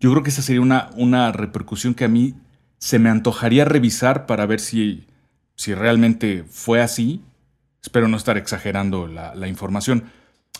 Yo 0.00 0.10
creo 0.10 0.22
que 0.22 0.30
esa 0.30 0.42
sería 0.42 0.62
una, 0.62 0.90
una 0.96 1.32
repercusión 1.32 1.94
que 1.94 2.04
a 2.04 2.08
mí 2.08 2.34
se 2.78 2.98
me 2.98 3.08
antojaría 3.10 3.64
revisar 3.64 4.26
para 4.26 4.46
ver 4.46 4.60
si, 4.60 5.04
si 5.54 5.74
realmente 5.74 6.44
fue 6.48 6.80
así. 6.80 7.20
Espero 7.86 8.08
no 8.08 8.16
estar 8.16 8.36
exagerando 8.36 9.06
la, 9.06 9.46
información. 9.46 10.10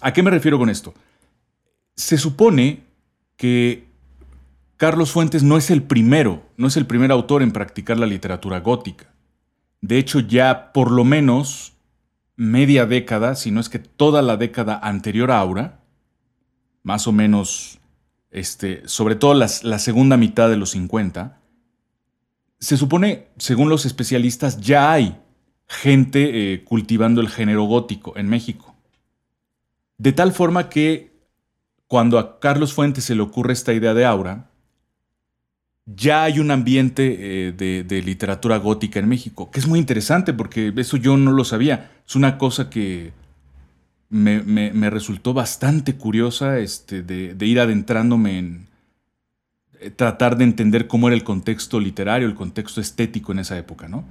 ¿A 0.00 0.12
qué 0.12 0.22
me 0.22 0.30
refiero 0.30 0.60
con 0.60 0.70
esto? 0.70 0.94
Se 1.96 2.18
supone 2.18 2.84
que 3.36 3.88
Carlos 4.76 5.10
Fuentes 5.10 5.42
no 5.42 5.56
es 5.56 5.72
el 5.72 5.82
primero, 5.82 6.44
no 6.56 6.68
es 6.68 6.76
el 6.76 6.86
primer 6.86 7.10
autor 7.10 7.42
en 7.42 7.50
practicar 7.50 7.98
la 7.98 8.06
literatura 8.06 8.60
gótica. 8.60 9.12
De 9.80 9.98
hecho, 9.98 10.20
ya 10.20 10.72
por 10.72 10.92
lo 10.92 11.02
menos 11.02 11.72
media 12.36 12.86
década, 12.86 13.34
si 13.34 13.50
no 13.50 13.58
es 13.58 13.68
que 13.68 13.80
toda 13.80 14.22
la 14.22 14.36
década 14.36 14.78
anterior 14.80 15.32
a 15.32 15.40
Aura, 15.40 15.80
más 16.84 17.08
o 17.08 17.12
menos, 17.12 17.80
este, 18.30 18.86
sobre 18.86 19.16
todo 19.16 19.34
la 19.34 19.48
segunda 19.80 20.16
mitad 20.16 20.48
de 20.48 20.58
los 20.58 20.70
50, 20.70 21.40
se 22.60 22.76
supone, 22.76 23.26
según 23.36 23.68
los 23.68 23.84
especialistas, 23.84 24.60
ya 24.60 24.92
hay 24.92 25.20
gente 25.68 26.54
eh, 26.54 26.64
cultivando 26.64 27.20
el 27.20 27.28
género 27.28 27.64
gótico 27.64 28.16
en 28.16 28.28
México. 28.28 28.74
De 29.98 30.12
tal 30.12 30.32
forma 30.32 30.68
que 30.68 31.10
cuando 31.86 32.18
a 32.18 32.38
Carlos 32.40 32.72
Fuentes 32.72 33.04
se 33.04 33.14
le 33.14 33.22
ocurre 33.22 33.52
esta 33.52 33.72
idea 33.72 33.94
de 33.94 34.04
Aura, 34.04 34.50
ya 35.86 36.24
hay 36.24 36.40
un 36.40 36.50
ambiente 36.50 37.48
eh, 37.48 37.52
de, 37.52 38.02
literatura 38.02 38.56
gótica 38.56 38.98
en 38.98 39.08
México, 39.08 39.50
que 39.50 39.60
es 39.60 39.68
muy 39.68 39.78
interesante 39.78 40.32
porque 40.32 40.72
eso 40.76 40.96
yo 40.96 41.16
no 41.16 41.30
lo 41.30 41.44
sabía. 41.44 41.92
Es 42.06 42.16
una 42.16 42.38
cosa 42.38 42.68
que, 42.68 43.12
me, 44.08 44.42
me- 44.42 44.90
resultó 44.90 45.32
bastante 45.32 45.96
curiosa 45.96 46.58
este, 46.58 47.02
de, 47.02 47.34
de 47.34 47.46
ir 47.46 47.60
adentrándome 47.60 48.38
en 48.38 48.66
eh, 49.80 49.90
tratar 49.90 50.36
de 50.36 50.44
entender 50.44 50.86
cómo 50.88 51.08
era 51.08 51.16
el 51.16 51.24
contexto 51.24 51.78
literario, 51.78 52.26
el 52.26 52.34
contexto 52.34 52.80
estético 52.80 53.32
en 53.32 53.40
esa 53.40 53.56
época, 53.56 53.88
¿no? 53.88 54.04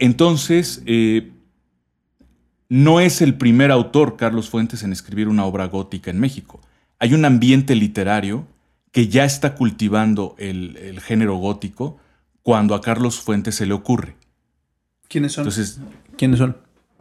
Entonces, 0.00 0.82
eh, 0.86 1.30
no 2.68 3.00
es 3.00 3.20
el 3.20 3.34
primer 3.34 3.70
autor, 3.70 4.16
Carlos 4.16 4.48
Fuentes, 4.50 4.82
en 4.82 4.92
escribir 4.92 5.28
una 5.28 5.44
obra 5.44 5.66
gótica 5.66 6.10
en 6.10 6.18
México. 6.20 6.60
Hay 6.98 7.14
un 7.14 7.24
ambiente 7.24 7.74
literario 7.74 8.46
que 8.92 9.08
ya 9.08 9.24
está 9.24 9.54
cultivando 9.54 10.34
el, 10.38 10.76
el 10.76 11.00
género 11.00 11.36
gótico 11.36 11.98
cuando 12.42 12.74
a 12.74 12.80
Carlos 12.80 13.20
Fuentes 13.20 13.54
se 13.54 13.66
le 13.66 13.74
ocurre. 13.74 14.16
¿Quiénes 15.08 15.32
son? 15.32 15.42
Entonces, 15.42 15.80
¿Quiénes 16.16 16.38
son? 16.38 16.56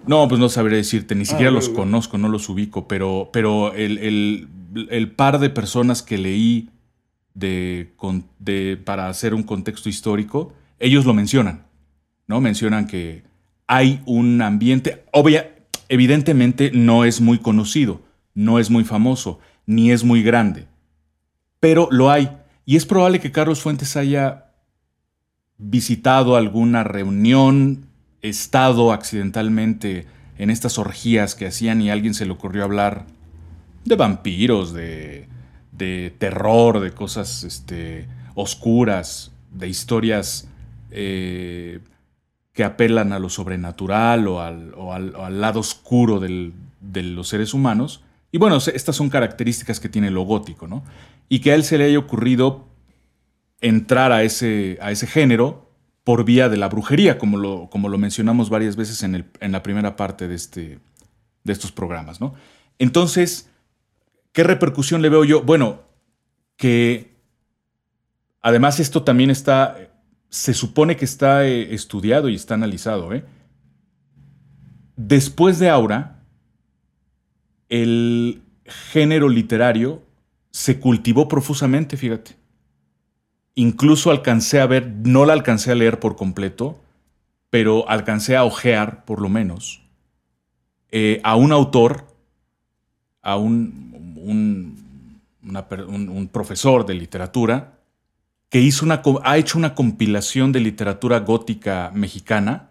no, 0.08 0.28
pues 0.28 0.40
no 0.40 0.50
sabré 0.50 0.78
decirte, 0.78 1.16
ni 1.16 1.26
siquiera 1.26 1.50
Ah, 1.52 1.54
los 1.54 1.66
ok, 1.68 1.72
ok. 1.72 1.76
conozco, 1.78 2.18
no 2.18 2.30
los 2.30 2.50
ubico, 2.50 2.88
pero, 2.88 3.30
pero 3.34 3.74
el, 3.74 3.98
el- 4.00 4.48
el 4.90 5.12
par 5.12 5.40
de 5.40 5.50
personas 5.50 6.02
que 6.04 6.18
leí 6.18 6.70
de, 7.34 7.94
con- 7.96 8.26
de- 8.40 8.78
para 8.84 9.08
hacer 9.10 9.34
un 9.34 9.44
contexto 9.44 9.90
histórico, 9.90 10.54
ellos 10.80 11.06
lo 11.06 11.14
mencionan, 11.14 11.66
¿no? 12.30 12.40
Mencionan 12.40 12.86
que 12.86 13.24
hay 13.68 14.02
un 14.06 14.42
ambiente, 14.42 15.04
obvia, 15.12 15.56
evidentemente 15.90 16.72
no 16.72 17.04
es 17.04 17.20
muy 17.20 17.40
conocido, 17.40 18.02
no 18.36 18.60
es 18.60 18.70
muy 18.70 18.84
famoso, 18.84 19.40
ni 19.66 19.92
es 19.92 20.04
muy 20.04 20.22
grande, 20.22 20.68
pero 21.60 21.90
lo 21.92 22.12
hay. 22.12 22.30
Y 22.66 22.76
es 22.76 22.86
probable 22.86 23.20
que 23.20 23.32
Carlos 23.32 23.62
Fuentes 23.62 23.98
haya 23.98 24.52
visitado 25.58 26.38
alguna 26.38 26.84
reunión, 26.84 27.88
estado 28.22 28.94
accidentalmente 28.94 30.06
en 30.38 30.52
estas 30.52 30.78
orgías 30.78 31.34
que 31.34 31.48
hacían 31.48 31.82
y 31.82 31.90
a 31.90 31.94
alguien 31.94 32.14
se 32.14 32.26
le 32.26 32.32
ocurrió 32.32 32.64
hablar 32.64 33.06
de 33.86 33.96
vampiros, 33.96 34.72
de, 34.72 35.28
de 35.72 36.14
terror, 36.20 36.80
de 36.80 36.92
cosas 36.92 37.44
este, 37.44 38.08
oscuras, 38.36 39.32
de 39.52 39.68
historias 39.68 40.48
eh, 40.92 41.80
que 42.60 42.66
apelan 42.66 43.14
a 43.14 43.20
lo 43.20 43.30
sobrenatural 43.30 44.28
o 44.28 44.42
al, 44.42 44.74
o 44.76 44.92
al- 44.92 45.16
o 45.16 45.24
al 45.24 45.40
lado 45.40 45.62
oscuro 45.62 46.20
del- 46.20 46.52
de 46.82 47.04
los 47.04 47.30
seres 47.30 47.54
humanos. 47.54 48.04
Y 48.34 48.38
bueno, 48.38 48.58
estas 48.58 48.98
son 48.98 49.10
características 49.10 49.80
que 49.80 49.88
tiene 49.88 50.12
lo 50.12 50.24
gótico, 50.24 50.68
¿no? 50.68 50.84
Y 51.30 51.40
que 51.40 51.54
a 51.54 51.56
él 51.56 51.64
se 51.64 51.78
le 51.78 51.86
haya 51.86 51.98
ocurrido 51.98 52.68
entrar 53.62 54.12
a 54.12 54.24
ese, 54.24 54.78
a 54.82 54.92
ese 54.92 55.08
género 55.08 55.72
por 56.04 56.26
vía 56.26 56.50
de 56.50 56.58
la 56.58 56.68
brujería, 56.68 57.18
como 57.18 57.38
lo, 57.38 57.70
como 57.70 57.88
lo 57.88 57.98
mencionamos 57.98 58.50
varias 58.50 58.76
veces 58.76 59.04
en, 59.04 59.16
el- 59.16 59.26
en 59.40 59.54
la 59.54 59.64
primera 59.64 59.96
parte 59.96 60.28
de, 60.28 60.36
este, 60.36 60.80
de 61.46 61.54
estos 61.54 61.72
programas, 61.72 62.20
¿no? 62.20 62.34
Entonces, 62.78 63.50
¿qué 64.34 64.44
repercusión 64.44 65.02
le 65.02 65.08
veo 65.08 65.24
yo? 65.24 65.44
Bueno, 65.44 65.80
que 66.58 67.16
además 68.42 68.82
esto 68.82 69.04
también 69.04 69.30
está, 69.30 69.78
se 70.30 70.54
supone 70.54 70.96
que 70.96 71.06
está 71.06 71.46
eh, 71.48 71.74
estudiado 71.74 72.30
y 72.30 72.36
está 72.36 72.54
analizado, 72.54 73.14
¿eh? 73.14 73.26
Después 74.96 75.60
de 75.60 75.70
Aura, 75.70 76.20
el 77.70 78.42
género 78.66 79.30
literario 79.30 80.04
se 80.52 80.80
cultivó 80.80 81.28
profusamente, 81.28 81.98
fíjate. 81.98 82.36
Incluso 83.56 84.12
alcancé 84.12 84.60
a 84.62 84.68
ver, 84.68 84.92
no 85.04 85.26
la 85.26 85.34
alcancé 85.34 85.72
a 85.72 85.76
leer 85.76 86.00
por 86.00 86.16
completo, 86.16 86.80
pero 87.50 87.90
alcancé 87.90 88.36
a 88.36 88.44
ojear, 88.44 89.06
por 89.06 89.22
lo 89.22 89.30
menos, 89.30 89.82
eh, 90.92 91.20
a 91.24 91.36
un 91.36 91.52
autor, 91.52 92.06
a 93.22 93.38
un, 93.38 94.16
un- 94.22 96.30
profesor 96.32 96.86
de 96.86 96.94
literatura, 96.94 97.79
que 98.50 98.60
hizo 98.62 98.86
una, 98.86 99.02
ha 99.24 99.38
hecho 99.38 99.58
una 99.58 99.76
compilación 99.76 100.52
de 100.52 100.60
literatura 100.60 101.20
gótica 101.20 101.92
mexicana. 101.94 102.70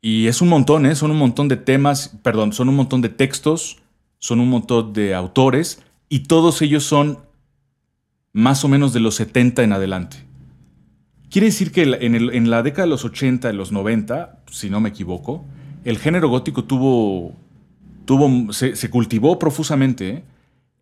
Y 0.00 0.26
es 0.26 0.40
un 0.42 0.48
montón, 0.48 0.86
¿eh? 0.86 0.96
son 0.96 1.12
un 1.12 1.18
montón 1.18 1.46
de 1.48 1.56
temas, 1.56 2.18
perdón, 2.22 2.52
son 2.52 2.68
un 2.68 2.74
montón 2.76 3.00
de 3.02 3.08
textos, 3.08 3.78
son 4.18 4.40
un 4.40 4.48
montón 4.50 4.92
de 4.92 5.14
autores, 5.14 5.80
y 6.08 6.20
todos 6.20 6.60
ellos 6.62 6.82
son 6.84 7.18
más 8.32 8.64
o 8.64 8.68
menos 8.68 8.92
de 8.92 9.00
los 9.00 9.14
70 9.14 9.62
en 9.62 9.72
adelante. 9.72 10.16
Quiere 11.30 11.46
decir 11.46 11.70
que 11.70 11.82
en, 11.82 12.14
el- 12.14 12.34
en 12.34 12.50
la 12.50 12.62
década 12.62 12.82
de 12.84 12.90
los 12.90 13.04
80 13.04 13.50
y 13.50 13.56
los 13.56 13.70
90, 13.72 14.40
si 14.50 14.68
no 14.68 14.80
me 14.80 14.88
equivoco, 14.88 15.44
el 15.84 15.98
género 15.98 16.28
gótico 16.28 16.64
tuvo, 16.64 17.34
tuvo 18.04 18.52
se, 18.52 18.90
cultivó 18.90 19.38
profusamente. 19.38 20.08
¿eh? 20.10 20.24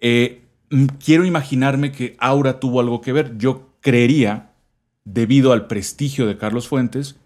Eh, 0.00 0.44
quiero 1.04 1.24
imaginarme 1.24 1.92
que 1.92 2.16
Aura 2.18 2.58
tuvo 2.58 2.80
algo 2.80 3.00
que 3.00 3.12
ver. 3.12 3.36
Yo 3.38 3.69
creería, 3.80 4.50
debido 5.04 5.52
al 5.52 5.66
prestigio 5.66 6.26
de 6.26 6.36
Carlos 6.36 6.68
Fuentes, 6.68 7.16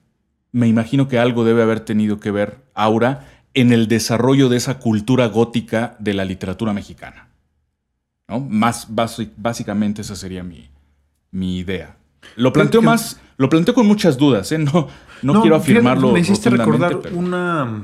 me 0.53 0.69
imagino 0.69 1.09
que 1.09 1.19
algo 1.19 1.45
debe 1.45 1.63
haber 1.63 1.81
tenido 1.81 2.21
que 2.21 2.31
ver 2.31 2.63
Aura 2.75 3.29
en 3.55 3.73
el 3.73 3.89
desarrollo 3.89 4.49
de 4.49 4.57
esa 4.57 4.79
cultura 4.79 5.27
gótica 5.27 5.97
de 5.99 6.15
la 6.15 6.25
literatura 6.25 6.73
mexicana. 6.73 7.29
¿no? 8.29 8.41
Más 8.41 8.89
básicamente 9.37 10.03
esa 10.03 10.17
sería 10.17 10.43
mi, 10.43 10.71
mi 11.31 11.59
idea. 11.59 11.97
Lo 12.37 12.53
planteo 12.53 12.81
que- 12.81 12.87
más, 12.87 13.21
lo 13.37 13.49
planteo 13.49 13.75
con 13.75 13.87
muchas 13.87 14.17
dudas, 14.17 14.51
¿eh? 14.53 14.59
no, 14.59 14.89
no, 15.23 15.41
quiero 15.43 15.57
afirmarlo. 15.57 16.13
Me 16.13 16.21
hiciste 16.21 16.51
recordar 16.51 17.01
pero- 17.01 17.17
una. 17.17 17.83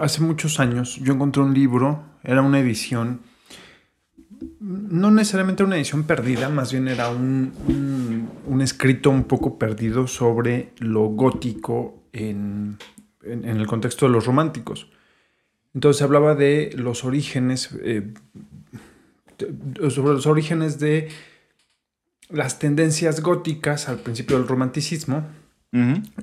Hace 0.00 0.22
muchos 0.22 0.58
años 0.58 0.96
yo 1.02 1.12
encontré 1.12 1.42
un 1.42 1.52
libro, 1.52 2.02
era 2.24 2.40
una 2.42 2.58
edición. 2.60 3.20
No 4.60 5.10
necesariamente 5.10 5.64
una 5.64 5.76
edición 5.76 6.04
perdida, 6.04 6.48
más 6.48 6.72
bien 6.72 6.88
era 6.88 7.08
un, 7.10 7.52
un- 7.68 8.28
un 8.46 8.60
escrito 8.62 9.10
un 9.10 9.24
poco 9.24 9.58
perdido 9.58 10.06
sobre 10.06 10.70
lo 10.78 11.04
gótico 11.06 12.02
en, 12.12 12.76
en- 13.22 13.44
en 13.44 13.56
el 13.56 13.66
contexto 13.66 14.06
de 14.06 14.12
los 14.12 14.26
románticos. 14.26 14.88
Entonces 15.74 16.02
hablaba 16.02 16.34
de 16.34 16.72
los 16.76 17.04
orígenes, 17.04 17.70
eh, 17.82 18.12
de- 19.38 19.90
sobre 19.90 20.14
los 20.14 20.26
orígenes 20.26 20.78
de 20.78 21.08
las 22.30 22.58
tendencias 22.58 23.20
góticas 23.22 23.88
al 23.88 23.98
principio 23.98 24.38
del 24.38 24.48
romanticismo. 24.48 25.24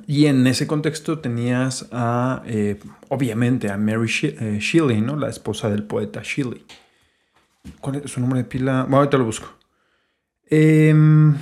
Y 0.08 0.26
en 0.26 0.48
ese 0.48 0.66
contexto 0.66 1.20
tenías 1.20 1.88
a, 1.92 2.42
eh, 2.48 2.80
obviamente, 3.10 3.70
a 3.70 3.78
Mary 3.78 4.10
eh, 4.24 4.58
Shelley, 4.60 5.00
¿no? 5.02 5.16
La 5.16 5.30
esposa 5.30 5.70
del 5.70 5.84
poeta 5.84 6.22
Shelley. 6.24 6.66
¿Cuál 7.80 7.98
es 7.98 8.12
su 8.12 8.20
nombre 8.20 8.40
de 8.40 8.46
pila? 8.46 8.84
Bueno, 8.84 8.98
ahorita 8.98 9.18
lo 9.18 9.26
busco. 9.26 9.48
Em, 10.50 11.36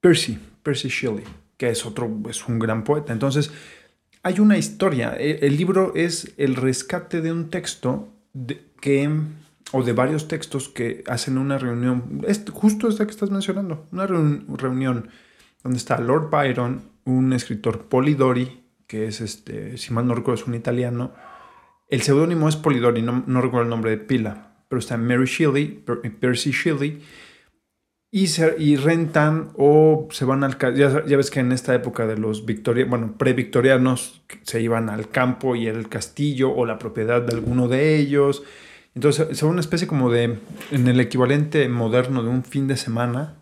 Percy, 0.00 0.38
Percy 0.62 0.88
Shelley, 0.88 1.24
que 1.56 1.70
es 1.70 1.86
otro, 1.86 2.10
es 2.28 2.46
un 2.48 2.58
gran 2.58 2.84
poeta. 2.84 3.12
Entonces, 3.12 3.52
hay 4.22 4.40
una 4.40 4.58
historia. 4.58 5.14
El, 5.14 5.56
libro 5.56 5.92
es 5.94 6.32
el 6.36 6.56
rescate 6.56 7.20
de 7.20 7.32
un 7.32 7.48
texto 7.50 8.12
de- 8.32 8.70
que, 8.80 9.08
o 9.72 9.82
de 9.82 9.92
varios 9.92 10.28
textos 10.28 10.68
que 10.68 11.04
hacen 11.06 11.38
una 11.38 11.58
reunión, 11.58 12.22
es 12.26 12.44
justo 12.52 12.88
esta 12.88 13.04
que 13.04 13.10
estás 13.12 13.30
mencionando, 13.30 13.86
una 13.92 14.06
reun- 14.06 14.44
reunión 14.56 15.08
donde 15.62 15.78
está 15.78 15.98
Lord 16.00 16.30
Byron, 16.30 16.82
un 17.04 17.32
escritor 17.32 17.86
Polidori, 17.86 18.64
que 18.86 19.06
es, 19.06 19.20
este, 19.20 19.78
si 19.78 19.92
mal 19.92 20.06
no 20.06 20.14
recuerdo, 20.14 20.42
es 20.42 20.48
un 20.48 20.54
italiano. 20.54 21.12
El 21.88 22.02
seudónimo 22.02 22.48
es 22.48 22.56
Polidori, 22.56 23.02
no, 23.02 23.22
no 23.26 23.40
recuerdo 23.40 23.64
el 23.64 23.70
nombre 23.70 23.90
de 23.90 23.98
pila, 23.98 24.49
pero 24.70 24.78
está 24.78 24.96
Mary 24.96 25.26
Shelley, 25.26 25.82
Per- 25.84 26.00
Percy 26.20 26.52
Shelley, 26.52 27.02
y, 28.12 28.28
se, 28.28 28.54
y 28.56 28.76
rentan 28.76 29.50
o 29.56 30.06
se 30.12 30.24
van 30.24 30.44
al... 30.44 30.56
Ya, 30.76 31.04
ya 31.04 31.16
ves 31.16 31.28
que 31.32 31.40
en 31.40 31.50
esta 31.50 31.74
época 31.74 32.06
de 32.06 32.16
los 32.16 32.46
victoria, 32.46 32.84
bueno, 32.84 33.16
pre-victorianos 33.18 34.22
se 34.42 34.62
iban 34.62 34.88
al 34.88 35.08
campo 35.10 35.56
y 35.56 35.66
el 35.66 35.88
castillo 35.88 36.52
o 36.54 36.66
la 36.66 36.78
propiedad 36.78 37.20
de 37.20 37.34
alguno 37.34 37.66
de 37.66 37.96
ellos. 37.96 38.44
Entonces 38.94 39.42
va 39.42 39.48
una 39.48 39.60
especie 39.60 39.88
como 39.88 40.08
de, 40.08 40.38
en 40.70 40.86
el 40.86 41.00
equivalente 41.00 41.68
moderno 41.68 42.22
de 42.22 42.28
un 42.28 42.44
fin 42.44 42.68
de 42.68 42.76
semana 42.76 43.38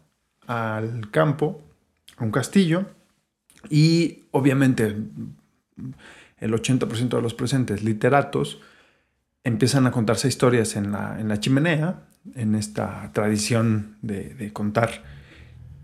al 0.46 1.10
campo, 1.10 1.60
a 2.16 2.24
un 2.24 2.30
castillo, 2.30 2.86
y 3.68 4.24
obviamente 4.30 4.96
el 6.38 6.52
80% 6.54 7.16
de 7.16 7.22
los 7.22 7.34
presentes 7.34 7.84
literatos 7.84 8.62
empiezan 9.48 9.86
a 9.86 9.90
contarse 9.90 10.28
historias 10.28 10.76
en 10.76 10.92
la, 10.92 11.18
en 11.20 11.28
la 11.28 11.40
chimenea, 11.40 12.04
en 12.34 12.54
esta 12.54 13.10
tradición 13.12 13.96
de, 14.02 14.34
de 14.34 14.52
contar. 14.52 15.02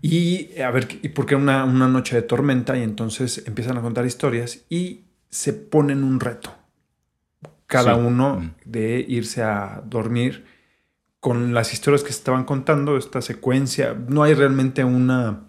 Y 0.01 0.59
a 0.61 0.69
ver, 0.71 0.87
y 1.01 1.09
porque 1.09 1.35
una, 1.35 1.65
una 1.65 1.87
noche 1.87 2.15
de 2.15 2.21
tormenta, 2.21 2.77
y 2.77 2.83
entonces 2.83 3.43
empiezan 3.47 3.77
a 3.77 3.81
contar 3.81 4.05
historias 4.05 4.65
y 4.69 5.05
se 5.29 5.53
ponen 5.53 6.03
un 6.03 6.19
reto. 6.19 6.53
Cada 7.67 7.95
Sí. 7.95 8.01
uno 8.01 8.39
Mm. 8.39 8.51
de 8.65 9.05
irse 9.07 9.41
a 9.41 9.81
dormir 9.85 10.45
con 11.19 11.55
las 11.55 11.73
historias 11.73 12.03
que 12.03 12.11
se 12.13 12.19
estaban 12.19 12.43
contando, 12.43 12.97
esta 12.97 13.21
secuencia. 13.21 13.95
No 14.07 14.21
hay 14.21 14.35
realmente 14.35 14.83
una, 14.83 15.47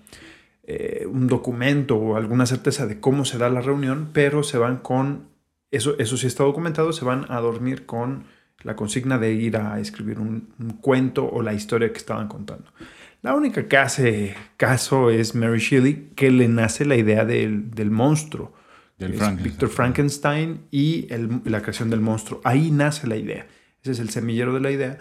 eh, 0.65 1.07
un 1.07 1.27
documento 1.27 1.97
o 1.99 2.17
alguna 2.17 2.47
certeza 2.47 2.87
de 2.87 2.99
cómo 2.99 3.27
se 3.27 3.37
da 3.37 3.51
la 3.51 3.61
reunión, 3.61 4.09
pero 4.15 4.43
se 4.43 4.57
van 4.57 4.79
con 4.79 5.29
eso, 5.71 5.99
eso 5.99 6.17
sí 6.17 6.27
está 6.27 6.45
documentado, 6.45 6.93
se 6.93 7.05
van 7.05 7.27
a 7.29 7.41
dormir 7.41 7.87
con 7.87 8.25
la 8.63 8.75
consigna 8.77 9.19
de 9.19 9.33
ir 9.35 9.57
a 9.57 9.79
escribir 9.81 10.19
un, 10.19 10.49
un 10.59 10.71
cuento 10.79 11.29
o 11.29 11.43
la 11.43 11.53
historia 11.55 11.91
que 11.93 11.99
estaban 11.99 12.29
contando. 12.29 12.71
La 13.23 13.35
única 13.35 13.67
que 13.69 13.77
hace 13.77 14.35
caso 14.57 15.11
es 15.11 15.35
Mary 15.35 15.59
Shelley, 15.59 16.13
que 16.15 16.31
le 16.31 16.49
nace 16.49 16.85
la 16.85 16.97
idea 16.97 17.25
del, 17.25 17.71
del 17.71 17.91
monstruo. 17.91 18.53
Del 18.99 19.13
Frankenstein. 19.15 19.45
Víctor 19.45 19.69
Frankenstein 19.69 20.61
y 20.71 21.07
el- 21.13 21.43
la 21.45 21.61
creación 21.61 21.91
del 21.91 22.01
monstruo. 22.01 22.41
Ahí 22.45 22.71
nace 22.71 23.07
la 23.07 23.17
idea. 23.17 23.47
Ese 23.83 23.93
es 23.93 23.99
el 23.99 24.09
semillero 24.11 24.55
de 24.55 24.61
la 24.61 24.71
idea. 24.71 24.99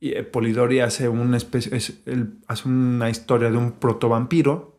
Y 0.00 0.10
eh, 0.12 0.22
Polidori 0.22 0.80
hace 0.80 1.08
una 1.08 1.36
especie, 1.38 1.74
es- 1.76 2.02
él 2.06 2.34
hace 2.46 2.68
una 2.68 3.08
historia 3.08 3.50
de 3.50 3.56
un 3.56 3.72
protovampiro. 3.72 4.71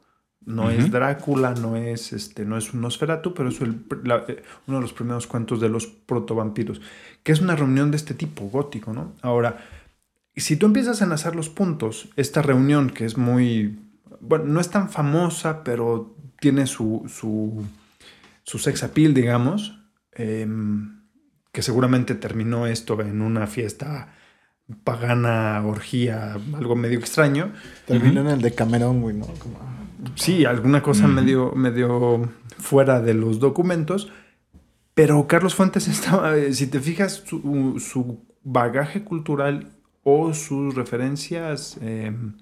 No 0.46 0.70
es. 0.70 0.92
Drácula, 0.92 1.54
no 1.54 1.76
es 1.76 2.12
este, 2.14 2.46
no 2.46 2.58
es 2.58 2.74
un 2.74 2.82
Nosferatu, 2.82 3.34
pero 3.34 3.50
es 3.50 3.62
el- 3.62 3.86
la- 4.04 4.26
eh, 4.28 4.44
uno 4.68 4.78
de 4.78 4.82
los 4.82 4.94
primeros 4.94 5.26
cuentos 5.28 5.62
de 5.62 5.70
los 5.70 5.88
protovampiros, 5.88 6.82
que 7.24 7.32
es 7.32 7.40
una 7.42 7.56
reunión 7.56 7.92
de 7.92 7.98
este 7.98 8.14
tipo, 8.14 8.46
gótico, 8.50 8.92
¿no? 8.94 9.14
Ahora, 9.22 9.58
si 10.36 10.56
tú 10.58 10.66
empiezas 10.66 11.02
a 11.02 11.06
enlazar 11.06 11.36
los 11.36 11.50
puntos, 11.50 12.10
esta 12.18 12.42
reunión 12.42 12.90
que 12.90 13.06
es 13.06 13.18
muy, 13.18 13.80
bueno, 14.20 14.46
no 14.46 14.60
es 14.60 14.70
tan 14.70 14.90
famosa, 14.90 15.64
pero 15.64 16.16
tiene 16.40 16.68
su, 16.68 17.04
su, 17.08 17.64
su 18.44 18.60
sex 18.60 18.84
appeal, 18.84 19.14
digamos, 19.14 19.80
em, 20.12 21.00
que 21.52 21.62
seguramente 21.62 22.16
terminó 22.16 22.68
esto 22.68 23.00
en 23.02 23.22
una 23.22 23.48
fiesta 23.48 24.10
pagana, 24.84 25.62
orgía, 25.66 26.34
algo 26.56 26.76
medio 26.76 27.00
extraño. 27.00 27.54
Terminó 27.86 28.22
en 28.22 28.28
el 28.28 28.42
de 28.42 28.54
Camerón, 28.54 29.02
güey, 29.02 29.16
¿no? 29.16 29.26
Como- 29.28 29.60
sí, 30.16 30.46
alguna 30.46 30.82
cosa 30.82 31.08
medio, 31.08 31.54
fuera 32.58 33.02
de 33.02 33.14
los 33.14 33.40
documentos. 33.40 34.12
Pero 34.94 35.28
Carlos 35.28 35.56
Fuentes 35.56 35.88
estaba, 35.90 36.36
eh, 36.36 36.54
si 36.54 36.68
te 36.68 36.80
fijas, 36.80 37.24
su, 37.26 37.80
su 37.80 38.20
bagaje 38.44 39.04
cultural 39.04 39.72
o 40.04 40.34
sus 40.34 40.76
referencias 40.76 41.78
em, 41.82 42.34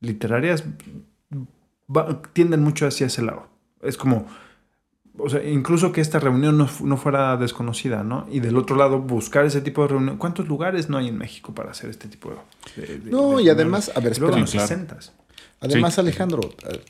literarias 0.00 0.64
tienden 2.32 2.62
mucho 2.62 2.86
hacia 2.86 3.06
ese 3.06 3.22
lado. 3.22 3.48
Es 3.82 3.96
como, 3.96 4.26
o 5.18 5.28
sea, 5.28 5.44
incluso 5.44 5.92
que 5.92 6.00
esta 6.00 6.18
reunión 6.18 6.56
no, 6.58 6.68
no, 6.82 6.96
fuera 6.96 7.36
desconocida, 7.36 8.02
¿no? 8.02 8.26
Y 8.30 8.40
del 8.40 8.56
otro 8.56 8.76
lado, 8.76 9.00
buscar 9.00 9.44
ese 9.44 9.60
tipo 9.60 9.82
de 9.82 9.88
reunión. 9.88 10.16
¿Cuántos 10.16 10.48
lugares 10.48 10.88
no 10.88 10.98
hay 10.98 11.08
en 11.08 11.18
México 11.18 11.54
para 11.54 11.70
hacer 11.70 11.90
este 11.90 12.08
tipo 12.08 12.30
de... 12.76 13.10
no, 13.10 13.40
y 13.40 13.48
además, 13.48 13.90
a 13.94 14.00
ver, 14.00 14.12
espera, 14.12 14.36
los 14.36 14.54
Además, 15.60 15.94
Sí. 15.94 16.00
Alejandro, 16.00 16.40
eh, 16.68 16.80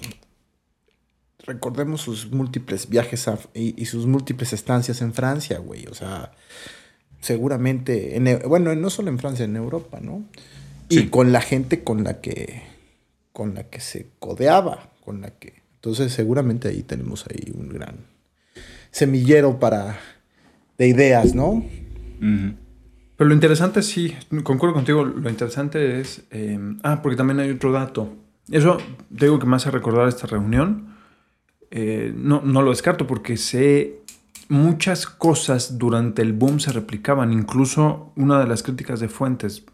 recordemos 1.47 2.01
sus 2.01 2.31
múltiples 2.33 2.89
viajes 2.89 3.29
a- 3.29 3.39
y, 3.55 3.81
y 3.81 3.87
sus 3.87 4.07
múltiples 4.07 4.53
estancias 4.53 5.01
en 5.03 5.15
Francia, 5.15 5.59
güey. 5.59 5.87
O 5.87 5.95
sea, 5.95 6.33
seguramente, 7.21 8.17
en, 8.17 8.27
Eu- 8.27 8.49
bueno, 8.49 8.75
no 8.75 8.91
solo 8.91 9.09
en 9.11 9.19
Francia, 9.19 9.45
en 9.45 9.57
Europa, 9.57 10.01
¿no? 10.01 10.25
Y 10.89 10.99
Sí. 11.01 11.09
con 11.09 11.33
la 11.33 11.41
gente 11.41 11.83
con 11.85 12.05
la 12.05 12.21
que, 12.21 12.63
con 13.33 13.55
la 13.55 13.65
que 13.65 13.81
se 13.81 14.09
codeaba, 14.19 14.91
con 15.05 15.21
la 15.21 15.31
que, 15.31 15.63
entonces 15.77 16.13
seguramente 16.13 16.69
ahí 16.69 16.83
tenemos 16.83 17.27
ahí 17.29 17.53
un 17.55 17.69
gran 17.69 17.97
semillero 18.91 19.59
para 19.61 19.99
de 20.79 20.89
ideas, 20.89 21.35
¿no? 21.35 21.65
Pero 23.17 23.29
lo 23.29 23.35
interesante, 23.35 23.83
sí, 23.83 24.15
concuerdo 24.43 24.75
contigo, 24.75 25.05
lo 25.05 25.29
interesante 25.31 26.01
es... 26.01 26.23
eh, 26.31 26.59
ah, 26.83 27.01
porque 27.03 27.17
también 27.17 27.41
hay 27.41 27.51
otro 27.51 27.73
dato. 27.73 28.15
Eso, 28.51 28.79
te 29.17 29.27
digo 29.27 29.39
que 29.39 29.47
me 29.47 29.57
hace 29.57 29.71
recordar 29.71 30.09
esta 30.09 30.27
reunión. 30.27 30.95
Eh, 31.71 32.13
no, 32.17 32.43
no 32.45 32.63
lo 32.63 32.71
descarto 32.71 33.07
porque 33.07 33.37
sé 33.37 34.01
muchas 34.49 35.07
cosas 35.07 35.79
durante 35.79 36.23
el 36.23 36.33
boom 36.33 36.61
se 36.61 36.73
replicaban. 36.73 37.33
Incluso 37.33 38.13
una 38.17 38.39
de 38.39 38.47
las 38.47 38.63
críticas 38.63 39.01
de 39.01 39.09
Fuentes, 39.09 39.65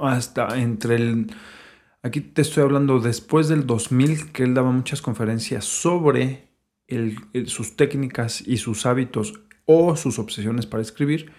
hasta 0.00 0.58
entre 0.58 0.96
el... 0.96 1.32
Aquí 2.02 2.20
te 2.20 2.42
estoy 2.42 2.62
hablando 2.62 3.00
después 3.00 3.48
del 3.48 3.66
2000, 3.66 4.30
que 4.30 4.44
él 4.44 4.54
daba 4.54 4.70
muchas 4.70 5.02
conferencias 5.02 5.64
sobre 5.64 6.50
el- 6.86 7.16
sus 7.46 7.74
técnicas 7.76 8.40
y 8.46 8.58
sus 8.58 8.86
hábitos 8.86 9.40
o 9.64 9.96
sus 9.96 10.20
obsesiones 10.20 10.66
para 10.66 10.82
escribir 10.82 11.32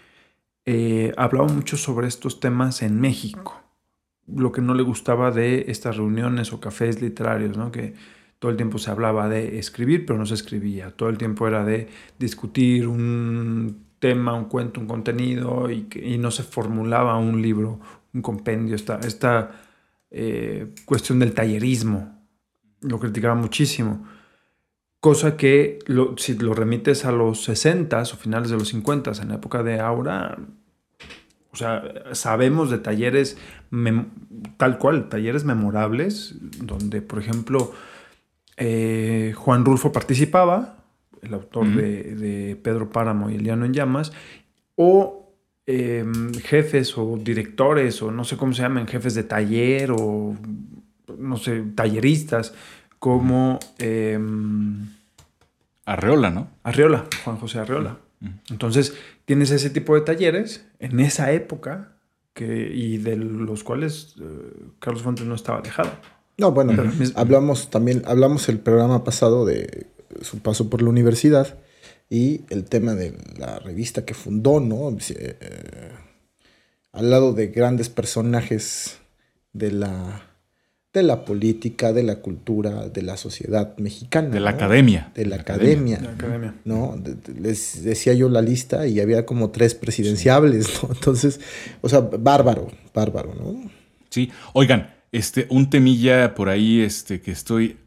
eh, 0.66 1.14
hablaba 1.16 1.48
mucho 1.48 1.78
sobre 1.78 2.10
estos 2.10 2.42
temas 2.42 2.82
en 2.82 3.00
México. 3.00 3.62
Lo 4.28 4.52
que 4.52 4.62
no 4.62 4.74
le 4.74 4.84
gustaba 4.84 5.32
de 5.32 5.66
estas 5.70 5.98
reuniones 5.98 6.52
o 6.54 6.60
cafés 6.60 7.02
literarios, 7.02 7.58
¿no? 7.58 7.72
Que 7.72 7.94
todo 8.40 8.52
el 8.52 8.58
tiempo 8.58 8.78
se 8.78 8.92
hablaba 8.92 9.30
de 9.30 9.58
escribir, 9.60 10.06
pero 10.06 10.20
no 10.20 10.26
se 10.26 10.34
escribía. 10.36 10.92
Todo 10.92 11.10
el 11.10 11.18
tiempo 11.18 11.48
era 11.48 11.64
de 11.64 11.88
discutir 12.20 12.88
un 12.88 13.86
tema, 14.00 14.34
un 14.36 14.46
cuento, 14.46 14.80
un 14.82 14.88
contenido 14.88 15.70
y, 15.72 15.84
que- 15.84 16.06
y 16.08 16.18
no 16.18 16.30
se 16.32 16.44
formulaba 16.44 17.18
un 17.18 17.42
libro, 17.42 17.80
un 18.14 18.22
compendio. 18.22 18.76
Esta, 18.76 19.00
esta 19.00 19.52
eh, 20.12 20.74
cuestión 20.86 21.20
del 21.20 21.34
tallerismo 21.34 22.22
lo 22.82 23.00
criticaba 23.00 23.36
muchísimo. 23.36 24.06
Cosa 25.00 25.38
que 25.38 25.80
si 26.18 26.36
lo 26.38 26.54
remites 26.54 27.06
a 27.06 27.12
los 27.12 27.44
60 27.44 28.02
o 28.02 28.06
finales 28.06 28.50
de 28.50 28.58
los 28.58 28.68
50 28.70 29.12
en 29.22 29.30
la 29.30 29.36
época 29.36 29.64
de 29.64 29.80
Aura, 29.80 30.38
o 31.58 31.60
sea, 31.60 31.82
sabemos 32.12 32.70
de 32.70 32.78
talleres 32.78 33.36
tal 34.58 34.78
cual, 34.78 35.10
talleres 35.10 35.44
memorables, 35.44 36.36
donde, 36.40 37.02
por 37.02 37.18
ejemplo, 37.18 37.74
eh, 38.58 39.34
Juan 39.36 39.66
Rulfo 39.66 39.92
participaba, 39.92 40.84
el 41.24 41.34
autor 41.34 41.66
de, 41.70 42.14
de 42.14 42.56
Pedro 42.58 42.92
Páramo 42.92 43.32
y 43.32 43.36
El 43.36 43.44
Llano 43.44 43.66
en 43.66 43.74
Llamas, 43.74 44.14
o 44.76 45.34
eh, 45.66 46.06
jefes 46.44 46.96
o 46.96 47.18
directores, 47.18 48.04
o 48.04 48.12
no 48.12 48.24
sé 48.24 48.38
cómo 48.38 48.54
se 48.54 48.62
llaman, 48.62 48.88
jefes 48.88 49.16
de 49.16 49.24
taller, 49.24 49.90
o 49.90 50.36
no 51.18 51.38
sé, 51.38 51.64
talleristas, 51.74 52.54
como 53.00 53.58
eh, 53.80 54.20
Arreola, 55.86 56.30
¿no? 56.30 56.50
Arreola, 56.62 57.06
Juan 57.26 57.38
José 57.38 57.58
Arreola. 57.58 57.98
Entonces, 58.52 58.96
tienes 59.28 59.52
ese 59.52 59.70
tipo 59.70 59.94
de 59.94 60.02
talleres 60.02 60.66
en 60.80 61.02
esa 61.02 61.34
época 61.34 61.98
que, 62.34 62.72
y 62.74 62.98
de 62.98 63.18
los 63.18 63.62
cuales 63.66 64.16
eh, 64.22 64.24
Carlos 64.80 65.04
Fuentes 65.04 65.26
no 65.26 65.36
estaba 65.36 65.60
alejado. 65.60 65.92
No, 66.38 66.54
bueno, 66.54 66.72
Pero 66.76 66.90
hablamos 67.16 67.70
también, 67.70 68.04
hablamos 68.06 68.48
el 68.48 68.60
programa 68.60 69.04
pasado 69.04 69.46
de 69.46 69.88
su 70.22 70.40
paso 70.40 70.70
por 70.70 70.82
la 70.82 70.90
universidad 70.90 71.58
y 72.10 72.42
el 72.50 72.64
tema 72.64 72.96
de 72.96 73.18
la 73.38 73.60
revista 73.60 74.06
que 74.06 74.14
fundó, 74.14 74.62
¿no? 74.62 74.96
Eh, 75.10 75.92
al 76.94 77.10
lado 77.10 77.34
de 77.34 77.48
grandes 77.48 77.90
personajes 77.90 78.98
de 79.52 79.72
la, 79.72 80.27
de 80.94 81.04
la 81.04 81.26
política, 81.26 81.94
de 81.94 82.02
la 82.04 82.18
cultura, 82.22 82.90
de 82.90 83.02
la 83.04 83.18
sociedad 83.18 83.78
mexicana. 83.78 84.30
De 84.30 84.40
la 84.40 84.52
¿no? 84.52 84.58
academia. 84.58 85.12
De 85.14 85.26
la 85.26 85.36
academia. 85.36 86.00
La 86.02 86.12
academia. 86.12 86.56
¿no? 86.66 86.96
De- 86.98 87.16
de- 87.16 87.40
Les 87.40 87.84
decía 87.84 88.14
yo 88.14 88.30
la 88.30 88.42
lista 88.42 88.88
y 88.88 89.00
había 89.00 89.26
como 89.26 89.52
tres 89.52 89.76
presidenciables, 89.76 90.82
¿no? 90.82 90.90
Entonces, 90.94 91.40
o 91.82 91.90
sea, 91.90 92.00
bárbaro, 92.00 92.68
bárbaro, 92.94 93.36
¿no? 93.36 93.70
Sí. 94.10 94.32
Oigan, 94.54 94.94
este, 95.12 95.46
un 95.50 95.70
temilla 95.70 96.34
por 96.34 96.50
ahí, 96.50 96.82
este, 96.82 97.22
que 97.22 97.32
estoy. 97.32 97.78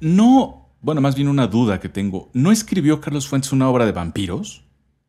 No, 0.00 0.70
bueno, 0.80 1.00
más 1.00 1.16
bien 1.16 1.28
una 1.28 1.46
duda 1.48 1.80
que 1.80 1.88
tengo. 1.88 2.30
¿No 2.32 2.50
escribió 2.52 3.00
Carlos 3.00 3.28
Fuentes 3.28 3.52
una 3.52 3.68
obra 3.68 3.84
de 3.84 3.92
vampiros? 3.92 4.64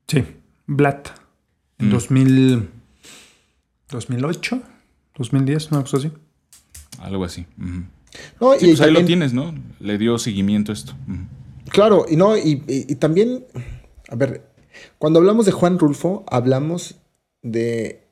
Sí, 0.07 0.23
Blatt. 0.65 1.09
En 1.77 1.87
Mm. 1.87 1.91
2000, 1.91 2.69
2008, 3.89 4.61
2010, 5.17 5.71
una 5.71 5.81
cosa 5.81 5.97
así. 5.97 6.11
Algo 6.97 7.23
así. 7.23 7.45
No, 8.41 8.53
Sí, 8.57 8.65
y 8.65 8.69
pues 8.69 8.81
ahí 8.81 8.91
lo 8.91 9.05
tienes, 9.05 9.33
¿no? 9.33 9.53
Le 9.79 9.97
dio 9.97 10.17
seguimiento 10.17 10.71
a 10.71 10.73
esto. 10.73 10.93
Claro, 11.69 12.05
y 12.09 12.15
no, 12.15 12.35
y, 12.35 12.63
y- 12.67 12.85
y 12.91 12.95
también, 12.95 13.45
a 14.09 14.15
ver, 14.15 14.41
cuando 14.97 15.19
hablamos 15.19 15.45
de 15.45 15.51
Juan 15.51 15.77
Rulfo, 15.77 16.25
hablamos 16.29 16.95
de, 17.43 18.03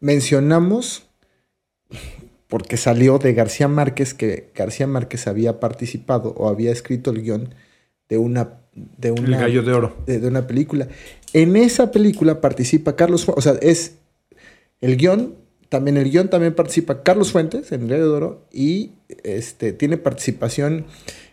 mencionamos, 0.00 1.04
porque 2.48 2.76
salió 2.76 3.18
de 3.18 3.34
García 3.34 3.68
Márquez, 3.68 4.14
que 4.14 4.50
García 4.54 4.86
Márquez 4.86 5.26
había 5.26 5.60
participado 5.60 6.30
o 6.36 6.48
había 6.48 6.72
escrito 6.72 7.10
el 7.10 7.22
guion 7.22 7.54
de 8.08 8.18
una, 8.18 8.60
de 8.74 9.08
El 9.10 9.20
una, 9.28 9.38
gallo 9.38 9.62
de 9.62 9.72
oro. 9.72 9.96
de, 10.06 10.18
de 10.18 10.28
una 10.28 10.46
película. 10.46 10.88
En 11.32 11.56
esa 11.56 11.90
película 11.92 12.40
participa 12.40 12.96
Carlos 12.96 13.24
Fuentes, 13.24 13.46
o 13.46 13.50
sea, 13.52 13.60
es 13.68 13.98
el 14.80 14.96
guion, 14.96 15.34
también 15.68 15.96
el 15.96 16.10
guion 16.10 16.28
también 16.30 16.54
participa 16.54 17.02
Carlos 17.02 17.32
Fuentes 17.32 17.72
en 17.72 17.82
El 17.82 17.88
Gallo 17.88 18.04
de 18.10 18.16
Oro 18.16 18.46
y 18.52 18.92
este, 19.24 19.72
tiene 19.72 19.96
participación... 19.96 20.86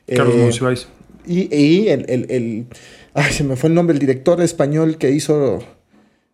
Carlos 0.08 0.36
eh, 0.36 0.44
Monsiváis. 0.44 0.88
y, 1.26 1.56
y 1.56 1.88
el, 1.90 2.06
el- 2.10 2.32
el- 2.32 2.66
Ay, 3.14 3.32
se 3.32 3.44
me 3.46 3.56
fue 3.56 3.70
el 3.70 3.76
nombre, 3.76 3.94
el 3.94 4.00
director 4.00 4.42
español 4.42 4.98
que 4.98 5.10
hizo. 5.12 5.60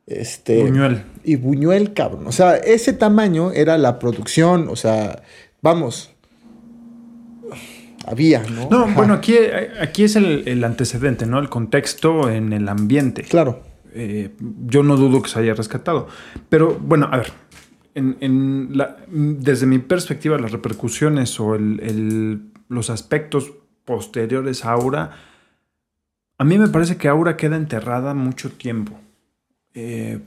Este. 0.07 0.63
Buñuel. 0.63 1.03
Y 1.23 1.35
Buñuel, 1.35 1.93
cabrón. 1.93 2.25
O 2.25 2.31
sea, 2.31 2.55
ese 2.57 2.91
tamaño 2.91 3.51
era 3.51 3.77
la 3.77 3.99
producción. 3.99 4.67
O 4.67 4.75
sea, 4.75 5.21
vamos. 5.61 6.09
había, 8.07 8.41
¿no? 8.43 8.67
No, 8.69 8.83
Ajá. 8.85 8.95
bueno, 8.95 9.13
aquí, 9.13 9.35
aquí 9.79 10.03
es 10.03 10.15
el, 10.15 10.43
el 10.47 10.63
antecedente, 10.63 11.25
¿no? 11.25 11.39
El 11.39 11.49
contexto 11.49 12.29
en 12.29 12.51
el 12.51 12.67
ambiente. 12.67 13.21
Claro. 13.23 13.61
Eh, 13.93 14.31
yo 14.67 14.83
no 14.83 14.97
dudo 14.97 15.21
que 15.21 15.29
se 15.29 15.39
haya 15.39 15.53
rescatado. 15.53 16.07
Pero 16.49 16.77
bueno, 16.81 17.09
a 17.11 17.17
ver, 17.17 17.27
en- 17.95 18.17
en 18.21 18.69
la- 18.77 18.97
desde 19.07 19.65
mi 19.65 19.79
perspectiva, 19.79 20.37
las 20.37 20.51
repercusiones 20.51 21.39
o 21.39 21.55
el- 21.55 21.79
el- 21.81 22.51
los 22.69 22.89
aspectos 22.89 23.51
posteriores 23.85 24.63
a 24.65 24.71
Aura, 24.71 25.17
a 26.37 26.43
mí 26.43 26.57
me 26.57 26.67
parece 26.69 26.97
que 26.97 27.07
Aura 27.07 27.37
queda 27.37 27.55
enterrada 27.57 28.13
mucho 28.13 28.51
tiempo. 28.51 28.99
Eh, 29.73 30.19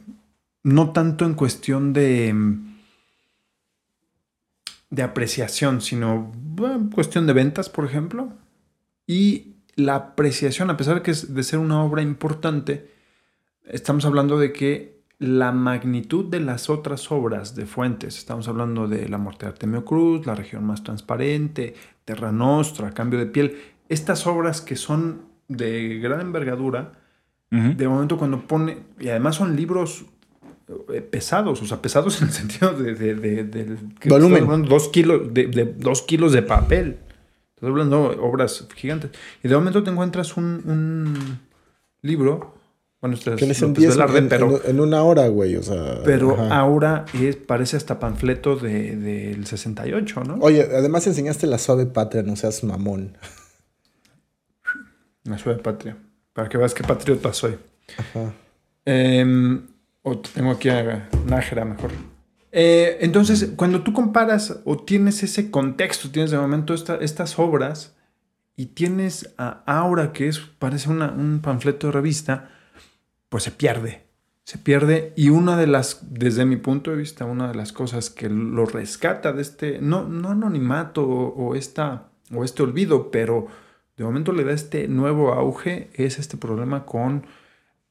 no 0.62 0.92
tanto 0.92 1.24
en 1.27 1.35
cuestión 1.35 1.92
de, 1.92 2.35
de 4.90 5.03
apreciación, 5.03 5.81
sino 5.81 6.33
bueno, 6.35 6.88
cuestión 6.94 7.27
de 7.27 7.33
ventas, 7.33 7.68
por 7.68 7.85
ejemplo. 7.85 8.33
Y 9.07 9.57
la 9.77 9.96
apreciación, 9.96 10.70
a 10.70 10.77
pesar 10.77 10.96
de 10.96 11.03
que 11.03 11.11
es 11.11 11.35
de 11.35 11.42
ser 11.42 11.59
una 11.59 11.83
obra 11.83 12.00
importante, 12.03 12.90
estamos 13.64 14.05
hablando 14.05 14.38
de 14.38 14.53
que 14.53 14.94
la 15.18 15.53
magnitud 15.53 16.24
de 16.27 16.40
las 16.40 16.68
otras 16.70 17.11
obras 17.12 17.55
de 17.55 17.66
Fuentes, 17.66 18.18
estamos 18.18 18.48
hablando 18.48 18.88
de 18.88 19.09
La 19.09 19.18
muerte 19.18 19.46
de 19.46 19.53
Artemio 19.53 19.85
Cruz, 19.85 20.27
La 20.27 20.35
región 20.35 20.64
más 20.64 20.83
transparente, 20.83 21.74
Terra 22.05 22.33
Nostra, 22.33 22.90
Cambio 22.92 23.18
de 23.18 23.27
piel, 23.27 23.57
estas 23.88 24.27
obras 24.27 24.61
que 24.61 24.77
son 24.77 25.22
de 25.48 25.98
gran 25.98 26.20
envergadura, 26.20 26.92
de 27.50 27.87
momento 27.87 28.18
cuando 28.18 28.40
pone, 28.48 28.79
y 28.98 29.09
además 29.11 29.37
son 29.37 29.55
libros 29.55 30.07
eh, 30.92 31.00
pesados, 31.00 31.62
o 31.62 31.66
sea, 31.66 31.81
pesados 31.81 32.18
en 32.20 32.27
el 32.27 32.33
sentido 32.35 32.72
de, 32.72 32.94
de, 32.96 33.14
de- 33.44 33.77
Volumen. 34.09 34.64
dos 34.64 34.88
kilos 34.88 35.33
de, 35.33 35.46
de 35.46 35.64
dos 35.64 36.03
kilos 36.03 36.33
de 36.33 36.42
papel. 36.42 36.98
Estoy 37.55 37.68
hablando 37.70 38.09
de 38.11 38.16
obras 38.18 38.66
gigantes. 38.74 39.12
Y 39.44 39.46
de 39.46 39.55
momento 39.55 39.85
te 39.85 39.90
encuentras 39.90 40.37
un, 40.37 40.44
un 40.66 41.38
libro. 42.03 42.57
Bueno, 43.05 43.17
es 43.19 43.23
Que 43.23 43.31
les 43.33 43.61
López 43.61 43.62
envíes 43.62 43.90
Velarde, 43.97 44.19
en, 44.19 44.29
pero, 44.31 44.62
en- 44.64 44.71
en 44.71 44.81
una 44.81 45.03
hora, 45.03 45.29
güey. 45.29 45.57
O 45.57 45.62
sea. 45.62 46.01
pero 46.07 46.33
ajá. 46.40 46.57
ahora 46.59 47.05
es, 47.12 47.37
parece 47.37 47.77
hasta 47.77 47.99
panfleto 48.01 48.57
de- 48.57 48.97
del 48.97 49.45
68, 49.47 50.25
¿no? 50.25 50.37
Oye, 50.40 50.62
además 50.62 51.07
enseñaste 51.07 51.47
la 51.47 51.59
suave 51.59 51.85
patria, 51.85 52.23
no 52.23 52.35
seas 52.35 52.64
mamón. 52.64 53.19
La 55.25 55.37
suave 55.37 55.59
patria. 55.62 55.99
Para 56.33 56.49
que 56.49 56.57
veas 56.57 56.73
qué 56.73 56.83
patriota 56.83 57.31
soy. 57.35 57.59
Ajá. 57.99 58.33
Eh, 58.87 59.61
o 60.03 60.19
tengo 60.21 60.53
aquí 60.53 60.71
a 60.71 61.07
Nájera 61.27 61.67
mejor. 61.67 61.90
Eh, 62.53 62.97
entonces, 63.03 63.51
cuando 63.55 63.83
tú 63.83 63.93
comparas 63.93 64.61
o 64.64 64.79
tienes 64.79 65.23
ese 65.23 65.51
contexto, 65.51 66.11
tienes 66.11 66.31
de 66.31 66.38
momento 66.38 66.73
esta- 66.73 66.97
estas 66.97 67.38
obras 67.38 67.95
y 68.57 68.64
tienes 68.67 69.35
a 69.37 69.62
Aura, 69.67 70.12
que 70.14 70.29
es, 70.29 70.38
parece 70.59 70.88
una- 70.88 71.11
un 71.12 71.40
panfleto 71.43 71.88
de 71.88 71.93
revista, 71.93 72.49
pues 73.35 73.42
se 73.42 73.51
pierde. 73.51 74.05
Se 74.44 74.59
pierde. 74.59 75.12
Y 75.16 75.31
una 75.31 75.57
de 75.57 75.66
las, 75.66 76.07
desde 76.09 76.44
mi 76.44 76.55
punto 76.55 76.92
de 76.92 76.97
vista, 76.97 77.25
una 77.25 77.49
de 77.49 77.57
las 77.57 77.73
cosas 77.73 78.09
que 78.09 78.29
lo 78.29 78.64
rescata 78.64 79.33
de 79.33 79.42
este, 79.42 79.81
no, 79.81 80.05
no 80.07 80.29
anonimato 80.29 81.03
o, 81.03 81.35
o 81.35 81.57
esta, 81.57 82.11
o 82.33 82.44
este 82.44 82.62
olvido, 82.62 83.11
pero 83.11 83.49
de 83.97 84.05
momento 84.05 84.31
le 84.31 84.44
da 84.44 84.53
este 84.53 84.87
nuevo 84.87 85.33
auge, 85.33 85.90
es 85.94 86.20
este 86.20 86.37
problema 86.37 86.87
con 86.87 87.27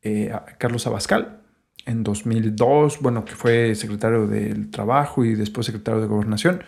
eh, 0.01 0.33
Carlos 0.59 0.87
Abascal 0.87 1.41
en 1.85 2.05
2002, 2.05 3.01
bueno, 3.01 3.25
que 3.25 3.35
fue 3.35 3.75
secretario 3.75 4.27
del 4.27 4.71
Trabajo 4.71 5.25
y 5.25 5.35
después 5.35 5.65
secretario 5.65 5.99
de 5.99 6.07
Gobernación. 6.07 6.63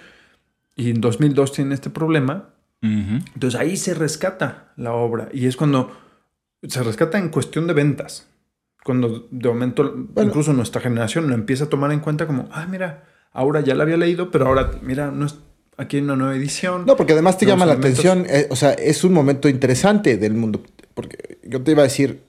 Y 0.76 0.90
en 0.90 1.00
2002 1.00 1.54
tiene 1.54 1.76
este 1.76 1.90
problema. 1.90 2.50
Ujú. 2.84 3.24
Entonces 3.36 3.58
ahí 3.58 3.78
se 3.78 3.94
rescata 3.94 4.74
la 4.76 4.92
obra 4.92 5.30
y 5.32 5.46
es 5.48 5.56
cuando 5.56 5.96
se 6.62 6.84
rescata 6.84 7.18
en 7.18 7.30
cuestión 7.30 7.68
de 7.68 7.74
ventas. 7.74 8.35
Cuando 8.86 9.28
de 9.32 9.50
momento 9.50 9.96
incluso 10.22 10.54
nuestra 10.54 10.80
generación 10.80 11.28
lo 11.28 11.34
empieza 11.34 11.64
a 11.64 11.70
tomar 11.70 11.92
en 11.92 12.02
cuenta 12.02 12.28
como, 12.28 12.48
ah, 12.52 12.68
mira, 12.70 13.06
ahora 13.34 13.62
ya 13.62 13.74
la 13.74 13.82
había 13.82 13.98
leído, 13.98 14.30
pero 14.30 14.46
ahora, 14.46 14.74
mira, 14.84 15.10
no 15.10 15.26
es, 15.26 15.40
aquí 15.76 15.98
hay 15.98 16.04
una 16.04 16.16
nueva 16.16 16.36
edición. 16.36 16.86
No, 16.86 16.96
porque 16.96 17.14
además 17.14 17.40
te 17.40 17.48
llama 17.48 17.66
la 17.66 17.74
elementos. 17.74 18.06
atención, 18.06 18.28
eh, 18.30 18.46
o 18.52 18.56
sea, 18.56 18.74
es 18.74 19.04
un 19.04 19.12
momento 19.12 19.50
interesante 19.50 20.18
del 20.18 20.36
mundo. 20.36 20.62
Porque 20.94 21.40
yo 21.42 21.64
te 21.64 21.72
iba 21.72 21.82
a 21.82 21.86
decir, 21.86 22.22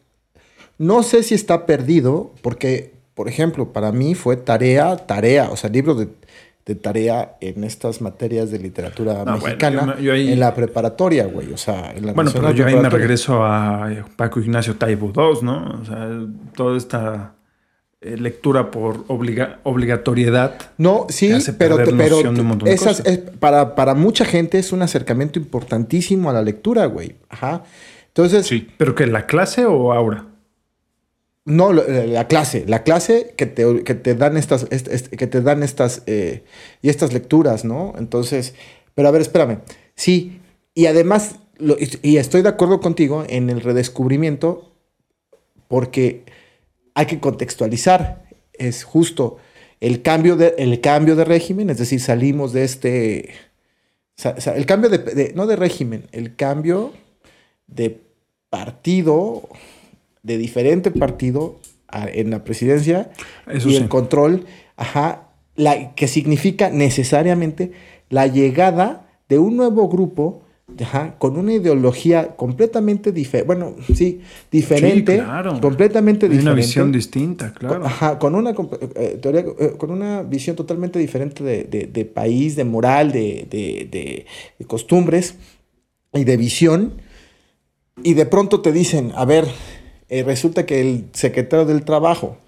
no 0.79 1.03
sé 1.03 1.23
si 1.25 1.35
está 1.35 1.66
perdido, 1.66 2.33
porque, 2.40 2.95
por 3.12 3.29
ejemplo, 3.29 3.75
para 3.75 3.92
mí 3.92 4.14
fue 4.14 4.38
tarea, 4.38 4.97
tarea, 4.97 5.51
o 5.51 5.59
sea, 5.59 5.69
libro 5.69 5.95
de, 5.95 6.09
de 6.66 6.74
tarea 6.74 7.37
en 7.40 7.62
estas 7.62 8.00
materias 8.02 8.50
de 8.50 8.59
literatura 8.59 9.14
bueno, 9.22 9.38
mexicana 9.38 9.81
yo 9.81 9.87
me- 9.96 10.02
yo 10.02 10.12
ahí- 10.12 10.33
en 10.33 10.40
la 10.40 10.52
preparatoria, 10.52 11.24
güey, 11.26 11.52
o 11.52 11.57
sea, 11.57 11.92
en 11.96 12.05
la 12.07 12.12
Bueno, 12.12 12.31
pero 12.35 12.50
yo 12.50 12.66
ahí 12.66 12.74
me 12.74 12.90
regreso 12.90 13.44
a 13.44 13.88
eh, 13.92 14.02
Paco 14.16 14.40
Ignacio 14.40 14.74
Taibo 14.74 15.12
II, 15.14 15.38
¿no? 15.42 15.79
O 15.81 15.85
sea, 15.85 16.09
toda 16.57 16.76
esta 16.76 17.33
eh, 18.02 18.16
lectura 18.18 18.70
por 18.70 19.05
obliga- 19.09 19.61
obligatoriedad. 19.62 20.55
No, 20.76 21.07
sí, 21.09 21.33
pero, 21.57 21.76
de 21.79 22.72
esas, 22.72 23.00
es- 23.07 23.18
para, 23.40 23.74
para 23.74 23.94
mucha 23.94 24.24
gente 24.24 24.59
es 24.59 24.72
un 24.72 24.83
acercamiento 24.83 25.38
importantísimo 25.38 26.29
a 26.31 26.33
la 26.33 26.42
lectura, 26.42 26.87
güey. 26.87 27.16
Ajá. 27.29 27.62
Entonces, 28.09 28.46
Sí. 28.46 28.68
¿Pero 28.76 28.94
que 28.94 29.07
la 29.07 29.26
clase 29.26 29.66
o 29.66 29.92
ahora? 29.92 30.24
No, 31.46 31.72
eh, 31.80 32.06
la 32.09 32.26
clase, 32.26 32.64
la 32.66 32.82
clase 32.82 33.32
que 33.37 33.46
te, 33.46 33.85
que 33.85 33.94
te 33.94 34.14
dan 34.16 34.37
estas, 34.37 34.66
est- 34.70 34.88
est- 34.88 35.09
que 35.09 35.26
te 35.28 35.40
dan 35.40 35.62
estas, 35.62 36.02
eh, 36.06 36.42
y 36.82 36.88
estas 36.88 37.12
lecturas, 37.12 37.64
¿no? 37.64 37.94
Entonces, 37.98 38.54
pero 38.94 39.09
a 39.09 39.12
ver, 39.12 39.22
espérame. 39.22 39.61
Sí, 39.94 40.40
y 40.74 40.87
además, 40.87 41.37
y- 42.02 42.16
estoy 42.16 42.42
de 42.42 42.48
acuerdo 42.48 42.80
contigo 42.80 43.24
en 43.28 43.48
el 43.48 43.61
redescubrimiento, 43.61 44.72
porque 45.68 46.24
hay 46.94 47.06
que 47.06 47.20
contextualizar. 47.20 48.26
Es 48.52 48.82
justo 48.85 49.37
el 49.80 50.02
cambio 50.02 50.35
de, 50.37 50.54
el 50.59 50.80
cambio 50.80 51.14
de 51.14 51.24
régimen, 51.24 51.70
es 51.70 51.78
decir, 51.78 52.00
salimos 52.00 52.52
de 52.52 52.64
este, 52.64 53.30
el 54.56 54.66
cambio 54.66 54.90
de- 54.90 55.32
no 55.37 55.46
de 55.46 55.54
régimen, 55.56 56.09
el 56.11 56.35
cambio 56.35 56.92
de 57.68 58.00
partido, 58.50 59.48
de 60.26 60.38
diferente 60.38 60.90
partido 60.90 61.60
a- 61.88 62.08
en 62.08 62.30
la 62.30 62.42
presidencia 62.44 63.10
Eso 63.50 63.68
y 63.68 63.72
sí. 63.72 63.76
el 63.78 63.88
control, 63.88 64.44
ajá, 64.76 65.28
la, 65.54 65.94
que 65.94 66.08
significa 66.08 66.68
necesariamente 66.70 67.72
la 68.10 68.26
llegada 68.26 69.08
de 69.28 69.38
un 69.38 69.56
nuevo 69.56 69.88
grupo 69.88 70.42
ajá, 70.82 71.14
con 71.18 71.38
una 71.38 71.52
ideología 71.54 72.34
completamente 72.36 73.12
diferente, 73.12 73.46
bueno, 73.46 73.76
sí, 73.94 74.20
diferente, 74.50 75.12
Sí, 75.16 75.22
claro. 75.22 75.60
completamente 75.60 76.26
Hay 76.26 76.30
diferente. 76.30 76.50
una 76.50 76.56
visión 76.56 76.90
distinta, 76.92 77.52
claro. 77.54 77.86
Ajá, 77.86 78.18
con 78.18 78.34
una, 78.34 78.52
comp- 78.52 78.76
eh, 78.96 79.16
teoría, 79.22 79.44
eh, 79.60 79.74
con 79.78 79.92
una 79.92 80.22
visión 80.24 80.56
totalmente 80.56 80.98
diferente 80.98 81.44
de, 81.44 81.62
de- 81.64 81.86
de 81.86 82.04
país, 82.04 82.56
de 82.56 82.64
moral, 82.64 83.12
de- 83.12 83.46
de 83.48 84.26
costumbres 84.66 85.36
y 86.12 86.24
de 86.24 86.36
visión. 86.36 86.94
Y 88.02 88.12
de 88.14 88.26
pronto 88.26 88.60
te 88.60 88.72
dicen, 88.72 89.12
a 89.14 89.24
ver, 89.24 89.46
eh, 90.09 90.23
resulta 90.23 90.66
que 90.66 90.81
el 90.81 91.09
secretario 91.12 91.66
del 91.66 91.85
trabajo 91.85 92.38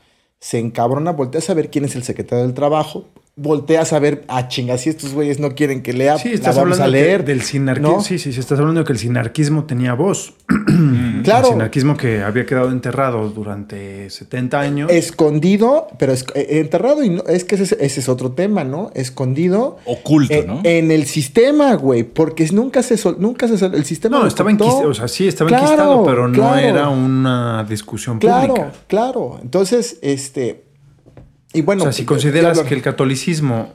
se 0.41 0.59
encabrona, 0.59 1.13
voltea 1.13 1.41
a 1.41 1.43
saber 1.43 1.71
quién 1.71 1.85
es 1.85 1.97
el 1.97 2.05
secretario 2.05 2.45
del 2.45 2.55
trabajo, 2.55 3.07
voltea 3.41 3.83
a 3.83 3.85
saber, 3.85 4.25
a 4.29 4.49
chingas, 4.49 4.81
si 4.83 4.91
estos 4.91 5.15
güeyes 5.15 5.39
no 5.39 5.55
quieren 5.55 5.83
que 5.83 5.93
lea, 5.93 6.19
Sí, 6.19 6.29
la 6.31 6.35
estás 6.35 6.57
vamos 6.57 6.73
hablando 6.79 6.85
a 6.85 6.87
que- 6.87 7.05
leer. 7.07 7.25
del 7.25 7.43
sinarquismo. 7.43 7.93
¿no? 7.97 8.01
Sí, 8.03 8.19
sí, 8.19 8.33
sí, 8.33 8.41
estás 8.41 8.59
hablando 8.59 8.81
de 8.81 8.87
que 8.87 8.93
el 8.93 8.99
sinarquismo 8.99 9.65
tenía 9.65 9.95
voz. 9.95 10.35
Claro. 11.25 11.49
El 11.49 11.53
sinarquismo 11.55 11.97
que 11.97 12.23
había 12.23 12.47
quedado 12.47 12.71
enterrado 12.71 13.29
durante 13.31 14.09
70 14.09 14.61
años. 14.61 14.91
Escondido, 14.91 15.89
pero 15.99 16.13
es- 16.13 16.25
eh, 16.35 16.61
enterrado, 16.61 17.03
y 17.03 17.11
no, 17.11 17.23
es 17.27 17.45
que 17.45 17.57
ese, 17.57 17.77
ese 17.81 18.01
es 18.01 18.09
otro 18.09 18.33
tema, 18.33 18.65
¿no? 18.65 18.91
Escondido. 18.95 19.79
Oculto, 19.85 20.35
¿no? 20.47 20.61
En 20.65 20.91
el 20.91 21.07
sistema, 21.07 21.75
güey, 21.75 22.05
porque 22.05 22.47
nunca 22.53 22.83
se 22.83 22.97
sol- 22.97 23.17
nunca 23.19 23.49
se 23.49 23.59
sol- 23.59 23.75
el 23.75 23.85
sistema 23.85 24.19
no, 24.21 24.27
estaba 24.27 24.51
enquistado, 24.51 24.89
o 24.89 24.95
sea, 24.95 25.09
sí, 25.09 25.27
estaba 25.29 25.49
Claro, 25.49 25.65
enquistado, 25.65 26.05
pero 26.05 26.29
no 26.29 26.35
claro. 26.35 26.59
era 26.59 26.89
una 26.89 27.65
discusión 27.69 28.19
Claro, 28.19 28.55
pública. 28.55 28.73
claro. 28.87 29.39
Entonces, 29.43 29.99
este 30.03 30.63
y 31.53 31.63
bueno, 31.63 31.83
o 31.83 31.85
sea, 31.87 31.93
si 31.93 32.05
consideras 32.05 32.61
que 32.61 32.75
el 32.75 32.83
catolicismo, 32.83 33.75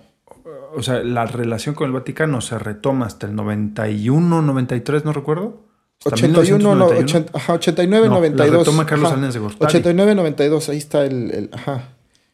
o 0.75 0.81
sea, 0.83 1.03
la 1.03 1.25
relación 1.25 1.75
con 1.75 1.87
el 1.87 1.93
Vaticano 1.93 2.41
se 2.41 2.57
retoma 2.59 3.05
hasta 3.05 3.27
el 3.27 3.35
91, 3.35 4.41
93, 4.41 5.05
no 5.05 5.13
recuerdo. 5.13 5.61
Hasta 5.99 6.15
81, 6.15 6.57
no, 6.75 6.85
1991. 6.89 6.99
80, 7.29 7.37
ajá, 7.37 7.53
89, 7.53 8.07
No, 8.07 8.13
la 8.13 8.19
92. 8.19 8.57
retoma 8.67 8.85
Carlos 8.85 9.05
ajá. 9.07 9.15
Salinas 9.15 9.33
de 9.33 9.39
Gortari. 9.39 9.65
89, 9.65 10.15
92, 10.15 10.69
ahí 10.69 10.77
está 10.77 11.05
el, 11.05 11.31
el- 11.31 11.49
ajá. 11.53 11.89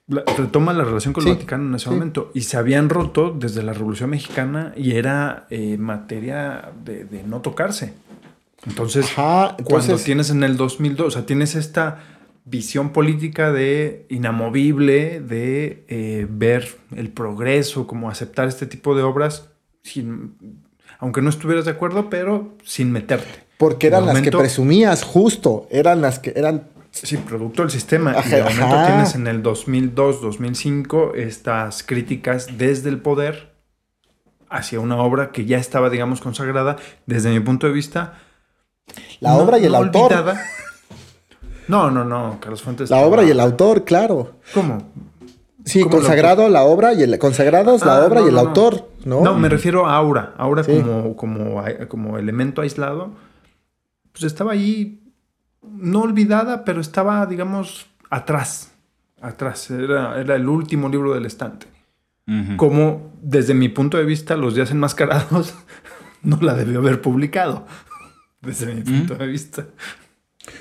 La- 0.08 0.24
retoma 0.38 0.74
la 0.74 0.84
relación 0.84 1.14
con 1.14 1.24
Sí, 1.24 1.30
el 1.30 1.36
Vaticano 1.36 1.68
en 1.68 1.76
ese 1.76 1.84
sí. 1.86 1.92
momento. 1.92 2.32
Y 2.34 2.42
se 2.42 2.58
habían 2.58 2.90
roto 2.90 3.30
desde 3.38 3.62
la 3.62 3.74
Revolución 3.74 4.10
Mexicana 4.10 4.74
y 4.76 4.94
era 4.96 5.46
eh, 5.52 5.78
materia 5.78 6.72
de, 6.84 7.04
de 7.06 7.22
no 7.24 7.42
tocarse. 7.42 7.94
Entonces, 8.66 9.06
Ajá, 9.16 9.56
cuando 9.64 9.84
entonces- 9.86 10.04
tienes 10.04 10.32
en 10.32 10.44
el 10.44 10.58
2002, 10.58 11.08
o 11.08 11.12
sea, 11.12 11.26
tienes 11.28 11.54
esta 11.56 12.00
visión 12.46 12.90
política 12.92 13.52
de 13.52 14.06
inamovible, 14.10 15.20
de 15.22 15.86
eh, 15.88 16.28
ver 16.30 16.78
el 16.96 17.10
progreso, 17.10 17.86
como 17.88 18.10
aceptar 18.10 18.48
este 18.48 18.66
tipo 18.66 18.96
de 18.96 19.04
obras. 19.04 19.50
sin- 19.84 20.36
aunque 21.00 21.22
no 21.22 21.30
estuvieras 21.30 21.64
de 21.66 21.72
acuerdo, 21.72 22.10
pero 22.10 22.58
sin 22.66 22.92
meterte. 22.92 23.46
Porque 23.58 23.88
eran 23.88 24.06
las 24.06 24.20
que 24.22 24.32
presumías, 24.32 25.04
justo. 25.04 25.68
Eran 25.72 26.02
las 26.02 26.20
que 26.20 26.34
eran. 26.36 26.68
Sí, 26.92 27.16
producto 27.18 27.62
del 27.62 27.72
sistema. 27.72 28.14
y 28.14 28.18
Ajá, 28.18 28.36
de 28.36 28.44
momento 28.44 28.66
ajá. 28.66 28.88
tienes 28.88 29.16
en 29.16 29.28
el 29.28 29.42
2002, 29.44 30.22
2005 30.22 31.14
estas 31.16 31.84
críticas 31.84 32.58
desde 32.58 32.90
el 32.90 33.00
poder 33.00 33.54
hacia 34.50 34.80
una 34.80 34.98
obra 34.98 35.32
que 35.32 35.46
ya 35.46 35.58
estaba, 35.60 35.90
digamos, 35.90 36.20
consagrada, 36.20 36.78
desde 37.06 37.30
mi 37.30 37.40
punto 37.40 37.68
de 37.68 37.74
vista. 37.74 38.18
La 39.20 39.32
no- 39.32 39.38
obra 39.38 39.58
y 39.60 39.66
el 39.66 39.72
no 39.72 39.78
autor. 39.78 40.12
olvidada. 40.14 40.44
No, 41.70 41.90
no, 41.92 42.04
no, 42.04 42.38
Carlos 42.42 42.62
Fuentes. 42.62 42.90
La 42.90 42.98
obra 42.98 43.24
y 43.24 43.30
el 43.30 43.40
autor, 43.40 43.86
claro. 43.86 44.34
¿Cómo? 44.54 44.92
Sí, 45.66 45.82
¿Cómo 45.84 45.96
el 45.98 46.02
consagrado 46.02 46.50
la 46.50 46.64
obra 46.64 46.94
y 46.94 47.04
el 47.04 47.18
consagrados 47.20 47.86
la 47.86 47.98
Ah, 47.98 48.06
obra 48.06 48.22
no, 48.22 48.26
y 48.26 48.30
el 48.30 48.36
no, 48.36 48.42
autor, 48.42 48.90
¿no? 49.06 49.22
No, 49.22 49.38
me 49.38 49.50
refiero 49.50 49.86
a 49.86 49.96
aura. 49.96 50.34
Aura 50.38 50.64
Sí. 50.64 50.82
como, 50.82 51.16
como, 51.16 51.64
como 51.88 52.18
elemento 52.18 52.62
aislado. 52.62 53.12
Pues 54.12 54.24
estaba 54.24 54.54
ahí, 54.54 55.00
no 55.62 56.02
olvidada, 56.02 56.66
pero 56.66 56.82
estaba, 56.82 57.26
digamos, 57.28 57.86
atrás. 58.10 58.72
Atrás. 59.22 59.70
Era, 59.70 60.20
era 60.20 60.36
el 60.36 60.50
último 60.50 60.90
libro 60.90 61.14
del 61.14 61.26
estante. 61.26 61.68
Como, 62.58 63.12
desde 63.24 63.56
mi 63.56 63.70
punto 63.70 63.98
de 63.98 64.06
vista, 64.06 64.36
Los 64.36 64.54
Días 64.54 64.70
Enmascarados 64.70 65.56
no 66.22 66.38
la 66.42 66.54
debió 66.54 66.80
haber 66.80 67.02
publicado. 67.02 67.66
Desde 68.42 68.74
mi 68.74 68.82
punto 68.82 69.16
de 69.16 69.28
vista. 69.28 69.66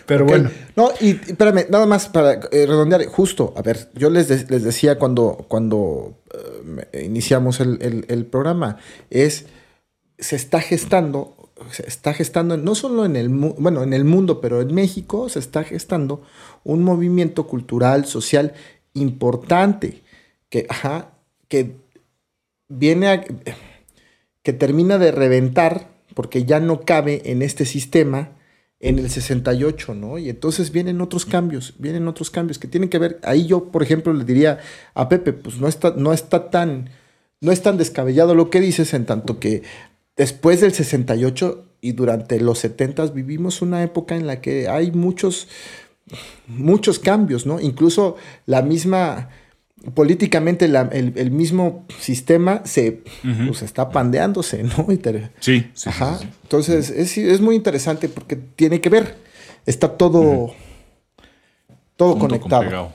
Pero 0.07 0.24
bueno. 0.24 0.51
No, 0.76 0.91
y 1.01 1.11
espérame, 1.11 1.66
nada 1.70 1.86
más 1.86 2.09
para 2.09 2.34
eh, 2.34 2.66
redondear, 2.66 3.05
justo, 3.07 3.53
a 3.57 3.62
ver, 3.62 3.91
yo 3.95 4.11
les, 4.11 4.28
de- 4.28 4.47
les 4.49 4.62
decía 4.64 4.99
cuando, 4.99 5.45
cuando 5.49 6.18
eh, 6.93 7.05
iniciamos 7.05 7.61
el, 7.61 7.78
el- 7.82 8.05
el 8.09 8.26
programa, 8.26 8.78
es, 9.11 9.47
se 10.18 10.36
está 10.36 10.61
gestando, 10.61 11.51
se 11.70 11.86
está 11.86 12.14
gestando, 12.14 12.57
no 12.57 12.74
solo 12.74 13.05
en 13.05 13.16
el, 13.16 13.30
mu- 13.30 13.55
bueno, 13.59 13.82
en 13.82 13.93
el 13.93 14.05
mundo, 14.05 14.41
pero 14.41 14.61
en 14.61 14.74
México 14.74 15.28
se 15.28 15.39
está 15.41 15.64
gestando 15.64 16.22
un 16.64 16.82
movimiento 16.84 17.47
cultural, 17.47 18.05
social 18.07 18.55
importante, 18.95 20.03
que, 20.49 20.66
ajá, 20.68 21.11
que 21.49 21.76
viene 22.68 23.09
a, 23.09 23.24
que 24.43 24.53
termina 24.53 24.99
de 24.99 25.11
reventar, 25.12 25.89
porque 26.14 26.45
ya 26.45 26.59
no 26.61 26.80
cabe 26.82 27.22
en 27.26 27.43
este 27.43 27.64
sistema, 27.64 28.30
en 28.81 28.99
el 28.99 29.11
68, 29.11 29.95
¿no? 29.95 30.18
Y 30.18 30.29
entonces 30.31 30.70
vienen 30.70 31.01
otros 31.01 31.26
cambios, 31.26 31.74
vienen 31.79 32.07
otros 32.07 32.31
cambios 32.31 32.59
que 32.59 32.68
tienen 32.68 32.89
que 32.89 32.99
ver, 32.99 33.18
ahí 33.24 33.47
yo, 33.47 33.70
por 33.72 33.83
ejemplo, 33.83 34.12
le 34.12 34.24
diría 34.24 34.61
a 34.95 35.09
Pepe, 35.09 35.33
pues 35.33 35.59
no 35.59 35.66
está, 35.66 35.95
no 35.97 36.12
está 36.12 36.51
tan, 36.51 36.91
no 37.41 37.51
es 37.51 37.62
tan 37.62 37.76
descabellado 37.76 38.35
lo 38.35 38.51
que 38.51 38.61
dices, 38.61 38.95
en 38.95 39.05
tanto 39.07 39.41
que 39.41 39.62
después 40.16 40.61
del 40.61 40.72
68 40.72 41.64
y 41.81 41.93
durante 41.93 42.41
los 42.41 42.59
70 42.61 43.07
vivimos 43.07 43.62
una 43.62 43.83
época 43.83 44.16
en 44.16 44.26
la 44.26 44.41
que 44.41 44.68
hay 44.68 44.93
muchos, 44.93 45.49
muchos 46.47 46.99
cambios, 46.99 47.47
¿no? 47.47 47.61
Incluso 47.61 48.16
la 48.47 48.62
misma, 48.62 49.31
políticamente 49.95 50.68
la- 50.68 50.89
el, 50.93 51.12
el 51.16 51.31
mismo 51.31 51.87
sistema 51.99 52.62
se 52.64 53.03
pues, 53.47 53.62
está 53.62 53.91
pandeándose, 53.91 54.62
¿no? 54.64 54.87
Sí, 55.41 55.66
sí, 55.74 55.89
Ajá. 55.89 56.18
sí, 56.18 56.24
sí. 56.24 56.31
Entonces 56.43 56.91
es, 56.91 57.16
es 57.18 57.41
muy 57.41 57.55
interesante 57.57 58.09
porque 58.09 58.37
tiene 58.37 58.81
que 58.81 58.89
ver. 58.89 59.16
Está 59.66 59.97
todo, 59.97 60.53
todo 61.97 62.12
Junto 62.12 62.18
con 62.41 62.51
conectado. 62.51 62.93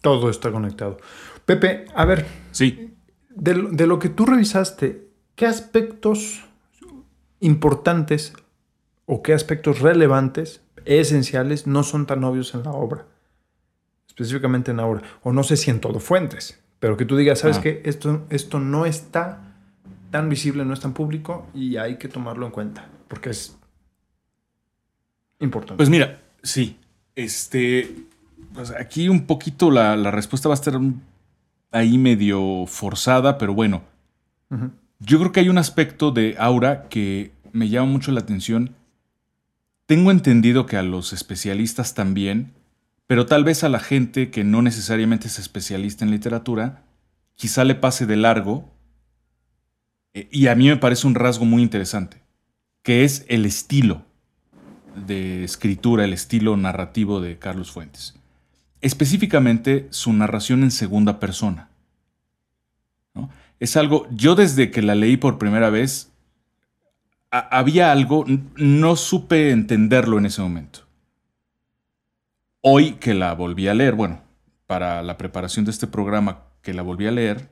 Todo 0.00 0.30
está 0.30 0.50
conectado. 0.50 0.98
Pepe, 1.44 1.84
a 1.94 2.04
ver, 2.04 2.26
Sí. 2.52 2.94
de, 3.30 3.54
lo- 3.54 3.70
de 3.70 3.86
lo 3.86 3.98
que 3.98 4.08
tú 4.08 4.24
revisaste, 4.26 5.08
¿qué 5.34 5.46
aspectos 5.46 6.42
importantes 7.40 8.32
o 9.06 9.22
qué 9.22 9.32
aspectos 9.32 9.80
relevantes, 9.80 10.60
esenciales, 10.84 11.66
no 11.66 11.82
son 11.82 12.06
tan 12.06 12.22
obvios 12.24 12.54
en 12.54 12.62
la 12.62 12.70
obra? 12.72 13.06
Específicamente 14.20 14.70
en 14.70 14.76
la 14.76 14.84
obra. 14.86 15.02
O 15.22 15.32
no 15.32 15.42
sé 15.42 15.56
si 15.56 15.70
en 15.70 15.80
todo 15.80 15.98
fuentes, 15.98 16.60
pero 16.78 16.96
que 16.98 17.06
tú 17.06 17.16
digas, 17.16 17.38
¿sabes 17.38 17.56
Ah. 17.58 17.62
qué? 17.62 17.80
Esto, 17.86 18.26
esto 18.28 18.60
no 18.60 18.84
está 18.84 19.54
tan 20.10 20.28
visible, 20.28 20.64
no 20.66 20.74
es 20.74 20.80
tan 20.80 20.92
público 20.92 21.46
y 21.54 21.76
hay 21.76 21.96
que 21.96 22.08
tomarlo 22.08 22.44
en 22.44 22.52
cuenta, 22.52 22.86
porque 23.08 23.30
es 23.30 23.56
importante. 25.38 25.76
Pues 25.76 25.88
mira, 25.88 26.20
sí. 26.42 26.76
Este. 27.16 27.94
pues 28.54 28.70
aquí 28.72 29.08
un 29.08 29.26
poquito 29.26 29.70
la, 29.70 29.96
la 29.96 30.10
respuesta 30.10 30.48
va 30.48 30.54
a 30.54 30.56
estar 30.56 30.74
ahí 31.70 31.98
medio 31.98 32.66
forzada, 32.66 33.38
pero 33.38 33.54
bueno. 33.54 33.82
Yo 34.98 35.18
creo 35.20 35.32
que 35.32 35.40
hay 35.40 35.48
un 35.48 35.56
aspecto 35.58 36.10
de 36.10 36.34
Aura 36.38 36.88
que 36.88 37.32
me 37.52 37.68
llama 37.68 37.86
mucho 37.90 38.10
la 38.12 38.20
atención. 38.20 38.74
Tengo 39.86 40.10
entendido 40.10 40.66
que 40.66 40.76
a 40.76 40.82
los 40.82 41.12
especialistas 41.12 41.94
también, 41.94 42.52
pero 43.10 43.26
tal 43.26 43.42
vez 43.42 43.64
a 43.64 43.68
la 43.68 43.80
gente 43.80 44.30
que 44.30 44.44
no 44.44 44.62
necesariamente 44.62 45.26
es 45.26 45.40
especialista 45.40 46.04
en 46.04 46.12
literatura, 46.12 46.84
quizá 47.34 47.64
le 47.64 47.74
pase 47.74 48.06
de 48.06 48.14
largo. 48.14 48.72
eh, 50.14 50.28
Y 50.30 50.46
a 50.46 50.54
mí 50.54 50.68
me 50.68 50.76
parece 50.76 51.08
un 51.08 51.16
rasgo 51.16 51.44
muy 51.44 51.60
interesante, 51.60 52.22
que 52.84 53.02
es 53.02 53.24
el 53.26 53.46
estilo 53.46 54.04
de 55.08 55.42
escritura, 55.42 56.04
el 56.04 56.12
estilo 56.12 56.56
narrativo 56.56 57.20
de 57.20 57.36
Carlos 57.36 57.72
Fuentes. 57.72 58.14
Específicamente 58.80 59.88
su 59.90 60.12
narración 60.12 60.62
en 60.62 60.70
segunda 60.70 61.18
persona. 61.18 61.68
Es 63.58 63.76
algo, 63.76 64.06
yo 64.12 64.36
desde 64.36 64.70
que 64.70 64.82
la 64.82 64.94
leí 64.94 65.16
por 65.16 65.36
primera 65.36 65.68
vez, 65.68 66.12
había 67.32 67.90
algo, 67.90 68.24
no 68.54 68.94
supe 68.94 69.50
entenderlo 69.50 70.16
en 70.16 70.26
ese 70.26 70.42
momento. 70.42 70.89
Hoy 72.62 72.92
que 72.94 73.14
la 73.14 73.34
volví 73.34 73.68
a 73.68 73.74
leer, 73.74 73.94
bueno, 73.94 74.20
para 74.66 75.02
la 75.02 75.16
preparación 75.16 75.64
de 75.64 75.70
este 75.70 75.86
programa 75.86 76.42
que 76.60 76.74
la 76.74 76.82
volví 76.82 77.06
a 77.06 77.10
leer, 77.10 77.48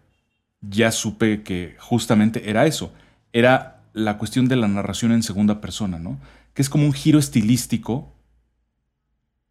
ya 0.60 0.92
supe 0.92 1.42
que 1.42 1.76
justamente 1.78 2.50
era 2.50 2.66
eso, 2.66 2.92
era 3.32 3.82
la 3.94 4.18
cuestión 4.18 4.48
de 4.48 4.56
la 4.56 4.68
narración 4.68 5.12
en 5.12 5.22
segunda 5.22 5.62
persona, 5.62 5.98
¿no? 5.98 6.20
Que 6.52 6.60
es 6.60 6.68
como 6.68 6.84
un 6.84 6.92
giro 6.92 7.18
estilístico 7.18 8.12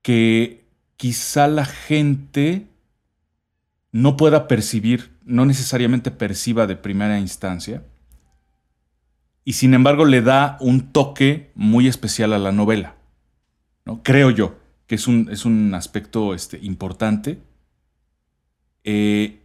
que 0.04 0.68
quizá 0.96 1.48
la 1.48 1.66
gente 1.66 2.68
no 3.92 4.16
pueda 4.16 4.48
percibir, 4.48 5.12
no 5.26 5.46
necesariamente 5.48 6.12
perciba 6.12 6.68
de 6.68 6.76
primera 6.76 7.20
instancia, 7.20 7.84
y 9.44 9.54
sin 9.54 9.74
embargo 9.74 10.06
le 10.06 10.22
da 10.22 10.58
un 10.60 10.92
toque 10.92 11.52
muy 11.56 11.88
especial 11.88 12.34
a 12.34 12.38
la 12.38 12.52
novela. 12.52 12.96
¿no? 13.86 14.04
Creo 14.04 14.30
yo 14.30 14.67
que 14.88 14.96
es 14.96 15.08
un, 15.08 15.30
es 15.32 15.46
un 15.46 15.74
aspecto 15.76 16.34
este, 16.34 16.60
importante, 16.62 17.40
eh, 18.84 19.44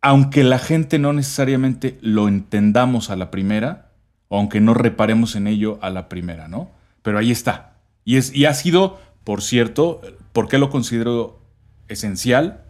aunque 0.00 0.44
la 0.44 0.58
gente 0.58 0.98
no 0.98 1.12
necesariamente 1.12 1.98
lo 2.00 2.28
entendamos 2.28 3.10
a 3.10 3.16
la 3.16 3.30
primera, 3.30 3.90
o 4.28 4.38
aunque 4.38 4.60
no 4.60 4.72
reparemos 4.72 5.34
en 5.34 5.48
ello 5.48 5.78
a 5.82 5.90
la 5.90 6.08
primera, 6.08 6.46
¿no? 6.46 6.70
Pero 7.02 7.18
ahí 7.18 7.30
está. 7.30 7.76
Y, 8.04 8.16
es, 8.16 8.34
y 8.34 8.44
ha 8.44 8.54
sido, 8.54 9.00
por 9.24 9.42
cierto, 9.42 10.00
¿por 10.32 10.48
qué 10.48 10.58
lo 10.58 10.70
considero 10.70 11.40
esencial? 11.88 12.62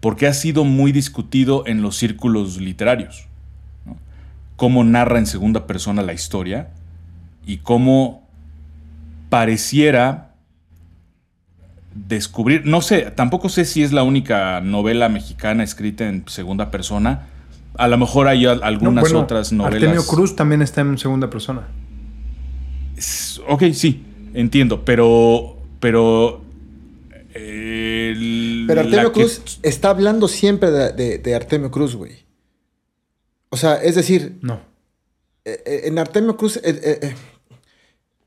Porque 0.00 0.26
ha 0.26 0.32
sido 0.32 0.64
muy 0.64 0.92
discutido 0.92 1.64
en 1.66 1.82
los 1.82 1.96
círculos 1.96 2.58
literarios. 2.58 3.26
Cómo 4.56 4.84
narra 4.84 5.18
en 5.18 5.26
segunda 5.26 5.66
persona 5.66 6.02
la 6.02 6.14
historia 6.14 6.70
y 7.46 7.58
cómo 7.58 8.26
pareciera 9.28 10.27
descubrir, 12.06 12.62
no 12.66 12.80
sé, 12.80 13.10
tampoco 13.14 13.48
sé 13.48 13.64
si 13.64 13.82
es 13.82 13.92
la 13.92 14.02
única 14.02 14.60
novela 14.60 15.08
mexicana 15.08 15.64
escrita 15.64 16.08
en 16.08 16.24
segunda 16.28 16.70
persona. 16.70 17.26
A 17.76 17.88
lo 17.88 17.96
mejor 17.98 18.26
hay 18.28 18.44
No, 18.44 18.50
algunas 18.50 19.02
bueno, 19.02 19.20
otras 19.20 19.52
novelas. 19.52 19.82
Artemio 19.82 20.06
Cruz 20.06 20.36
también 20.36 20.62
está 20.62 20.80
en 20.82 20.98
segunda 20.98 21.30
persona. 21.30 21.68
Ok, 23.48 23.64
sí, 23.72 24.04
entiendo, 24.34 24.84
pero. 24.84 25.56
Pero. 25.80 26.42
eh, 27.34 28.64
Pero 28.66 28.80
Artemio 28.80 29.12
que- 29.12 29.20
Cruz 29.20 29.58
está 29.62 29.90
hablando 29.90 30.26
siempre 30.28 30.70
de, 30.70 30.92
de- 30.92 31.18
de 31.18 31.34
Artemio 31.34 31.70
Cruz, 31.70 31.94
güey. 31.94 32.26
O 33.50 33.56
sea, 33.56 33.76
es 33.76 33.94
decir, 33.94 34.38
No. 34.42 34.60
eh, 35.44 35.62
eh, 35.64 35.80
en 35.84 35.98
Artemio 35.98 36.36
Cruz. 36.36 36.56
eh, 36.56 36.60
eh, 36.64 36.98
eh, 37.02 37.14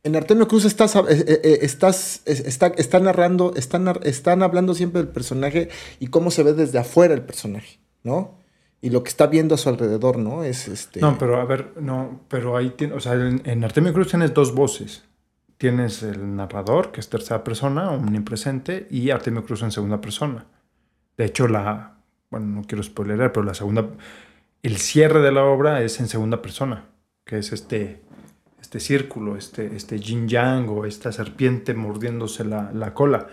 en 0.04 0.16
Artemio 0.16 0.48
Cruz 0.48 0.66
estás, 0.66 0.96
eh, 0.96 1.02
eh, 1.10 1.42
eh, 1.44 1.60
estás, 1.62 2.22
es- 2.26 2.40
está, 2.46 3.00
narrando, 3.00 3.54
están, 3.56 3.88
están 4.04 4.44
hablando 4.44 4.74
siempre 4.74 5.02
del 5.02 5.12
personaje 5.12 5.70
y 6.00 6.08
cómo 6.08 6.32
se 6.32 6.44
ve 6.44 6.54
desde 6.54 6.80
afuera 6.80 7.14
el 7.14 7.22
personaje, 7.22 7.80
¿no? 8.04 8.40
Y 8.82 8.90
lo 8.90 9.04
que 9.04 9.10
está 9.10 9.28
viendo 9.28 9.54
a 9.54 9.58
su 9.60 9.70
alrededor, 9.70 10.18
¿no? 10.18 10.44
Es 10.44 10.68
este. 10.68 11.02
No, 11.02 11.18
pero 11.20 11.40
a 11.40 11.46
ver, 11.46 11.74
no, 11.80 12.22
pero 12.28 12.58
ahí 12.58 12.72
tiene, 12.72 12.96
o 12.96 13.00
sea, 13.00 13.14
en, 13.14 13.42
en 13.46 13.64
Artemio 13.64 13.94
Cruz 13.94 14.08
tienes 14.10 14.34
dos 14.34 14.56
voces. 14.56 15.04
Tienes 15.58 16.02
el 16.02 16.36
narrador, 16.36 16.92
que 16.92 17.00
es 17.00 17.08
tercera 17.08 17.44
persona, 17.44 17.92
omnipresente, 17.92 18.88
y 18.90 19.12
Artemio 19.12 19.44
Cruz 19.46 19.62
en 19.62 19.72
segunda 19.72 20.02
persona. 20.02 20.48
De 21.16 21.26
hecho, 21.26 21.48
la, 21.48 21.98
bueno, 22.32 22.48
no 22.48 22.62
quiero 22.64 22.82
spoilerar, 22.82 23.32
pero 23.32 23.46
la 23.46 23.54
segunda, 23.54 23.88
el 24.64 24.78
cierre 24.78 25.22
de 25.22 25.32
la 25.32 25.44
obra 25.44 25.84
es 25.84 26.00
en 26.00 26.08
segunda 26.08 26.42
persona. 26.42 26.86
que 27.24 27.38
es 27.38 27.52
este, 27.54 28.02
este 28.72 28.80
círculo, 28.80 29.36
este, 29.36 29.76
este 29.76 30.00
yin 30.00 30.30
yang 30.30 30.70
o 30.70 30.86
esta 30.86 31.12
serpiente 31.12 31.74
mordiéndose 31.74 32.46
la, 32.46 32.72
la 32.72 32.94
cola. 32.94 33.28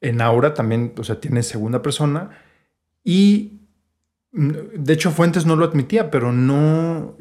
En 0.00 0.22
Aura 0.22 0.54
también, 0.54 0.94
o 0.96 1.04
sea, 1.04 1.20
tiene 1.20 1.42
segunda 1.42 1.82
persona 1.82 2.30
y 3.04 3.60
mm, 4.32 4.50
de 4.78 4.92
hecho 4.94 5.10
Fuentes 5.10 5.44
no 5.44 5.54
lo 5.54 5.66
admitía, 5.66 6.10
pero 6.10 6.32
no, 6.32 7.14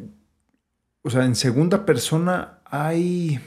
o 1.01 1.09
sea, 1.09 1.25
en 1.25 1.35
segunda 1.35 1.85
persona 1.85 2.59
hay, 2.63 3.41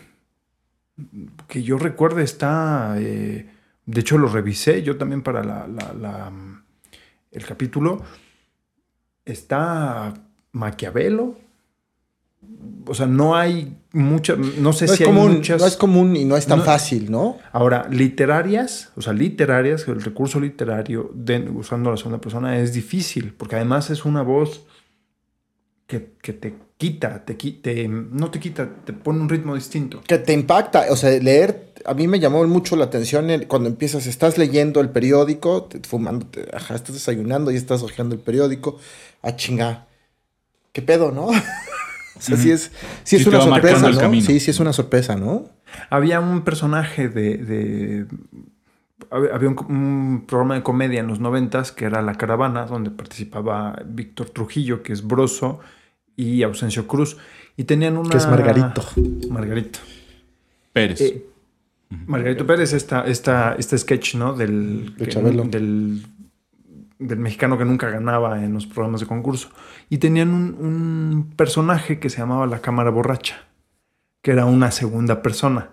que 1.49 1.62
yo 1.62 1.78
recuerde, 1.78 2.22
está, 2.22 2.97
eh, 2.99 3.49
de 3.87 4.01
hecho 4.03 4.18
lo 4.18 4.28
revisé 4.28 4.83
yo 4.83 4.99
también 4.99 5.22
para 5.22 5.43
la- 5.43 5.66
la, 5.66 6.28
mm, 6.28 6.62
el 7.31 7.47
capítulo, 7.47 8.03
está 9.24 10.12
Maquiavelo. 10.53 11.49
O 12.86 12.94
sea, 12.94 13.06
no 13.06 13.36
hay 13.36 13.76
muchas, 13.92 14.36
no 14.38 14.72
sé 14.72 14.86
No 14.86 14.92
es, 14.92 14.98
si 14.98 15.04
hay 15.04 15.11
común, 15.11 15.32
muchas... 15.36 15.61
no 15.61 15.66
es 15.66 15.76
común 15.76 16.16
y 16.16 16.24
no 16.24 16.36
es 16.36 16.46
tan 16.46 16.58
No- 16.58 16.64
fácil, 16.64 17.11
¿no? 17.11 17.38
Ahora, 17.52 17.86
literarias, 17.90 18.90
o 18.96 19.02
sea, 19.02 19.12
literarias, 19.12 19.86
el 19.86 20.02
recurso 20.02 20.40
literario 20.40 21.11
de- 21.14 21.48
usando 21.50 21.90
la 21.90 21.96
segunda 21.96 22.20
persona 22.20 22.58
es 22.58 22.72
difícil, 22.72 23.32
porque 23.36 23.56
además 23.56 23.90
es 23.90 24.04
una 24.04 24.22
voz 24.22 24.66
que, 25.86 26.12
que 26.22 26.32
te 26.32 26.54
quita, 26.76 27.24
te, 27.24 27.34
te- 27.34 27.88
no 27.88 28.30
te 28.30 28.40
quita, 28.40 28.68
te 28.84 28.92
pone 28.92 29.20
un 29.20 29.28
ritmo 29.28 29.54
distinto. 29.54 30.00
Que 30.06 30.18
te 30.18 30.32
impacta, 30.32 30.86
o 30.90 30.96
sea, 30.96 31.11
leer, 31.20 31.74
a 31.84 31.94
mí 31.94 32.06
me 32.08 32.18
llamó 32.20 32.44
mucho 32.46 32.76
la 32.76 32.84
atención 32.86 33.28
el- 33.30 33.46
cuando 33.46 33.68
empiezas, 33.68 34.06
estás 34.06 34.38
leyendo 34.38 34.80
el 34.80 34.88
periódico, 34.90 35.64
te- 35.64 35.80
fumando, 35.80 36.26
te- 36.26 36.48
ajá, 36.54 36.74
estás 36.76 36.94
desayunando 36.94 37.50
y 37.50 37.56
estás 37.56 37.82
hojeando 37.82 38.14
el 38.14 38.20
periódico, 38.20 38.78
a 39.22 39.36
chinga, 39.36 39.86
qué 40.72 40.82
pedo, 40.82 41.11
¿no? 41.12 41.28
o 42.21 42.23
sea, 42.23 42.37
sí 42.37 42.51
es, 42.51 42.71
sí 43.03 43.16
es 43.16 43.23
Sí 43.23 43.29
una 43.29 43.41
sorpresa, 43.41 43.91
¿no? 43.91 44.21
Sí, 44.21 44.41
sí 44.41 44.51
es 44.51 44.61
una 44.61 44.73
sorpresa, 44.73 45.16
¿no? 45.16 45.49
Había 45.91 46.21
un 46.21 46.43
personaje 46.43 47.09
de... 47.09 47.37
de- 47.39 48.07
había 49.11 49.35
había 49.35 49.49
un, 49.49 49.57
un 49.68 50.25
programa 50.27 50.55
de 50.55 50.62
comedia 50.62 51.01
en 51.01 51.07
los 51.09 51.18
noventas 51.21 51.73
que 51.73 51.87
era 51.87 52.01
La 52.03 52.14
Caravana, 52.14 52.66
donde 52.66 52.91
participaba 52.91 53.83
Víctor 53.87 54.31
Trujillo, 54.31 54.83
que 54.83 54.93
es 54.93 55.05
Broso, 55.05 55.59
y 56.16 56.43
Ausencio 56.43 56.87
Cruz. 56.87 57.16
Y 57.57 57.64
tenían 57.64 57.97
una... 57.97 58.11
Que 58.11 58.18
es 58.18 58.27
Margarito. 58.29 58.85
Margarito. 59.31 59.79
Pérez. 60.73 61.01
Eh, 61.01 61.27
Margarito 62.07 62.47
Pérez, 62.47 62.73
esta, 62.73 63.01
esta, 63.03 63.57
este 63.59 63.77
sketch, 63.79 64.14
¿no? 64.14 64.35
Del, 64.35 64.95
De 64.97 65.07
que- 65.07 65.11
Chabelo. 65.11 65.43
del, 65.45 66.03
del 67.01 67.18
mexicano 67.18 67.59
que 67.59 67.64
nunca 67.64 67.90
ganaba 67.90 68.44
en 68.44 68.53
los 68.55 68.66
programas 68.66 69.01
de 69.01 69.07
concurso. 69.09 69.51
Y 69.88 69.98
tenían 69.98 70.30
un, 70.30 70.55
un 70.61 71.32
personaje 71.34 71.98
que 71.98 72.11
se 72.11 72.18
llamaba 72.18 72.46
la 72.46 72.61
cámara 72.61 72.90
borracha, 72.90 73.46
que 74.22 74.30
era 74.30 74.44
una 74.44 74.70
segunda 74.70 75.22
persona. 75.22 75.70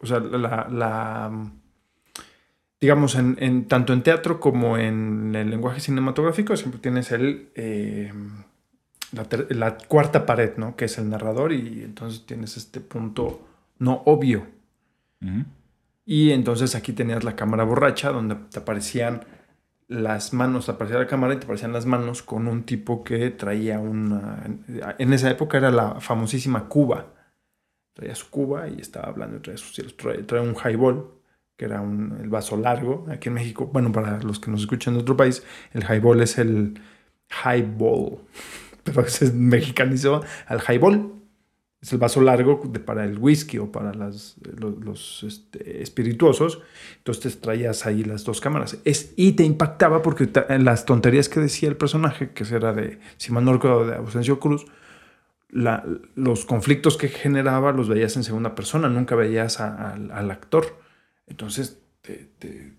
O 0.00 0.06
sea, 0.06 0.20
la, 0.20 0.68
la- 0.70 1.50
digamos, 2.80 3.14
en, 3.16 3.36
en- 3.40 3.66
tanto 3.66 3.92
en 3.92 4.02
teatro 4.02 4.38
como 4.40 4.78
en 4.78 5.34
el 5.34 5.50
lenguaje 5.50 5.80
cinematográfico, 5.80 6.56
siempre 6.56 6.80
tienes 6.80 7.10
el, 7.10 7.48
eh, 7.54 8.12
la, 9.12 9.24
ter- 9.24 9.54
la 9.54 9.76
cuarta 9.78 10.26
pared, 10.26 10.56
¿no? 10.56 10.76
Que 10.76 10.84
es 10.84 10.96
el 10.98 11.08
narrador 11.10 11.52
y 11.52 11.82
entonces 11.82 12.24
tienes 12.26 12.56
este 12.56 12.80
punto 12.80 13.46
no 13.78 14.02
obvio. 14.06 14.46
Y 16.04 16.30
entonces 16.30 16.74
aquí 16.76 16.92
tenías 16.92 17.24
la 17.24 17.34
cámara 17.34 17.64
borracha, 17.64 18.10
donde 18.12 18.36
te 18.36 18.60
aparecían 18.60 19.24
las 19.88 20.32
manos, 20.32 20.68
aparecía 20.68 20.98
la 20.98 21.06
cámara 21.06 21.34
y 21.34 21.38
te 21.38 21.44
aparecían 21.44 21.72
las 21.72 21.86
manos 21.86 22.22
con 22.22 22.48
un 22.48 22.64
tipo 22.64 23.04
que 23.04 23.30
traía 23.30 23.78
una... 23.78 24.42
En 24.98 25.12
esa 25.12 25.30
época 25.30 25.58
era 25.58 25.70
la 25.70 26.00
famosísima 26.00 26.68
Cuba. 26.68 27.14
Traía 27.92 28.14
su 28.14 28.28
Cuba 28.30 28.68
y 28.68 28.80
estaba 28.80 29.08
hablando, 29.08 29.40
traía, 29.40 29.58
sus, 29.58 29.96
traía, 29.96 30.26
traía 30.26 30.42
un 30.42 30.56
highball, 30.56 31.10
que 31.56 31.64
era 31.66 31.80
un, 31.80 32.18
el 32.20 32.28
vaso 32.28 32.56
largo. 32.56 33.06
Aquí 33.10 33.28
en 33.28 33.34
México, 33.34 33.66
bueno, 33.66 33.92
para 33.92 34.20
los 34.20 34.40
que 34.40 34.50
nos 34.50 34.62
escuchan 34.62 34.94
de 34.94 35.00
otro 35.00 35.16
país, 35.16 35.44
el 35.72 35.82
highball 35.84 36.20
es 36.20 36.38
el 36.38 36.80
highball, 37.44 38.18
pero 38.84 39.08
se 39.08 39.32
mexicanizó 39.32 40.22
al 40.46 40.60
highball. 40.60 41.15
Es 41.86 41.92
el 41.92 42.00
vaso 42.00 42.20
largo 42.20 42.60
de- 42.68 42.80
para 42.80 43.04
el 43.04 43.16
whisky 43.16 43.58
o 43.58 43.70
para 43.70 43.94
los, 43.94 44.34
los, 44.58 45.22
este, 45.22 45.82
espirituosos. 45.82 46.60
Entonces 46.98 47.40
traías 47.40 47.86
ahí 47.86 48.02
las 48.02 48.24
dos 48.24 48.40
cámaras. 48.40 48.78
Es, 48.84 49.12
y 49.14 49.32
te 49.34 49.44
impactaba 49.44 50.02
porque 50.02 50.28
las 50.58 50.84
tonterías 50.84 51.28
que 51.28 51.38
decía 51.38 51.68
el 51.68 51.76
personaje, 51.76 52.30
que 52.32 52.42
era 52.52 52.72
de, 52.72 52.98
si 53.18 53.30
mal 53.30 53.44
no 53.44 53.52
recuerdo, 53.52 53.86
de 53.86 53.94
Ausencio 53.94 54.40
Cruz, 54.40 54.66
la- 55.48 55.84
los 56.16 56.44
conflictos 56.44 56.96
que 56.96 57.06
generaba 57.08 57.70
los 57.70 57.88
veías 57.88 58.16
en 58.16 58.24
segunda 58.24 58.56
persona, 58.56 58.88
nunca 58.88 59.14
veías 59.14 59.60
al- 59.60 60.10
actor. 60.32 60.80
Entonces, 61.28 61.80
te- 62.02 62.28
te- 62.40 62.74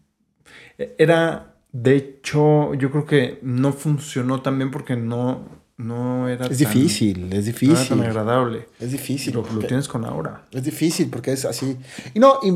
era, 0.97 1.55
de 1.71 1.95
hecho, 1.95 2.73
yo 2.73 2.91
creo 2.91 3.05
que 3.05 3.39
no 3.41 3.71
funcionó 3.73 4.41
tan 4.41 4.57
porque 4.71 4.97
no, 4.97 5.56
no 5.77 6.27
era 6.27 6.47
Es 6.47 6.57
tan- 6.57 6.73
difícil, 6.73 7.17
es 7.17 7.23
no 7.23 7.27
era 7.35 7.41
difícil. 7.41 7.87
tan 7.89 8.01
agradable. 8.01 8.65
Es 8.79 8.91
difícil. 8.91 9.33
Lo, 9.35 9.41
lo 9.51 9.59
tienes 9.67 9.87
con 9.87 10.05
ahora. 10.05 10.45
Es 10.51 10.63
difícil 10.63 11.09
porque 11.09 11.31
es 11.31 11.45
así. 11.45 11.77
Y 12.15 12.19
no, 12.19 12.39
y, 12.43 12.51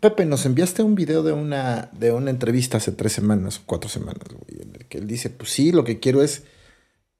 Pepe, 0.00 0.24
nos 0.26 0.44
enviaste 0.44 0.82
un 0.82 0.94
video 0.96 1.22
de 1.22 1.32
una, 1.32 1.88
de 1.92 2.10
una 2.12 2.30
entrevista 2.30 2.78
hace 2.78 2.90
tres 2.92 3.12
semanas, 3.12 3.60
cuatro 3.64 3.88
semanas, 3.88 4.24
güey, 4.28 4.62
en 4.62 4.74
el 4.74 4.86
que 4.86 4.98
él 4.98 5.06
dice, 5.06 5.30
pues 5.30 5.50
sí, 5.50 5.70
lo 5.72 5.84
que 5.84 6.00
quiero 6.00 6.22
es, 6.22 6.42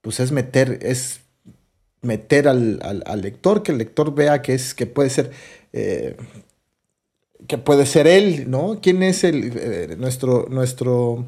pues 0.01 0.19
es 0.21 0.33
meter, 0.33 0.81
es 0.83 1.21
meter 2.03 2.49
al, 2.49 2.81
al- 2.83 3.05
al 3.07 3.23
lector, 3.23 3.63
que 3.63 3.73
el 3.73 3.79
lector 3.79 4.15
vea 4.15 4.43
que 4.43 4.55
es, 4.55 4.75
que 4.75 4.87
puede 4.87 5.09
ser, 5.09 5.31
eh, 5.73 6.17
que 7.47 7.59
puede 7.59 7.87
ser 7.87 8.07
él, 8.07 8.51
¿no? 8.51 8.81
¿Quién 8.83 9.03
es 9.03 9.23
el, 9.25 9.53
eh, 9.57 9.97
nuestro, 9.99 10.47
nuestro, 10.51 11.27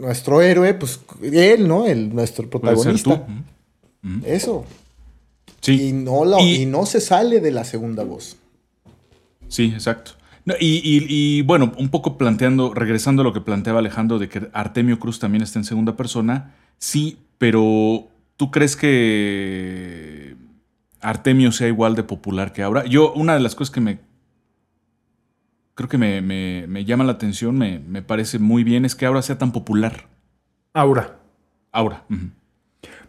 nuestro 0.00 0.40
héroe? 0.42 0.74
Pues 0.74 1.00
él, 1.22 1.66
¿no? 1.68 1.86
El, 1.86 2.14
nuestro 2.14 2.48
protagonista. 2.50 3.26
Eso. 4.24 4.64
Sí. 5.60 5.88
Y 5.88 5.92
no, 5.92 6.24
la- 6.24 6.40
Y- 6.40 6.62
y 6.62 6.66
no 6.66 6.86
se 6.86 7.00
sale 7.00 7.40
de 7.40 7.50
la 7.50 7.64
segunda 7.64 8.02
voz. 8.04 8.36
Sí, 9.48 9.64
exacto. 9.74 10.12
No, 10.46 10.54
y, 10.58 10.76
y- 10.76 11.06
y, 11.08 11.42
bueno, 11.42 11.72
un 11.76 11.90
poco 11.90 12.16
planteando, 12.16 12.72
regresando 12.72 13.20
a 13.20 13.24
lo 13.24 13.32
que 13.34 13.40
planteaba 13.42 13.80
Alejandro 13.80 14.18
de 14.18 14.28
que 14.28 14.48
Artemio 14.54 14.98
Cruz 14.98 15.18
también 15.18 15.42
está 15.42 15.58
en 15.58 15.64
segunda 15.66 15.96
persona, 15.96 16.54
sí, 16.78 17.18
pero 17.36 18.08
¿tú 18.36 18.50
crees 18.50 18.74
que 18.76 20.36
Artemio 21.00 21.52
sea 21.52 21.68
igual 21.68 21.94
de 21.94 22.04
popular 22.04 22.52
que 22.52 22.62
ahora? 22.62 22.86
Yo, 22.86 23.12
una 23.12 23.34
de 23.34 23.40
las 23.40 23.54
cosas 23.54 23.70
que 23.72 23.80
me 23.82 23.98
creo 25.74 25.88
que 25.88 25.98
me, 25.98 26.20
me- 26.20 26.66
me 26.68 26.84
llama 26.84 27.04
la 27.04 27.12
atención, 27.12 27.56
me, 27.58 27.78
me 27.78 28.02
parece 28.02 28.38
muy 28.38 28.64
bien, 28.64 28.84
es 28.84 28.94
que 28.94 29.06
ahora 29.06 29.22
sea 29.22 29.38
tan 29.38 29.52
popular. 29.52 30.06
Aura. 30.74 31.16
Aura. 31.72 32.04
ujú. 32.10 32.30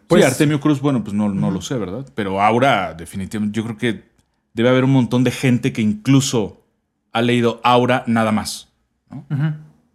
Pues- 0.06 0.24
sí, 0.24 0.30
Artemio 0.30 0.60
Cruz, 0.60 0.80
bueno, 0.80 1.02
pues 1.02 1.14
no, 1.14 1.28
no 1.28 1.50
lo 1.50 1.60
sé, 1.62 1.76
¿verdad? 1.76 2.06
Pero 2.14 2.40
Aura, 2.42 2.92
definitivamente, 2.94 3.56
yo 3.56 3.64
creo 3.64 3.76
que 3.78 4.04
debe 4.52 4.68
haber 4.68 4.84
un 4.84 4.90
montón 4.92 5.24
de 5.24 5.30
gente 5.30 5.72
que 5.72 5.80
incluso 5.80 6.62
ha 7.12 7.22
leído 7.22 7.60
Aura 7.64 8.04
nada 8.06 8.30
más. 8.32 8.68
¿no? 9.10 9.24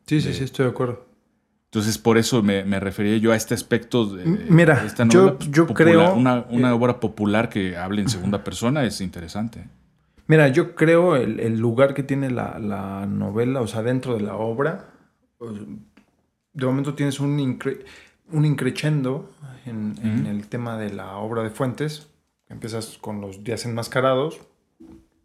Sí, 0.05 0.22
sí, 0.22 0.34
sí, 0.34 0.43
estoy 0.43 0.65
de 0.65 0.72
acuerdo. 0.72 1.05
Entonces, 1.65 1.97
por 1.97 2.18
eso 2.18 2.41
me, 2.41 2.63
me 2.63 2.80
refería 2.80 3.18
yo 3.18 3.32
a 3.32 3.36
este 3.36 3.53
aspecto 3.53 4.05
de, 4.15 4.26
mira, 4.26 4.80
de 4.80 4.88
esta 4.88 5.05
yo- 5.07 5.20
novela, 5.20 5.38
pues, 5.38 5.51
yo 5.51 5.68
popular. 5.68 5.93
creo- 5.93 6.13
Una, 6.15 6.45
una 6.49 6.70
eh, 6.70 6.74
obra 6.74 6.99
popular 6.99 7.49
que 7.49 7.78
hable 7.78 8.01
en 8.01 8.09
segunda 8.09 8.43
persona 8.43 8.86
es 8.86 9.01
interesante. 9.01 9.68
Mira, 10.28 10.49
yo 10.49 10.75
creo 10.75 11.15
el, 11.15 11.39
el 11.39 11.57
lugar 11.57 11.93
que 11.93 12.03
tiene 12.03 12.30
la, 12.30 12.59
la 12.59 13.05
novela, 13.05 13.61
o 13.61 13.67
sea, 13.67 13.82
dentro 13.82 14.13
de 14.13 14.21
la 14.21 14.36
obra, 14.36 14.93
pues, 15.38 15.53
de 16.53 16.65
momento 16.65 16.95
tienes 16.95 17.19
un, 17.19 17.38
incre- 17.39 17.86
un 18.32 18.45
increchendo 18.45 19.32
en, 19.65 19.95
en 20.03 20.25
el 20.25 20.47
tema 20.47 20.78
de 20.78 20.91
la 20.91 21.17
obra 21.17 21.43
de 21.43 21.49
Fuentes. 21.49 22.09
Empiezas 22.49 22.97
con 22.99 23.21
los 23.21 23.43
días 23.43 23.65
enmascarados, 23.65 24.39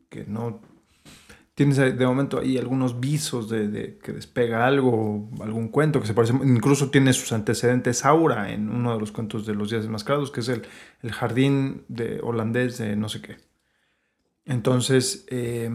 que 0.08 0.24
no... 0.24 0.60
Tienes 1.54 1.78
ahí, 1.78 1.92
de 1.92 2.06
momento 2.06 2.38
ahí 2.40 2.56
algunos 2.56 2.98
visos 2.98 3.50
de, 3.50 3.68
de 3.68 3.98
que 3.98 4.12
despega 4.12 4.66
algo, 4.66 5.28
algún 5.40 5.68
cuento 5.68 6.00
que 6.00 6.06
se 6.06 6.14
parece. 6.14 6.32
Incluso 6.44 6.90
tiene 6.90 7.12
sus 7.12 7.30
antecedentes 7.32 8.06
Aura 8.06 8.52
en 8.52 8.70
uno 8.70 8.94
de 8.94 9.00
los 9.00 9.12
cuentos 9.12 9.44
de 9.44 9.54
los 9.54 9.68
días 9.70 9.84
enmascarados, 9.84 10.30
que 10.30 10.40
es 10.40 10.48
el, 10.48 10.62
el 11.02 11.12
jardín 11.12 11.84
de 11.88 12.20
holandés 12.22 12.78
de 12.78 12.96
no 12.96 13.10
sé 13.10 13.20
qué. 13.20 13.36
Entonces, 14.44 15.24
eh, 15.30 15.70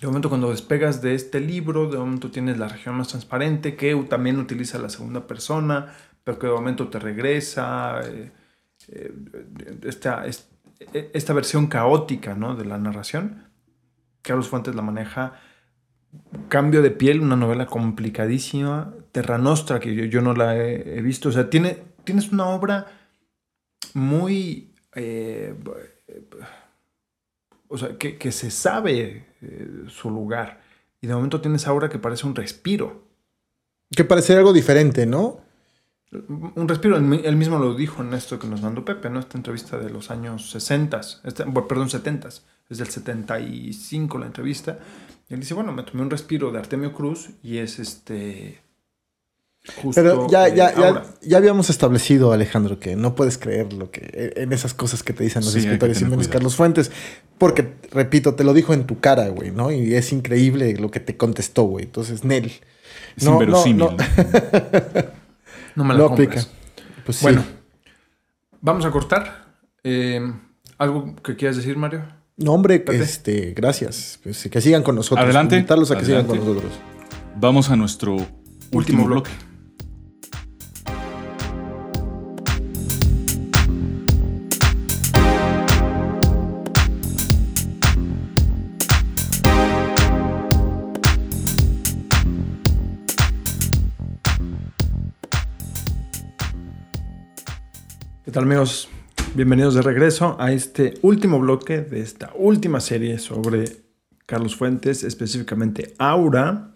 de 0.00 0.06
momento 0.06 0.28
cuando 0.28 0.50
despegas 0.50 1.00
de 1.00 1.14
este 1.14 1.40
libro, 1.40 1.88
de 1.90 1.98
momento 1.98 2.30
tienes 2.30 2.58
la 2.58 2.68
región 2.68 2.96
más 2.96 3.08
transparente, 3.08 3.76
que 3.76 3.94
también 4.08 4.38
utiliza 4.38 4.78
la 4.78 4.90
segunda 4.90 5.26
persona, 5.26 5.94
pero 6.24 6.38
que 6.38 6.46
de 6.46 6.52
momento 6.52 6.88
te 6.88 6.98
regresa. 6.98 8.00
eh, 8.04 8.32
eh, 8.88 9.12
esta, 9.84 10.26
es- 10.26 10.50
esta 11.14 11.32
versión 11.32 11.66
caótica 11.68 12.34
¿no? 12.34 12.54
de 12.56 12.64
la 12.66 12.78
narración. 12.78 13.44
Carlos 14.22 14.48
Fuentes 14.48 14.74
la 14.74 14.82
maneja. 14.82 15.40
Cambio 16.48 16.82
de 16.82 16.90
piel, 16.90 17.20
una 17.20 17.36
novela 17.36 17.66
complicadísima. 17.66 18.94
Terra 19.12 19.38
Nostra, 19.38 19.80
que 19.80 19.94
yo, 19.94 20.04
yo 20.04 20.20
no 20.20 20.34
la 20.34 20.56
he, 20.56 20.98
he 20.98 21.02
visto. 21.02 21.28
O 21.30 21.32
sea, 21.32 21.48
tiene, 21.50 21.78
tienes 22.04 22.32
una 22.32 22.46
obra 22.48 22.86
muy... 23.94 24.74
eh, 24.94 25.54
o 27.68 27.78
sea, 27.78 27.96
que, 27.98 28.16
que 28.18 28.32
se 28.32 28.50
sabe 28.50 29.26
eh, 29.42 29.68
su 29.88 30.10
lugar. 30.10 30.60
Y 31.00 31.06
de 31.06 31.14
momento 31.14 31.40
tienes 31.40 31.66
ahora 31.66 31.88
que 31.88 31.98
parece 31.98 32.26
un 32.26 32.34
respiro. 32.34 33.04
Que 33.90 34.04
parece 34.04 34.34
algo 34.36 34.52
diferente, 34.52 35.06
¿no? 35.06 35.40
Un 36.12 36.68
respiro, 36.68 36.96
él 36.96 37.02
mi- 37.02 37.20
él 37.24 37.36
mismo 37.36 37.58
lo 37.58 37.74
dijo 37.74 38.02
en 38.02 38.14
esto 38.14 38.38
que 38.38 38.46
nos 38.46 38.62
mandó 38.62 38.84
Pepe, 38.84 39.10
¿no? 39.10 39.18
Esta 39.20 39.36
entrevista 39.36 39.76
de 39.78 39.90
los 39.90 40.10
años 40.10 40.50
60, 40.50 41.00
este, 41.24 41.44
bueno, 41.44 41.68
perdón, 41.68 41.90
70, 41.90 42.28
es 42.28 42.78
del 42.78 42.88
75 42.88 44.18
la 44.18 44.26
entrevista. 44.26 44.78
Y 45.28 45.34
él 45.34 45.40
dice, 45.40 45.54
bueno, 45.54 45.72
me 45.72 45.82
tomé 45.82 46.02
un 46.02 46.10
respiro 46.10 46.50
de 46.52 46.58
Artemio 46.58 46.92
Cruz 46.92 47.30
y 47.42 47.58
es 47.58 47.78
este... 47.78 48.60
Justo, 49.82 50.00
Pero 50.00 50.28
ya, 50.30 50.48
ya, 50.48 50.72
ya, 50.74 51.04
ya 51.22 51.36
habíamos 51.36 51.70
establecido, 51.70 52.32
Alejandro, 52.32 52.78
que 52.78 52.94
no 52.94 53.14
puedes 53.14 53.36
creer 53.36 53.72
lo 53.72 53.90
que 53.90 54.32
en 54.36 54.52
esas 54.52 54.74
cosas 54.74 55.02
que 55.02 55.12
te 55.12 55.24
dicen 55.24 55.42
los 55.42 55.52
Sí, 55.52 55.58
escritores 55.58 56.00
y 56.00 56.04
menos 56.04 56.18
cuidado. 56.18 56.32
Carlos 56.34 56.54
Fuentes. 56.56 56.92
Porque, 57.38 57.74
repito, 57.90 58.34
te 58.34 58.44
lo 58.44 58.54
dijo 58.54 58.74
en 58.74 58.84
tu 58.86 59.00
cara, 59.00 59.28
güey, 59.28 59.50
¿no? 59.50 59.72
Y 59.72 59.94
es 59.94 60.12
increíble 60.12 60.76
lo 60.76 60.90
que 60.90 61.00
te 61.00 61.16
contestó, 61.16 61.64
güey. 61.64 61.84
Entonces, 61.86 62.24
Nel. 62.24 62.52
Es 63.16 63.24
no, 63.24 63.32
no, 63.32 63.42
inverosímil. 63.42 63.78
no. 63.78 63.90
¿no? 63.90 63.96
No 65.74 65.84
me 65.84 65.94
la 65.94 65.98
Lo 66.00 66.06
aplica. 66.06 66.42
Pues 67.04 67.18
sí. 67.18 67.22
Bueno, 67.24 67.44
vamos 68.60 68.84
a 68.86 68.90
cortar. 68.90 69.46
Eh, 69.84 70.20
¿Algo 70.78 71.14
que 71.22 71.36
quieras 71.36 71.56
decir, 71.56 71.76
Mario? 71.76 72.04
No, 72.38 72.52
hombre, 72.52 72.84
este, 72.92 73.52
gracias. 73.54 74.20
Pues, 74.22 74.48
que 74.50 74.60
sigan 74.60 74.82
con 74.82 74.94
nosotros. 74.94 75.24
Adelante, 75.24 75.56
Invitarlos 75.56 75.90
a 75.90 75.98
que 75.98 76.04
sigan 76.04 76.26
con 76.26 76.38
adelante. 76.38 76.62
nosotros. 76.62 76.80
Vamos 77.38 77.70
a 77.70 77.76
nuestro 77.76 78.16
último, 78.72 79.04
bloque. 79.06 79.30
¿Qué 79.30 79.55
amigos? 98.42 98.88
Bienvenidos 99.34 99.74
de 99.74 99.82
regreso 99.82 100.36
a 100.38 100.52
este 100.52 100.94
último 101.00 101.38
bloque 101.38 101.80
de 101.80 102.00
esta 102.00 102.32
última 102.34 102.80
serie 102.80 103.18
sobre 103.18 103.64
Carlos 104.26 104.56
Fuentes, 104.56 105.04
específicamente 105.04 105.94
Aura. 105.98 106.72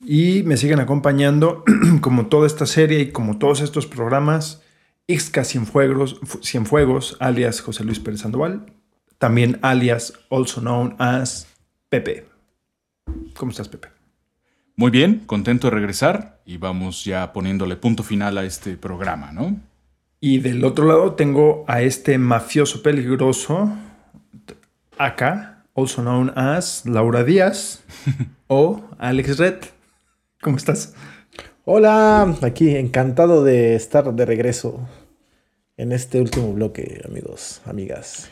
Y 0.00 0.42
me 0.44 0.56
siguen 0.56 0.80
acompañando, 0.80 1.64
como 2.00 2.26
toda 2.26 2.46
esta 2.46 2.64
serie 2.64 3.00
y 3.00 3.12
como 3.12 3.38
todos 3.38 3.60
estos 3.60 3.86
programas, 3.86 4.62
Ixca 5.06 5.44
Cienfuegos, 5.44 6.20
Cienfuegos, 6.42 7.16
alias 7.20 7.60
José 7.60 7.84
Luis 7.84 8.00
Pérez 8.00 8.20
Sandoval, 8.20 8.72
también 9.18 9.58
alias 9.62 10.14
also 10.30 10.60
known 10.60 10.96
as 10.98 11.48
Pepe. 11.90 12.26
¿Cómo 13.36 13.50
estás, 13.50 13.68
Pepe? 13.68 13.88
Muy 14.76 14.90
bien, 14.90 15.20
contento 15.26 15.66
de 15.66 15.74
regresar 15.74 16.40
y 16.46 16.56
vamos 16.56 17.04
ya 17.04 17.32
poniéndole 17.32 17.76
punto 17.76 18.02
final 18.02 18.38
a 18.38 18.44
este 18.44 18.76
programa, 18.78 19.32
¿no? 19.32 19.71
Y 20.24 20.38
del 20.38 20.64
otro 20.64 20.86
lado 20.86 21.14
tengo 21.14 21.64
a 21.66 21.82
este 21.82 22.16
mafioso 22.16 22.80
peligroso, 22.80 23.72
acá, 24.96 25.64
also 25.74 26.00
known 26.00 26.30
as 26.36 26.86
Laura 26.86 27.24
Díaz 27.24 27.82
o 28.46 28.84
Alex 28.98 29.38
Red. 29.38 29.56
¿Cómo 30.40 30.58
estás? 30.58 30.94
Hola, 31.64 32.36
aquí 32.42 32.76
encantado 32.76 33.42
de 33.42 33.74
estar 33.74 34.14
de 34.14 34.24
regreso 34.24 34.88
en 35.76 35.90
este 35.90 36.20
último 36.20 36.52
bloque, 36.52 37.02
amigos, 37.04 37.60
amigas. 37.64 38.30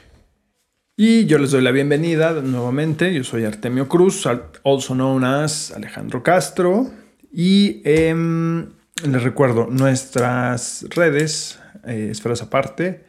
Y 0.96 1.26
yo 1.26 1.38
les 1.38 1.50
doy 1.50 1.62
la 1.62 1.72
bienvenida 1.72 2.32
nuevamente. 2.40 3.12
Yo 3.12 3.24
soy 3.24 3.44
Artemio 3.46 3.88
Cruz, 3.88 4.26
al- 4.26 4.44
also 4.64 4.94
known 4.94 5.24
as 5.24 5.72
Alejandro 5.72 6.22
Castro. 6.22 6.88
Y 7.32 7.80
em, 7.84 8.68
les 9.04 9.22
recuerdo 9.24 9.66
nuestras 9.70 10.84
redes, 10.90 11.58
eh, 11.86 12.08
esferas 12.10 12.42
aparte, 12.42 13.04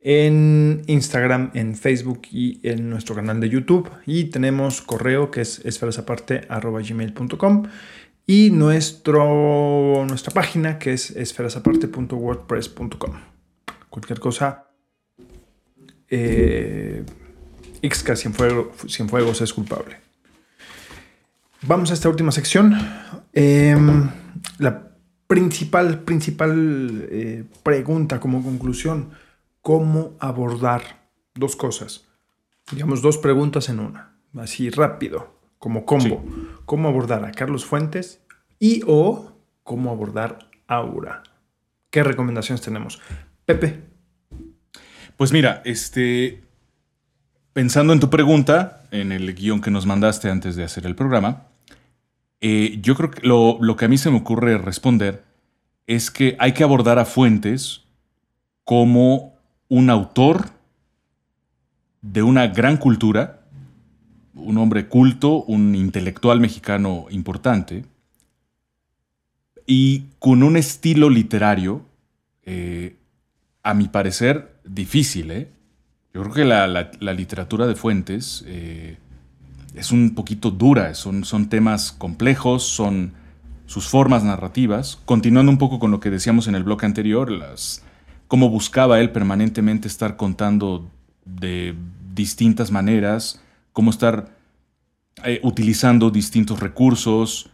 en 0.00 0.82
Instagram, 0.86 1.52
en 1.54 1.76
Facebook 1.76 2.22
y 2.30 2.60
en 2.68 2.90
nuestro 2.90 3.14
canal 3.14 3.40
de 3.40 3.48
YouTube. 3.48 3.88
Y 4.06 4.24
tenemos 4.24 4.82
correo 4.82 5.30
que 5.30 5.40
es 5.42 5.64
esferasaparte.gmail.com 5.64 7.62
y 8.26 8.50
nuestro, 8.50 10.04
nuestra 10.08 10.32
página 10.32 10.78
que 10.78 10.92
es 10.92 11.10
esferasaparte.wordpress.com. 11.10 13.12
Cualquier 13.88 14.20
cosa, 14.20 14.68
eh, 16.08 17.04
Ixca 17.82 18.14
Cienfuegos, 18.16 18.68
Cienfuegos 18.88 19.40
es 19.40 19.52
culpable. 19.52 19.96
Vamos 21.62 21.90
a 21.90 21.94
esta 21.94 22.08
última 22.08 22.30
sección. 22.32 22.74
Em, 23.32 24.10
principal, 25.32 26.00
principal 26.00 27.08
eh, 27.10 27.44
pregunta 27.62 28.20
como 28.20 28.42
conclusión, 28.42 29.12
¿cómo 29.62 30.12
abordar 30.20 30.82
dos 31.34 31.56
cosas? 31.56 32.04
Digamos, 32.70 33.00
dos 33.00 33.16
preguntas 33.16 33.70
en 33.70 33.80
una, 33.80 34.12
así 34.36 34.68
rápido, 34.68 35.34
como 35.56 35.86
combo. 35.86 36.22
¿Cómo 36.66 36.86
abordar 36.86 37.24
a 37.24 37.32
Carlos 37.32 37.64
Fuentes 37.64 38.20
y 38.58 38.82
o 38.86 39.32
cómo 39.62 39.90
abordar 39.90 40.50
Aura? 40.66 41.22
¿Qué 41.88 42.02
recomendaciones 42.02 42.60
tenemos? 42.60 43.00
Pepe, 43.46 43.80
Pues 45.16 45.32
mira, 45.32 45.62
este. 45.64 46.42
Pensando 47.54 47.94
en 47.94 48.00
tu 48.00 48.10
pregunta, 48.10 48.82
en 48.90 49.12
el 49.12 49.34
guion 49.34 49.62
que 49.62 49.70
nos 49.70 49.86
mandaste 49.86 50.28
antes 50.28 50.56
de 50.56 50.64
hacer 50.64 50.84
el 50.84 50.94
programa, 50.94 51.46
eh, 52.42 52.78
yo 52.82 52.94
creo 52.94 53.10
que 53.10 53.26
lo, 53.26 53.56
lo 53.60 53.76
que 53.76 53.86
a 53.86 53.88
mí 53.88 53.96
se 53.96 54.10
me 54.10 54.18
ocurre 54.18 54.58
responder 54.58 55.24
es 55.86 56.10
que 56.10 56.36
hay 56.38 56.52
que 56.52 56.62
abordar 56.64 56.98
a 56.98 57.04
Fuentes 57.06 57.82
como 58.64 59.34
un 59.68 59.88
autor 59.88 60.50
de 62.02 62.22
una 62.22 62.48
gran 62.48 62.76
cultura, 62.76 63.40
un 64.34 64.58
hombre 64.58 64.88
culto, 64.88 65.42
un 65.44 65.74
intelectual 65.74 66.40
mexicano 66.40 67.06
importante, 67.10 67.84
y 69.66 70.06
con 70.18 70.42
un 70.42 70.56
estilo 70.56 71.08
literario, 71.08 71.82
eh, 72.44 72.96
a 73.62 73.74
mi 73.74 73.88
parecer, 73.88 74.56
difícil. 74.64 75.30
¿eh? 75.30 75.48
Yo 76.12 76.22
creo 76.22 76.34
que 76.34 76.44
la, 76.44 76.66
la- 76.66 77.12
literatura 77.14 77.66
de 77.66 77.76
Fuentes 77.76 78.44
es 79.74 79.90
un 79.92 80.14
poquito 80.14 80.50
dura, 80.50 80.94
son, 80.94 81.24
son 81.24 81.48
temas 81.48 81.92
complejos, 81.92 82.62
son 82.64 83.12
sus 83.66 83.88
formas 83.88 84.22
narrativas. 84.24 84.98
Continuando 85.04 85.50
un 85.50 85.58
poco 85.58 85.78
con 85.78 85.90
lo 85.90 86.00
que 86.00 86.10
decíamos 86.10 86.46
en 86.48 86.54
el 86.54 86.64
bloque 86.64 86.86
anterior, 86.86 87.30
las, 87.30 87.82
cómo 88.28 88.50
buscaba 88.50 89.00
él 89.00 89.10
permanentemente 89.10 89.88
estar 89.88 90.16
contando 90.16 90.90
de 91.24 91.74
distintas 92.14 92.70
maneras, 92.70 93.40
cómo 93.72 93.90
estar 93.90 94.28
eh, 95.24 95.40
utilizando 95.42 96.10
distintos 96.10 96.60
recursos, 96.60 97.48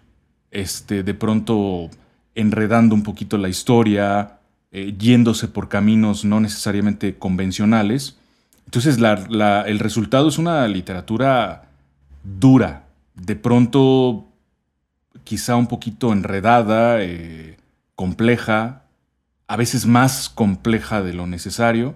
este, 0.51 1.03
de 1.03 1.15
pronto 1.15 1.91
enredando 2.35 2.95
un 2.95 3.03
poquito 3.03 3.37
la 3.39 3.49
historia, 3.49 4.39
eh, 4.73 4.95
yéndose 4.99 5.49
por 5.49 5.69
caminos 5.69 6.25
no 6.25 6.41
necesariamente 6.41 7.17
convencionales. 7.19 8.17
Entonces 8.65 8.99
la- 8.99 9.25
la- 9.29 9.63
el 9.63 9.79
resultado 9.79 10.29
es 10.29 10.39
una 10.39 10.67
literatura 10.69 11.68
dura, 12.23 12.87
de 13.15 13.37
pronto 13.37 14.29
quizá 15.25 15.57
un 15.57 15.67
poquito 15.67 16.13
enredada, 16.13 17.03
eh, 17.03 17.57
compleja, 17.95 18.85
a 19.47 19.57
veces 19.57 19.87
más 19.87 20.29
compleja 20.29 21.03
de 21.03 21.15
lo 21.15 21.27
necesario, 21.27 21.95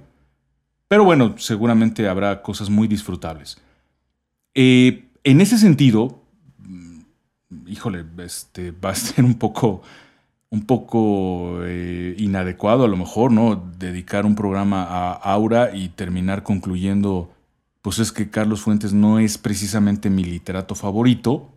pero 0.88 1.04
bueno, 1.04 1.36
seguramente 1.38 2.08
habrá 2.08 2.42
cosas 2.42 2.68
muy 2.68 2.88
disfrutables. 2.88 3.56
Eh, 4.54 5.08
en 5.24 5.40
ese 5.40 5.56
sentido, 5.56 6.22
mm, 6.58 7.00
híjole, 7.66 8.04
este, 8.18 8.72
va 8.72 8.90
a 8.90 8.94
ser 8.94 9.24
un 9.24 9.34
poco, 9.34 9.82
un 10.50 10.66
poco 10.66 11.60
eh, 11.62 12.14
inadecuado 12.18 12.84
a 12.84 12.88
lo 12.88 12.98
mejor, 12.98 13.32
¿no? 13.32 13.56
Dedicar 13.78 14.26
un 14.26 14.34
programa 14.34 14.82
a 14.84 15.12
Aura 15.12 15.74
y 15.74 15.88
terminar 15.88 16.42
concluyendo, 16.42 17.31
pues 17.82 17.98
es 17.98 18.12
que 18.12 18.30
Carlos 18.30 18.62
Fuentes 18.62 18.92
no 18.92 19.18
es 19.18 19.38
precisamente 19.38 20.08
mi 20.08 20.24
literato 20.24 20.74
favorito, 20.74 21.50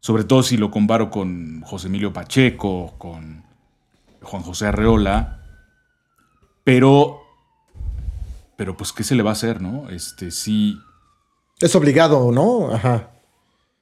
sobre 0.00 0.24
todo 0.24 0.42
si 0.42 0.56
lo 0.56 0.70
comparo 0.70 1.10
con 1.10 1.62
José 1.62 1.88
Emilio 1.88 2.12
Pacheco, 2.12 2.94
con 2.98 3.42
Juan 4.22 4.42
José 4.42 4.66
Arreola, 4.66 5.42
pero, 6.62 7.20
pero 8.56 8.76
pues, 8.76 8.92
¿qué 8.92 9.02
se 9.04 9.14
le 9.14 9.22
va 9.22 9.30
a 9.30 9.32
hacer, 9.32 9.60
no? 9.62 9.88
Este, 9.88 10.30
sí, 10.30 10.78
Es 11.60 11.74
obligado, 11.74 12.30
¿no? 12.32 12.70
Ajá. 12.72 13.10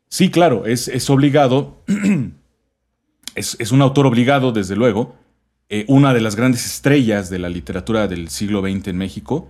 Sí, 0.08 0.30
claro, 0.30 0.66
es, 0.66 0.86
es 0.88 1.10
obligado. 1.10 1.82
es, 3.34 3.56
es 3.58 3.72
un 3.72 3.82
autor 3.82 4.06
obligado, 4.06 4.52
desde 4.52 4.76
luego. 4.76 5.16
eh, 5.70 5.84
una 5.88 6.14
de 6.14 6.20
las 6.20 6.36
grandes 6.36 6.66
estrellas 6.66 7.30
de 7.30 7.38
la 7.38 7.48
literatura 7.48 8.06
del 8.06 8.28
siglo 8.28 8.60
XX 8.60 8.88
en 8.88 8.96
México, 8.98 9.48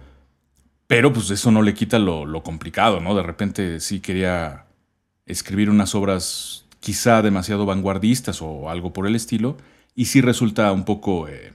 pero 0.86 1.12
pues 1.12 1.30
eso 1.30 1.50
no 1.50 1.62
le 1.62 1.74
quita 1.74 1.98
lo, 1.98 2.26
lo 2.26 2.42
complicado, 2.42 3.00
¿no? 3.00 3.14
De 3.14 3.22
repente 3.22 3.80
sí 3.80 4.00
quería 4.00 4.66
escribir 5.26 5.70
unas 5.70 5.94
obras 5.94 6.66
quizá 6.80 7.22
demasiado 7.22 7.64
vanguardistas 7.64 8.42
o 8.42 8.68
algo 8.68 8.92
por 8.92 9.06
el 9.06 9.16
estilo, 9.16 9.56
y 9.94 10.06
sí 10.06 10.20
resulta 10.20 10.70
un 10.72 10.84
poco, 10.84 11.28
eh, 11.28 11.54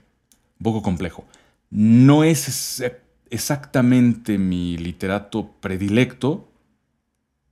un 0.58 0.64
poco 0.64 0.82
complejo. 0.82 1.24
No 1.70 2.24
es 2.24 2.82
exactamente 3.30 4.38
mi 4.38 4.76
literato 4.76 5.50
predilecto, 5.60 6.48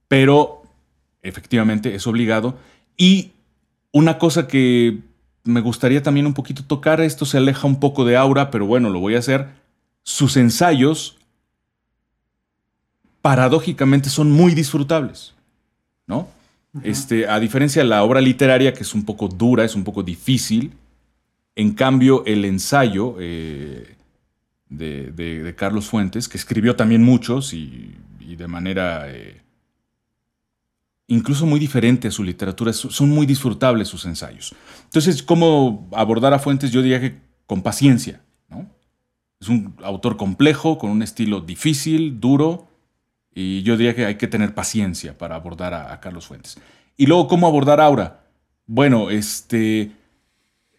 pero 0.09 0.63
efectivamente 1.23 1.95
es 1.95 2.07
obligado. 2.07 2.59
Y 2.97 3.33
una 3.93 4.19
cosa 4.19 4.49
que 4.49 4.99
me 5.45 5.61
gustaría 5.61 6.03
también 6.03 6.27
un 6.27 6.35
poquito 6.35 6.65
tocar, 6.65 7.01
esto 7.01 7.25
se 7.27 7.39
aleja 7.39 7.67
un 7.67 7.79
poco 7.79 8.05
de 8.05 8.17
Aura, 8.17 8.51
pero 8.51 8.67
bueno, 8.67 8.91
lo 8.91 8.99
voy 8.99 9.15
a 9.15 9.21
hacer. 9.21 9.49
Sus 10.03 10.37
ensayos, 10.37 11.18
paradójicamente, 13.23 14.11
son 14.11 14.31
muy 14.31 14.55
disfrutables, 14.55 15.35
¿no? 16.07 16.29
Este, 16.83 17.29
a 17.29 17.41
diferencia 17.41 17.83
de 17.83 17.89
la 17.89 18.05
obra 18.05 18.21
literaria, 18.21 18.73
que 18.73 18.83
es 18.83 18.95
un 18.95 19.05
poco 19.05 19.27
dura, 19.27 19.65
es 19.65 19.75
un 19.75 19.85
poco 19.85 20.03
difícil, 20.03 20.73
en 21.59 21.73
cambio, 21.73 22.25
el 22.25 22.45
ensayo 22.45 23.17
eh, 23.19 23.97
de, 24.69 25.55
Carlos 25.57 25.87
Fuentes, 25.87 26.29
que 26.29 26.39
escribió 26.39 26.77
también 26.77 27.03
muchos 27.03 27.53
y, 27.53 27.97
de 28.21 28.47
manera 28.47 29.11
eh, 29.11 29.41
incluso 31.09 31.47
muy 31.47 31.59
diferente 31.59 32.07
a 32.07 32.11
su 32.13 32.23
literatura, 32.23 32.73
son 32.73 33.09
muy 33.09 33.27
disfrutables 33.27 33.89
sus 33.89 34.05
ensayos. 34.05 34.55
Entonces, 34.85 35.21
¿cómo 35.21 35.89
abordar 35.93 36.33
a 36.33 36.39
Fuentes? 36.39 36.71
Yo 36.71 36.81
diría 36.81 37.01
que 37.01 37.17
con 37.47 37.63
paciencia. 37.63 38.21
¿no? 38.49 38.71
Es 39.41 39.49
un 39.49 39.75
autor 39.83 40.17
complejo, 40.17 40.79
con 40.79 40.91
un 40.91 41.03
estilo 41.03 41.41
difícil, 41.41 42.21
duro, 42.21 42.68
y 43.35 43.63
yo 43.63 43.77
diría 43.77 43.95
que 43.95 44.07
hay 44.07 44.17
que 44.17 44.27
tener 44.27 44.55
paciencia 44.55 45.17
para 45.17 45.37
abordar 45.37 45.75
a, 45.75 46.01
Carlos 46.01 46.27
Fuentes. 46.27 46.59
Y 46.97 47.07
luego, 47.07 47.29
¿cómo 47.29 47.47
abordar 47.47 47.81
Aura? 47.81 48.25
Bueno, 48.67 49.11
este 49.11 49.93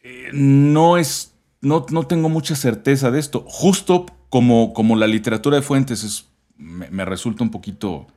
eh, 0.04 0.30
no 0.34 0.97
es, 0.97 1.34
no, 1.62 1.86
no, 1.89 2.04
tengo 2.08 2.30
mucha 2.30 2.56
certeza 2.56 3.12
de 3.12 3.20
esto. 3.20 3.45
Justo 3.47 4.06
como, 4.30 4.74
como 4.74 4.95
la 4.95 5.08
literatura 5.08 5.58
de 5.58 5.62
Fuentes 5.62 6.04
es, 6.04 6.28
me, 6.58 7.06
resulta 7.06 7.43
un 7.43 7.52
poquito 7.52 8.08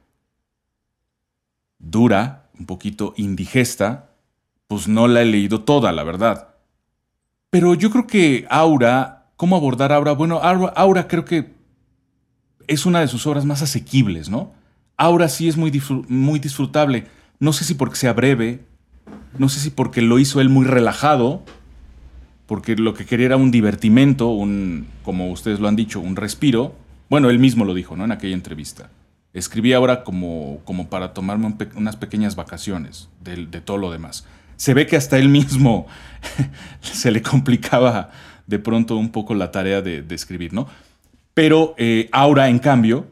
dura, 1.79 2.51
un 2.59 2.67
poquito 2.67 3.15
indigesta, 3.17 4.11
pues 4.67 4.89
no 4.89 5.07
la 5.07 5.23
he 5.23 5.25
leído 5.27 5.63
toda, 5.63 5.93
la 5.93 6.05
verdad. 6.05 6.55
Pero 7.51 7.75
yo 7.75 7.91
creo 7.91 8.07
que 8.07 8.47
Aura, 8.51 9.31
¿cómo 9.37 9.57
abordar 9.57 9.93
Aura? 9.93 10.13
Bueno, 10.13 10.39
Aura, 10.39 10.73
Aura 10.75 11.07
creo 11.07 11.25
que 11.25 11.62
es 12.69 12.87
una 12.87 13.01
de 13.01 13.09
sus 13.09 13.27
obras 13.27 13.45
más 13.45 13.63
asequibles, 13.63 14.29
¿no? 14.29 14.53
Aura 14.97 15.29
sí 15.29 15.49
es 15.49 15.57
muy, 15.57 15.83
muy 16.09 16.39
disfrutable. 16.39 17.07
No 17.41 17.53
sé 17.53 17.65
si 17.65 17.75
porque 17.75 17.97
sea 17.97 18.13
breve, 18.13 18.61
no 19.39 19.49
sé 19.49 19.61
si 19.61 19.71
porque 19.71 20.03
lo 20.03 20.19
hizo 20.19 20.41
él 20.41 20.49
muy 20.49 20.67
relajado, 20.67 21.43
porque 22.47 22.77
lo 22.77 22.95
que 22.95 23.07
quería 23.07 23.27
era 23.27 23.37
un 23.37 23.51
divertimento, 23.51 24.29
un, 24.29 24.87
como 25.05 25.31
ustedes 25.31 25.61
lo 25.61 25.69
han 25.69 25.77
dicho, 25.77 26.01
un 26.01 26.17
respiro. 26.17 26.75
Bueno, 27.09 27.31
él 27.31 27.39
mismo 27.39 27.65
lo 27.65 27.75
dijo, 27.75 27.97
¿no? 27.97 28.05
En 28.05 28.13
aquella 28.13 28.35
entrevista. 28.35 28.91
Escribí 29.33 29.73
ahora 29.73 30.05
como, 30.05 30.61
como 30.65 30.91
para 30.91 31.15
tomarme 31.15 31.55
unas 31.75 31.97
pequeñas 31.97 32.37
vacaciones 32.37 33.09
de, 33.21 33.47
todo 33.63 33.79
lo 33.79 33.91
demás. 33.91 34.27
Se 34.57 34.75
ve 34.75 34.87
que 34.87 34.97
hasta 34.97 35.19
él 35.19 35.31
mismo 35.31 35.87
se 36.83 37.11
le 37.11 37.23
complicaba 37.23 38.11
de 38.47 38.59
pronto 38.59 38.97
un 38.97 39.11
poco 39.11 39.35
la 39.35 39.51
tarea 39.51 39.81
de, 39.81 40.05
escribir, 40.11 40.53
¿no? 40.53 40.69
Pero 41.35 41.75
eh, 41.79 42.09
Aura, 42.13 42.49
en 42.49 42.59
cambio, 42.59 43.07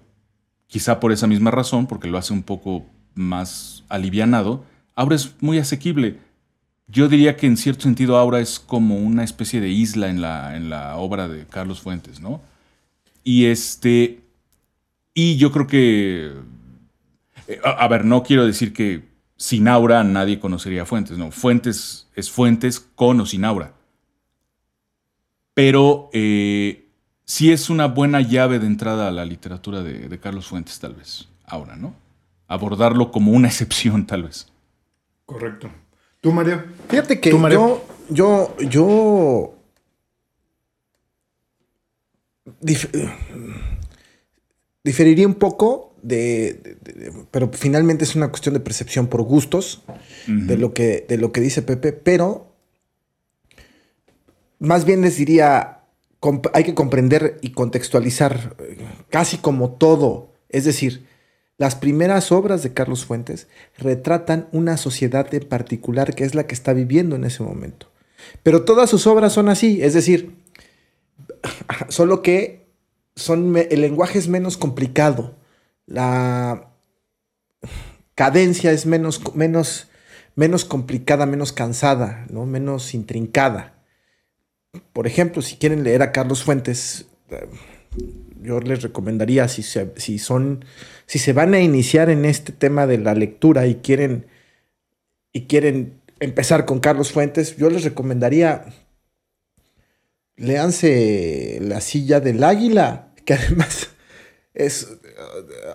quizá 0.67 1.01
por 1.01 1.13
esa 1.13 1.27
misma 1.27 1.51
razón, 1.51 1.87
porque 1.87 2.09
lo 2.09 2.19
hace 2.19 2.33
un 2.33 2.43
poco 2.43 2.87
más 3.15 3.85
alivianado, 3.89 4.65
Aura 4.95 5.17
es 5.17 5.35
muy 5.41 5.59
asequible 5.59 6.19
yo 6.91 7.09
diría 7.09 7.37
que 7.37 7.47
en 7.47 7.57
cierto 7.57 7.83
sentido 7.83 8.17
Aura 8.17 8.41
es 8.41 8.59
como 8.59 8.97
una 8.97 9.23
especie 9.23 9.61
de 9.61 9.69
isla 9.69 10.09
en 10.09 10.21
la, 10.21 10.57
en 10.57 10.71
la 10.71 10.97
obra 10.97 11.29
de 11.29 11.47
Carlos 11.47 11.81
Fuentes, 11.81 12.21
¿no? 12.21 12.41
Y 13.23 13.47
este. 13.47 14.21
Y 15.15 15.37
yo 15.37 15.53
creo 15.53 15.67
que. 15.67 16.33
Eh, 17.47 17.61
a, 17.63 17.87
ver, 17.87 18.05
no 18.05 18.23
quiero 18.23 18.45
decir 18.45 18.73
que 18.73 19.05
sin 19.37 19.69
Aura 19.69 20.03
nadie 20.03 20.41
conocería 20.41 20.85
Fuentes, 20.85 21.17
no. 21.17 21.31
Fuentes 21.31 22.09
es 22.17 22.31
Fuentes 22.31 22.81
con 22.81 23.21
o 23.21 23.27
sin 23.27 23.45
Aura. 23.45 23.73
Pero 25.55 26.11
eh, 26.13 26.89
sí 27.31 27.53
es 27.53 27.71
una 27.71 27.87
buena 27.87 28.21
llave 28.21 28.59
de 28.59 28.67
entrada 28.67 29.07
a 29.07 29.13
la 29.13 29.25
literatura 29.25 29.85
de, 29.85 30.09
de 30.09 30.19
Carlos 30.19 30.49
Fuentes, 30.49 30.81
tal 30.81 30.95
vez. 30.95 31.29
Ahora, 31.45 31.77
¿no? 31.77 31.95
Abordarlo 32.49 33.13
como 33.13 33.31
una 33.31 33.47
excepción, 33.53 34.05
tal 34.05 34.25
vez. 34.25 34.49
Correcto. 35.27 35.71
¿Tú, 36.21 36.33
Mario? 36.33 36.65
Fíjate 36.89 37.21
que 37.21 37.31
yo, 37.31 37.85
yo, 38.09 38.57
yo 38.59 39.55
diferiría 44.83 45.29
un 45.29 45.35
poco 45.35 45.95
de, 46.03 46.79
pero 47.31 47.53
finalmente 47.53 48.03
es 48.03 48.17
una 48.17 48.29
cuestión 48.29 48.55
de 48.55 48.61
percepción 48.61 49.07
por 49.07 49.23
gustos 49.23 49.83
de 50.27 50.59
lo 50.59 50.75
que 50.75 51.07
de 51.09 51.17
lo 51.17 51.31
que 51.33 51.41
dice 51.41 51.63
Pepe, 51.63 51.93
pero 51.93 52.53
más 54.59 54.85
bien 54.85 55.01
les 55.01 55.17
diría 55.17 55.80
hay 56.53 56.65
que 56.65 56.75
comprender 56.75 57.39
y 57.41 57.51
contextualizar 57.53 58.57
eh, 58.59 58.77
casi 59.09 59.39
como 59.39 59.73
todo, 59.73 60.33
es 60.49 60.65
decir, 60.65 61.07
las 61.57 61.75
primeras 61.75 62.33
obras 62.33 62.63
de 62.63 62.73
Carlos 62.73 63.05
Fuentes 63.05 63.47
retratan 63.79 64.49
una 64.53 64.77
sociedad 64.77 65.33
en 65.35 65.47
particular 65.47 66.15
que 66.15 66.25
es 66.25 66.35
la 66.35 66.47
que 66.47 66.55
está 66.55 66.73
viviendo 66.73 67.17
en 67.17 67.25
ese 67.25 67.43
momento. 67.43 67.91
Pero 68.43 68.65
todas 68.65 68.89
sus 68.89 69.07
obras 69.07 69.33
son 69.33 69.49
así, 69.49 69.83
es 69.83 69.95
decir, 69.95 70.37
solo 71.89 72.23
que 72.23 72.67
son, 73.17 73.57
el 73.57 73.81
lenguaje 73.81 74.19
es 74.19 74.29
menos 74.29 74.57
complicado, 74.57 75.35
la 75.87 76.71
cadencia 78.15 78.73
es 78.73 78.87
menos, 78.87 79.21
menos, 79.35 79.89
menos 80.35 80.65
complicada, 80.65 81.27
menos 81.27 81.53
cansada, 81.53 82.27
¿no? 82.31 82.47
menos 82.47 82.95
intrincada. 82.95 83.80
Por 84.93 85.07
ejemplo, 85.07 85.43
si 85.43 85.57
quieren 85.57 85.83
leer 85.83 86.03
a 86.03 86.13
Carlos 86.13 86.45
Fuentes, 86.45 87.07
yo 88.43 88.61
les 88.61 88.83
recomendaría, 88.83 89.49
si, 89.49 89.63
si, 89.63 90.19
son, 90.19 90.65
si 91.07 91.19
se 91.19 91.33
van 91.33 91.55
a 91.55 91.61
iniciar 91.61 92.11
en 92.11 92.25
este 92.25 92.53
tema 92.53 92.87
de 92.87 92.99
la 92.99 93.15
lectura 93.15 93.67
y 93.67 93.77
quieren, 93.77 94.27
y 95.33 95.47
quieren 95.47 96.01
empezar 96.21 96.67
con 96.67 96.81
Carlos 96.81 97.13
Fuentes, 97.13 97.57
yo 97.57 97.71
les 97.71 97.85
recomendaría, 97.85 98.67
léanse 100.37 101.59
La 101.63 101.81
silla 101.81 102.21
del 102.21 102.45
águila, 102.45 103.13
que 103.25 103.35
además 103.35 103.89
es, 104.55 104.89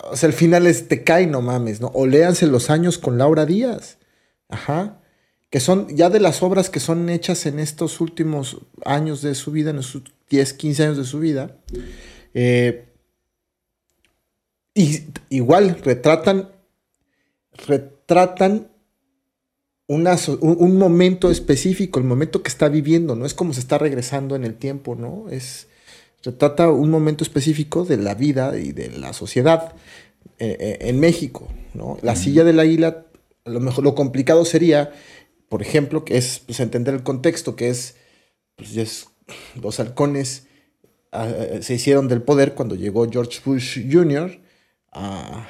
o 0.04 0.16
sea, 0.16 0.28
el 0.28 0.34
final 0.34 0.66
es 0.66 0.88
te 0.88 1.04
cae, 1.04 1.26
no 1.26 1.42
mames, 1.42 1.80
¿no? 1.80 1.88
O 1.88 2.06
léanse 2.06 2.46
Los 2.46 2.70
años 2.70 2.98
con 2.98 3.18
Laura 3.18 3.46
Díaz, 3.46 3.98
ajá, 4.48 5.00
que 5.56 5.60
son 5.60 5.88
ya 5.88 6.10
de 6.10 6.20
las 6.20 6.42
obras 6.42 6.68
que 6.68 6.80
son 6.80 7.08
hechas 7.08 7.46
en 7.46 7.58
estos 7.60 8.02
últimos 8.02 8.58
años 8.84 9.22
de 9.22 9.34
su 9.34 9.52
vida, 9.52 9.70
en 9.70 9.76
los 9.76 9.98
10, 10.28 10.52
15 10.52 10.82
años 10.82 10.96
de 10.98 11.04
su 11.04 11.18
vida. 11.18 11.56
Eh, 12.34 12.84
y 14.74 15.04
igual 15.30 15.80
retratan, 15.82 16.50
retratan 17.66 18.68
un, 19.86 20.76
momento 20.76 21.30
específico, 21.30 22.00
el 22.00 22.04
momento 22.04 22.42
que 22.42 22.50
está 22.50 22.68
viviendo, 22.68 23.16
no 23.16 23.24
es 23.24 23.32
como 23.32 23.54
se 23.54 23.60
está 23.60 23.78
regresando 23.78 24.36
en 24.36 24.44
el 24.44 24.56
tiempo, 24.56 24.94
¿no? 24.94 25.24
Es, 25.30 25.68
retrata 26.22 26.70
un 26.70 26.90
momento 26.90 27.24
específico 27.24 27.86
de 27.86 27.96
la 27.96 28.14
vida 28.14 28.58
y 28.58 28.72
de 28.72 28.90
la 28.90 29.14
sociedad 29.14 29.72
eh, 30.38 30.54
eh, 30.60 30.78
en 30.82 31.00
México, 31.00 31.48
¿no? 31.72 31.96
La 32.02 32.14
silla 32.14 32.44
del 32.44 32.60
águila, 32.60 33.06
lo 33.46 33.60
mejor, 33.60 33.84
lo 33.84 33.94
complicado 33.94 34.44
sería, 34.44 34.92
por 35.48 35.62
ejemplo, 35.62 36.04
que 36.04 36.16
es 36.16 36.40
pues, 36.40 36.60
entender 36.60 36.94
el 36.94 37.02
contexto, 37.02 37.56
que 37.56 37.68
es, 37.68 37.96
pues, 38.56 38.76
es 38.76 39.08
dos 39.54 39.80
halcones 39.80 40.46
se 41.60 41.74
hicieron 41.74 42.08
del 42.08 42.22
poder 42.22 42.54
cuando 42.54 42.74
llegó 42.74 43.08
George 43.10 43.40
Bush 43.44 43.80
Jr. 43.90 44.38
A, 44.92 45.48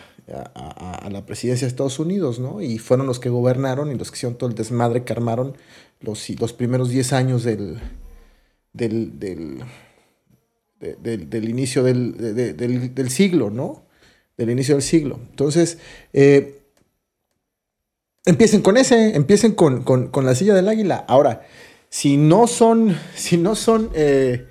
la 1.11 1.25
presidencia 1.25 1.67
de 1.67 1.71
Estados 1.71 2.01
Unidos, 2.01 2.41
¿no? 2.41 2.61
Y 2.61 2.79
fueron 2.79 3.07
los 3.07 3.21
que 3.21 3.29
gobernaron 3.29 3.93
y 3.93 3.95
los 3.95 4.11
que 4.11 4.17
hicieron 4.17 4.37
todo 4.37 4.51
el 4.51 4.57
desmadre 4.57 5.05
que 5.05 5.13
armaron 5.13 5.57
los, 6.01 6.29
los 6.41 6.53
primeros 6.53 6.91
10 6.91 7.13
años 7.13 7.45
del, 7.45 7.79
del, 8.73 9.21
del, 10.81 11.49
inicio 11.49 11.85
del, 11.85 13.09
siglo, 13.09 13.51
¿no? 13.51 13.87
Del 14.37 14.51
inicio 14.51 14.75
del 14.75 14.83
siglo. 14.83 15.21
Entonces, 15.31 15.79
eh, 16.13 16.59
empiecen 18.27 18.61
con 18.61 18.77
ese, 18.77 19.17
empiecen 19.17 19.53
con, 19.53 19.83
con, 19.83 20.09
con 20.09 20.27
la 20.27 20.35
silla 20.35 20.55
del 20.55 20.69
águila. 20.69 21.05
Ahora, 21.09 21.47
si 21.89 22.17
no 22.19 22.47
son, 22.47 22.97
si 23.15 23.39
no 23.39 23.55
son, 23.55 23.91
eh, 23.95 24.47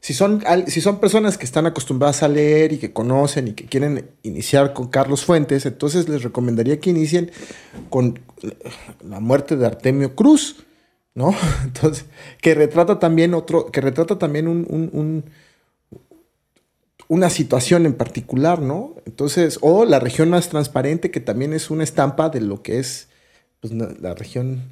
si 0.00 0.14
son, 0.14 0.42
si 0.68 0.80
son 0.80 0.98
personas 1.00 1.36
que 1.36 1.44
están 1.44 1.66
acostumbradas 1.66 2.22
a 2.22 2.28
leer 2.28 2.72
y 2.72 2.78
que 2.78 2.92
conocen 2.92 3.48
y 3.48 3.52
que 3.52 3.66
quieren 3.66 4.10
iniciar 4.22 4.72
con 4.72 4.88
Carlos 4.88 5.24
Fuentes, 5.24 5.66
entonces 5.66 6.08
les 6.08 6.22
recomendaría 6.22 6.80
que 6.80 6.90
inicien 6.90 7.30
con 7.90 8.18
la 9.04 9.20
muerte 9.20 9.56
de 9.56 9.66
Artemio 9.66 10.14
Cruz, 10.14 10.64
¿no? 11.14 11.34
Entonces, 11.64 12.04
que 12.40 12.54
retrata 12.54 12.98
también 12.98 13.34
otro, 13.34 13.66
que 13.72 13.80
retrata 13.80 14.18
también 14.18 14.46
un- 14.48 15.24
una 17.08 17.30
situación 17.30 17.86
en 17.86 17.94
particular, 17.94 18.60
¿no? 18.60 18.94
Entonces, 19.06 19.58
o 19.62 19.84
la 19.84 20.00
región 20.00 20.30
más 20.30 20.48
transparente, 20.48 21.10
que 21.10 21.20
también 21.20 21.52
es 21.52 21.70
una 21.70 21.84
estampa 21.84 22.28
de 22.30 22.40
lo 22.40 22.62
que 22.62 22.78
es 22.80 23.08
pues, 23.60 23.72
la 23.72 24.14
región 24.14 24.62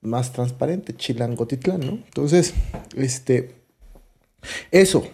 más 0.00 0.32
transparente, 0.32 0.94
Chilangotitlán, 0.94 1.80
¿no? 1.80 1.92
Entonces, 1.92 2.54
este, 2.96 3.54
eso, 4.70 5.06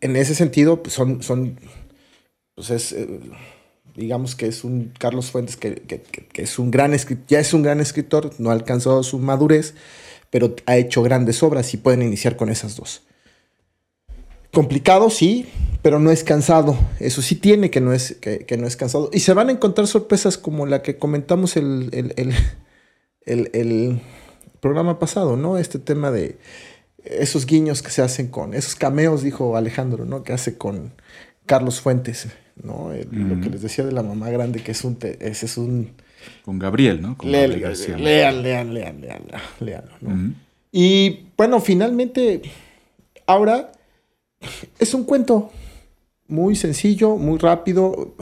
en 0.00 0.16
ese 0.16 0.34
sentido, 0.34 0.82
pues 0.82 0.94
son, 0.94 1.22
son, 1.22 1.58
pues 2.54 2.70
es, 2.70 2.92
eh, 2.92 3.20
digamos 3.94 4.34
que 4.34 4.46
es 4.46 4.64
un 4.64 4.92
Carlos 4.98 5.30
Fuentes 5.30 5.56
que, 5.56 5.74
que- 5.76 6.02
que- 6.02 6.26
que 6.26 6.42
es 6.42 6.58
un 6.58 6.70
gran 6.70 6.94
escritor, 6.94 7.24
ya 7.28 7.38
es 7.38 7.54
un 7.54 7.62
gran 7.62 7.80
escritor, 7.80 8.32
no 8.38 8.50
ha 8.50 8.54
alcanzado 8.54 9.02
su 9.02 9.18
madurez, 9.18 9.74
pero 10.30 10.54
ha 10.66 10.76
hecho 10.76 11.02
grandes 11.02 11.42
obras 11.42 11.72
y 11.72 11.76
pueden 11.76 12.02
iniciar 12.02 12.36
con 12.36 12.48
esas 12.50 12.76
dos. 12.76 13.05
Complicado, 14.52 15.10
sí, 15.10 15.46
pero 15.82 15.98
no 16.00 16.10
es 16.10 16.24
cansado. 16.24 16.76
Eso 17.00 17.22
sí 17.22 17.34
tiene 17.36 17.70
que 17.70 17.80
no 17.80 17.92
es, 17.92 18.16
que, 18.20 18.40
que 18.40 18.56
no 18.56 18.66
es 18.66 18.76
cansado. 18.76 19.10
Y 19.12 19.20
se 19.20 19.34
van 19.34 19.48
a 19.48 19.52
encontrar 19.52 19.86
sorpresas 19.86 20.38
como 20.38 20.66
la 20.66 20.82
que 20.82 20.96
comentamos 20.98 21.56
el, 21.56 21.90
el- 21.92 22.14
el- 23.26 23.50
el- 23.52 24.00
programa 24.60 24.98
pasado, 24.98 25.36
¿no? 25.36 25.58
Este 25.58 25.78
tema 25.78 26.10
de 26.10 26.38
esos 27.04 27.46
guiños 27.46 27.82
que 27.82 27.90
se 27.90 28.02
hacen 28.02 28.28
con, 28.28 28.54
esos 28.54 28.74
cameos, 28.74 29.22
dijo 29.22 29.56
Alejandro, 29.56 30.04
¿no? 30.06 30.24
Que 30.24 30.32
hace 30.32 30.56
con 30.56 30.94
Carlos 31.44 31.80
Fuentes, 31.80 32.26
¿no? 32.60 32.92
El- 32.92 33.08
Lo 33.12 33.40
que 33.40 33.50
les 33.50 33.62
decía 33.62 33.84
de 33.84 33.92
la 33.92 34.02
mamá 34.02 34.30
grande, 34.30 34.62
que 34.62 34.72
es 34.72 34.82
un, 34.82 34.98
ese 35.20 35.46
es 35.46 35.56
un... 35.58 35.92
Con 36.44 36.58
Gabriel, 36.58 37.00
¿no? 37.00 37.16
Con 37.16 37.30
Lean, 37.30 37.50
Gabriel 37.50 37.68
García. 37.68 37.96
lean, 37.96 38.42
lean, 38.42 38.74
lean, 38.74 39.00
lean, 39.02 39.22
lean, 39.60 39.84
¿no? 40.00 40.08
Ujú. 40.08 40.32
Y 40.72 41.26
bueno, 41.36 41.60
finalmente, 41.60 42.42
ahora 43.26 43.70
es 44.78 44.94
un 44.94 45.04
cuento 45.04 45.50
muy 46.28 46.56
sencillo, 46.56 47.16
muy 47.16 47.38
rápido. 47.38 48.14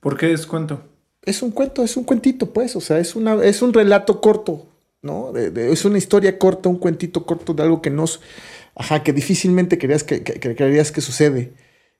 ¿Por 0.00 0.16
qué 0.16 0.32
es 0.32 0.46
cuento? 0.46 0.82
Es 1.22 1.42
un 1.42 1.50
cuento, 1.50 1.82
es 1.82 1.96
un 1.96 2.04
cuentito, 2.04 2.52
pues. 2.52 2.76
O 2.76 2.80
sea, 2.80 2.98
es, 2.98 3.16
una, 3.16 3.42
es 3.44 3.60
un 3.62 3.72
relato 3.74 4.20
corto, 4.20 4.66
¿no? 5.02 5.32
De- 5.32 5.50
de- 5.50 5.72
es 5.72 5.84
una 5.84 5.98
historia 5.98 6.38
corta, 6.38 6.68
un 6.68 6.78
cuentito 6.78 7.26
corto 7.26 7.54
de 7.54 7.62
algo 7.62 7.82
que 7.82 7.90
nos. 7.90 8.20
Ajá, 8.74 9.02
que 9.02 9.12
difícilmente 9.12 9.76
creías 9.78 10.04
que, 10.04 10.22
que- 10.22 10.34
que 10.34 10.54
creerías 10.54 10.92
que 10.92 11.00
sucede. 11.00 11.52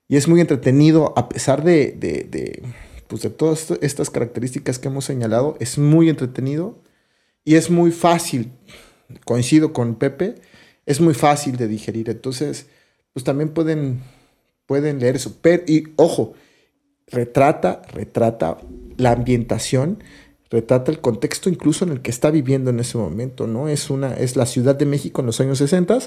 Y 0.07 0.15
es 0.15 0.27
muy 0.27 0.41
entretenido, 0.41 1.13
a 1.17 1.29
pesar 1.29 1.63
de, 1.63 1.91
de, 1.91 2.63
pues 3.07 3.21
de 3.21 3.29
todas 3.29 3.69
estas 3.81 4.09
características 4.09 4.79
que 4.79 4.87
hemos 4.87 5.05
señalado. 5.05 5.55
Es 5.59 5.77
muy 5.77 6.09
entretenido 6.09 6.79
y 7.43 7.55
es 7.55 7.69
muy 7.69 7.91
fácil. 7.91 8.51
Coincido 9.25 9.73
con 9.73 9.95
Pepe, 9.95 10.35
es 10.85 10.99
muy 11.01 11.13
fácil 11.13 11.57
de 11.57 11.67
digerir. 11.67 12.09
Entonces, 12.09 12.67
pues 13.19 13.25
también 13.25 13.49
pueden, 13.49 14.01
pueden 14.65 14.99
leer 14.99 15.17
eso. 15.17 15.35
Pero, 15.41 15.63
y 15.67 15.83
ojo, 15.97 16.35
retrata, 17.07 17.81
retrata 17.91 18.57
la 18.95 19.11
ambientación, 19.11 20.01
retrata 20.49 20.89
el 20.89 21.01
contexto 21.01 21.49
incluso 21.49 21.83
en 21.83 21.91
el 21.91 22.01
que 22.01 22.11
está 22.11 22.31
viviendo 22.31 22.69
en 22.69 22.79
ese 22.79 22.97
momento, 22.97 23.45
¿no? 23.45 23.67
Es 23.67 23.89
una, 23.89 24.13
es 24.13 24.37
la 24.37 24.45
Ciudad 24.45 24.75
de 24.75 24.85
México 24.85 25.19
en 25.19 25.27
los 25.27 25.41
años 25.41 25.57
60, 25.57 25.99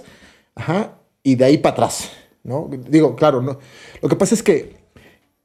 ajá, 0.54 0.98
y 1.22 1.34
de 1.34 1.44
ahí 1.44 1.58
para 1.58 1.74
atrás, 1.74 2.12
¿no? 2.44 2.70
Digo, 2.88 3.14
claro, 3.14 3.42
¿no? 3.42 3.58
Lo 4.00 4.08
que 4.08 4.16
pasa 4.16 4.34
es 4.34 4.42
que 4.42 4.76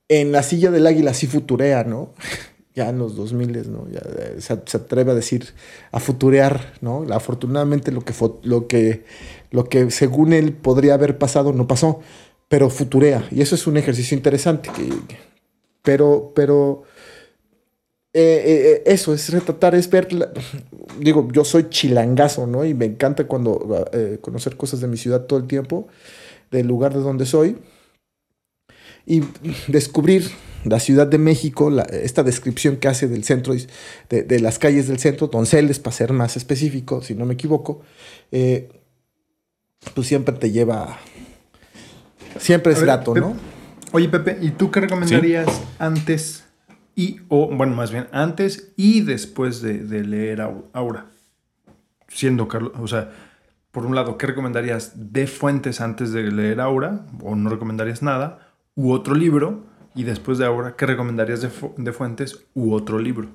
en 0.08 0.32
la 0.32 0.42
silla 0.42 0.72
del 0.72 0.88
águila 0.88 1.14
sí 1.14 1.28
futurea, 1.28 1.84
¿no? 1.84 2.14
Ya 2.76 2.90
en 2.90 3.00
los 3.00 3.16
2000, 3.16 3.72
¿no? 3.72 3.88
Ya 3.90 4.02
se, 4.40 4.54
atreve 4.54 5.12
a 5.12 5.16
decir, 5.16 5.56
a 5.92 6.00
futurear, 6.00 6.74
¿no? 6.80 7.08
Afortunadamente 7.10 7.92
lo 7.92 8.06
que, 8.06 8.14
lo 8.44 8.68
que, 8.68 9.04
lo 9.52 9.66
que 9.66 9.92
según 9.92 10.34
él 10.34 10.54
podría 10.54 10.94
haber 10.96 11.18
pasado 11.18 11.54
no 11.54 11.68
pasó, 11.68 12.00
pero 12.50 12.70
futurea. 12.70 13.28
Y 13.32 13.42
eso 13.42 13.56
es 13.56 13.68
un 13.68 13.78
ejercicio 13.78 14.16
interesante. 14.18 14.70
que- 14.76 14.90
pero, 15.84 16.32
pero 16.36 16.84
eh, 18.14 18.20
eh, 18.46 18.72
eh, 18.72 18.84
eso 18.86 19.14
es 19.14 19.30
retratar, 19.30 19.76
es 19.76 19.90
ver. 19.90 20.12
la- 20.14 20.32
digo, 21.00 21.28
yo 21.32 21.44
soy 21.46 21.70
chilangazo, 21.70 22.48
¿no? 22.48 22.66
Y 22.66 22.74
me 22.74 22.86
encanta 22.86 23.26
cuando 23.28 23.86
eh, 23.94 24.18
conocer 24.22 24.58
cosas 24.58 24.82
de 24.82 24.88
mi 24.88 24.98
ciudad 24.98 25.26
todo 25.26 25.40
el 25.40 25.48
tiempo, 25.48 25.88
del 26.52 26.68
lugar 26.68 26.94
de 26.94 27.00
donde 27.02 27.26
soy. 27.26 27.58
Y 29.06 29.22
descubrir 29.70 30.30
la 30.66 30.80
Ciudad 30.82 31.08
de 31.08 31.18
México, 31.18 31.70
la- 31.70 31.84
esta 31.84 32.24
descripción 32.24 32.76
que 32.78 32.90
hace 32.90 33.08
del 33.08 33.24
centro, 33.24 33.54
de, 34.10 34.24
de 34.24 34.40
las 34.42 34.60
calles 34.60 34.88
del 34.90 35.00
centro, 35.00 35.28
Donceles, 35.28 35.80
para 35.80 35.96
ser 35.96 36.12
más 36.12 36.36
específico, 36.36 37.02
si 37.02 37.16
no 37.16 37.26
me 37.26 37.36
equivoco, 37.36 37.82
eh, 38.34 38.68
pues 39.94 40.08
siempre 40.08 40.36
te 40.36 40.52
lleva. 40.52 40.98
Siempre 42.40 42.74
es 42.74 42.80
ver, 42.80 42.86
grato, 42.88 43.16
¿no? 43.16 43.36
Oye, 43.94 44.10
Pepe, 44.10 44.38
¿y 44.42 44.52
tú 44.52 44.70
qué 44.70 44.82
recomendarías 44.82 45.48
antes 45.80 46.46
y, 46.96 47.22
o, 47.30 47.48
bueno, 47.56 47.76
más 47.76 47.92
bien, 47.92 48.08
antes 48.12 48.74
y 48.76 49.02
después 49.02 49.62
de, 49.62 49.80
de 49.80 50.04
leer 50.04 50.42
Au- 50.42 50.66
Aura? 50.74 51.08
Siendo 52.10 52.48
Carlos, 52.48 52.74
o 52.80 52.88
sea, 52.88 53.12
por 53.72 53.86
un 53.86 53.96
lado, 53.96 54.18
¿qué 54.18 54.28
recomendarías 54.28 55.12
de 55.14 55.28
fuentes 55.28 55.82
antes 55.82 56.12
de 56.12 56.24
leer 56.32 56.60
Aura? 56.62 57.06
¿O 57.22 57.36
no 57.36 57.50
recomendarías 57.50 58.02
nada? 58.02 58.54
¿U 58.76 58.92
otro 58.92 59.16
libro? 59.16 59.66
Y 59.96 60.04
después 60.04 60.38
de 60.38 60.46
Aura, 60.46 60.76
¿qué 60.76 60.86
recomendarías 60.86 61.42
de, 61.42 61.50
fu- 61.50 61.74
de 61.78 61.92
fuentes 61.92 62.46
u 62.54 62.74
otro 62.74 63.00
libro? 63.00 63.30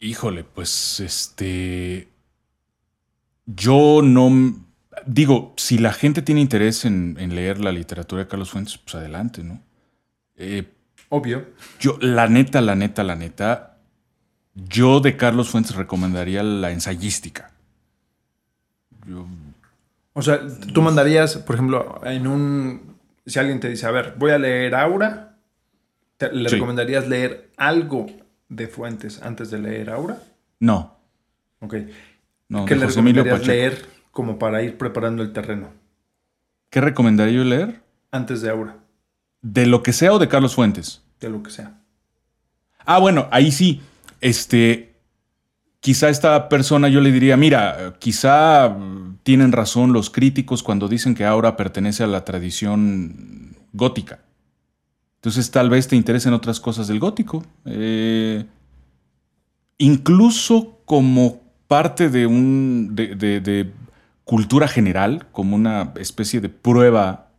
Híjole, 0.00 0.44
pues 0.44 1.00
este. 1.00 2.08
Yo 3.46 4.00
no. 4.02 4.63
Digo, 5.06 5.54
si 5.56 5.78
la 5.78 5.92
gente 5.92 6.22
tiene 6.22 6.40
interés 6.40 6.84
en, 6.84 7.16
en 7.18 7.34
leer 7.34 7.60
la 7.60 7.72
literatura 7.72 8.22
de 8.22 8.28
Carlos 8.28 8.50
Fuentes, 8.50 8.78
pues 8.78 8.94
adelante, 8.94 9.42
¿no? 9.42 9.60
Eh, 10.36 10.70
Obvio. 11.08 11.46
yo, 11.78 11.96
la 12.00 12.28
neta, 12.28 12.60
la 12.60 12.74
neta, 12.74 13.04
la 13.04 13.14
neta, 13.16 13.76
yo 14.54 15.00
de 15.00 15.16
Carlos 15.16 15.48
Fuentes 15.48 15.74
recomendaría 15.76 16.42
la 16.42 16.70
ensayística. 16.70 17.50
Yo, 19.06 19.26
O 20.14 20.22
sea, 20.22 20.40
tú 20.72 20.80
mandarías, 20.82 21.36
por 21.38 21.56
ejemplo, 21.56 22.00
en 22.04 22.26
un. 22.26 22.96
Si 23.26 23.38
alguien 23.38 23.58
te 23.60 23.68
dice, 23.68 23.86
a 23.86 23.90
ver, 23.90 24.14
voy 24.18 24.30
a 24.32 24.38
leer 24.38 24.74
Aura, 24.74 25.36
¿te- 26.16 26.32
¿le 26.32 26.48
Sí. 26.48 26.56
recomendarías 26.56 27.08
leer 27.08 27.50
algo 27.56 28.06
de 28.48 28.68
fuentes 28.68 29.20
antes 29.22 29.50
de 29.50 29.58
leer 29.58 29.90
Aura? 29.90 30.18
no, 30.60 30.96
Ok. 31.60 31.74
no, 32.48 32.64
¿Qué 32.66 32.76
le 32.76 32.86
recomendarías 32.86 33.46
leer 33.46 33.86
como 34.14 34.38
para 34.38 34.62
ir 34.62 34.78
preparando 34.78 35.22
el 35.22 35.32
terreno 35.34 35.68
¿Qué 36.70 36.80
recomendaría 36.80 37.34
yo 37.36 37.44
leer? 37.44 37.82
antes 38.10 38.40
de 38.40 38.48
Aura? 38.48 38.78
¿De 39.42 39.66
lo 39.66 39.82
que 39.82 39.92
sea 39.92 40.14
o 40.14 40.18
de 40.18 40.28
Carlos 40.28 40.54
Fuentes? 40.54 41.02
De 41.20 41.28
lo 41.28 41.42
que 41.42 41.50
sea. 41.50 41.78
Ah, 42.86 42.98
bueno, 42.98 43.28
ahí 43.30 43.52
sí. 43.52 43.80
Este. 44.22 44.94
Quizá 45.80 46.08
esta 46.08 46.48
persona 46.48 46.88
yo 46.88 47.00
le 47.02 47.12
diría, 47.12 47.36
mira, 47.36 47.94
quizá 47.98 48.74
tienen 49.22 49.52
razón 49.52 49.92
los 49.92 50.08
críticos 50.10 50.62
cuando 50.62 50.88
dicen 50.88 51.14
que 51.14 51.26
Aura 51.26 51.56
pertenece 51.58 52.02
a 52.02 52.06
la 52.06 52.24
tradición 52.24 53.54
gótica. 53.74 54.20
Entonces 55.16 55.50
tal 55.50 55.68
vez 55.70 55.86
te 55.88 55.96
interesen 55.96 56.32
otras 56.32 56.58
cosas 56.58 56.88
del 56.88 56.98
gótico. 57.00 57.44
Eh, 57.66 58.46
incluso 59.78 60.78
como 60.84 61.42
parte 61.68 62.08
de 62.08 62.26
un. 62.26 62.90
De, 62.94 63.14
de- 63.14 63.40
de 63.40 63.72
cultura 64.24 64.68
general, 64.68 65.26
como 65.32 65.54
una 65.56 65.92
especie 65.96 66.40
de 66.40 66.48
prueba 66.48 67.30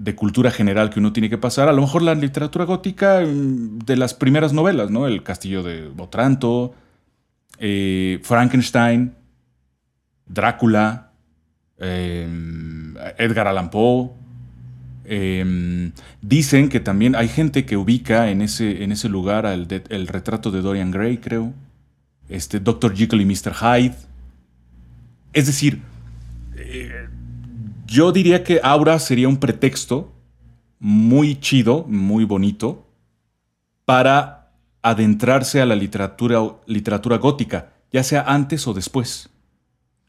de 0.00 0.14
cultura 0.14 0.50
general 0.50 0.88
que 0.88 0.98
uno 0.98 1.12
tiene 1.12 1.28
que 1.28 1.36
pasar. 1.36 1.68
A 1.68 1.74
lo 1.74 1.82
mejor 1.82 2.00
la 2.00 2.14
literatura 2.14 2.64
gótica 2.64 3.20
mm, 3.20 3.80
de 3.80 3.96
las 3.96 4.14
primeras 4.14 4.52
novelas, 4.54 4.90
¿no? 4.90 5.06
El 5.06 5.22
Castillo 5.22 5.62
de 5.62 5.90
Otranto, 5.98 6.74
eh, 7.58 8.18
Frankenstein, 8.22 9.14
Drácula, 10.26 11.10
eh, 11.78 12.26
Edgar 13.18 13.46
Allan 13.46 13.70
Poe. 13.70 14.10
Eh, 15.04 15.90
dicen 16.22 16.68
que 16.68 16.80
también 16.80 17.14
hay 17.14 17.28
gente 17.28 17.66
que 17.66 17.76
ubica 17.76 18.30
en 18.30 18.42
ese, 18.42 18.84
en 18.84 18.92
ese 18.92 19.08
lugar 19.08 19.44
al 19.44 19.66
el 19.88 20.06
retrato 20.06 20.50
de 20.50 20.62
Dorian 20.62 20.90
Gray, 20.90 21.18
creo. 21.18 21.52
Este, 22.30 22.58
Dr. 22.60 22.94
Jekyll 22.94 23.20
y 23.20 23.26
Mr. 23.26 23.52
Hyde. 23.52 23.96
Es 25.32 25.46
decir, 25.46 25.80
eh, 26.56 27.08
yo 27.86 28.12
diría 28.12 28.44
que 28.44 28.60
Aura 28.62 28.98
sería 28.98 29.28
un 29.28 29.38
pretexto 29.38 30.12
muy 30.78 31.38
chido, 31.38 31.84
muy 31.88 32.24
bonito, 32.24 32.86
para 33.84 34.52
adentrarse 34.82 35.60
a 35.60 35.66
la 35.66 35.76
literatura, 35.76 36.40
literatura 36.66 37.18
gótica, 37.18 37.72
ya 37.92 38.02
sea 38.02 38.22
antes 38.22 38.66
o 38.66 38.74
después. 38.74 39.28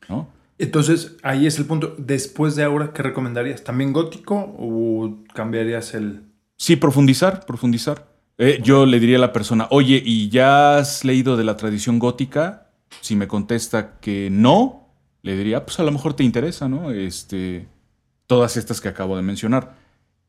¿no? 0.08 0.30
Entonces, 0.58 1.18
ahí 1.24 1.48
es 1.48 1.58
el 1.58 1.66
punto. 1.66 1.96
Después 1.98 2.56
de 2.56 2.64
Aura, 2.64 2.94
¿qué 2.94 3.02
recomendarías? 3.02 3.64
¿También 3.64 3.94
gótico 3.94 4.36
o 4.58 5.18
cambiarías 5.34 5.94
el...? 5.94 6.24
Sí, 6.56 6.76
profundizar, 6.76 7.46
profundizar. 7.46 8.08
Eh, 8.38 8.60
yo 8.64 8.86
le 8.86 9.00
diría 9.00 9.18
a 9.18 9.22
la 9.22 9.34
persona, 9.34 9.68
oye, 9.72 10.02
¿y 10.04 10.30
ya 10.30 10.78
has 10.78 11.04
leído 11.04 11.36
de 11.36 11.44
la 11.44 11.58
tradición 11.58 12.00
gótica? 12.00 12.70
Si 13.02 13.16
me 13.16 13.28
contesta 13.28 14.00
que 14.00 14.30
no, 14.32 14.81
le 15.24 15.38
diría, 15.38 15.66
pues 15.66 15.80
a 15.80 15.84
lo 15.84 15.92
mejor 15.92 16.14
te 16.16 16.24
interesa, 16.24 16.68
¿no? 16.68 16.92
Este, 16.92 17.68
todas 18.28 18.58
estas 18.58 18.82
que 18.82 18.88
acabo 18.90 19.16
de 19.16 19.22
mencionar. 19.24 19.76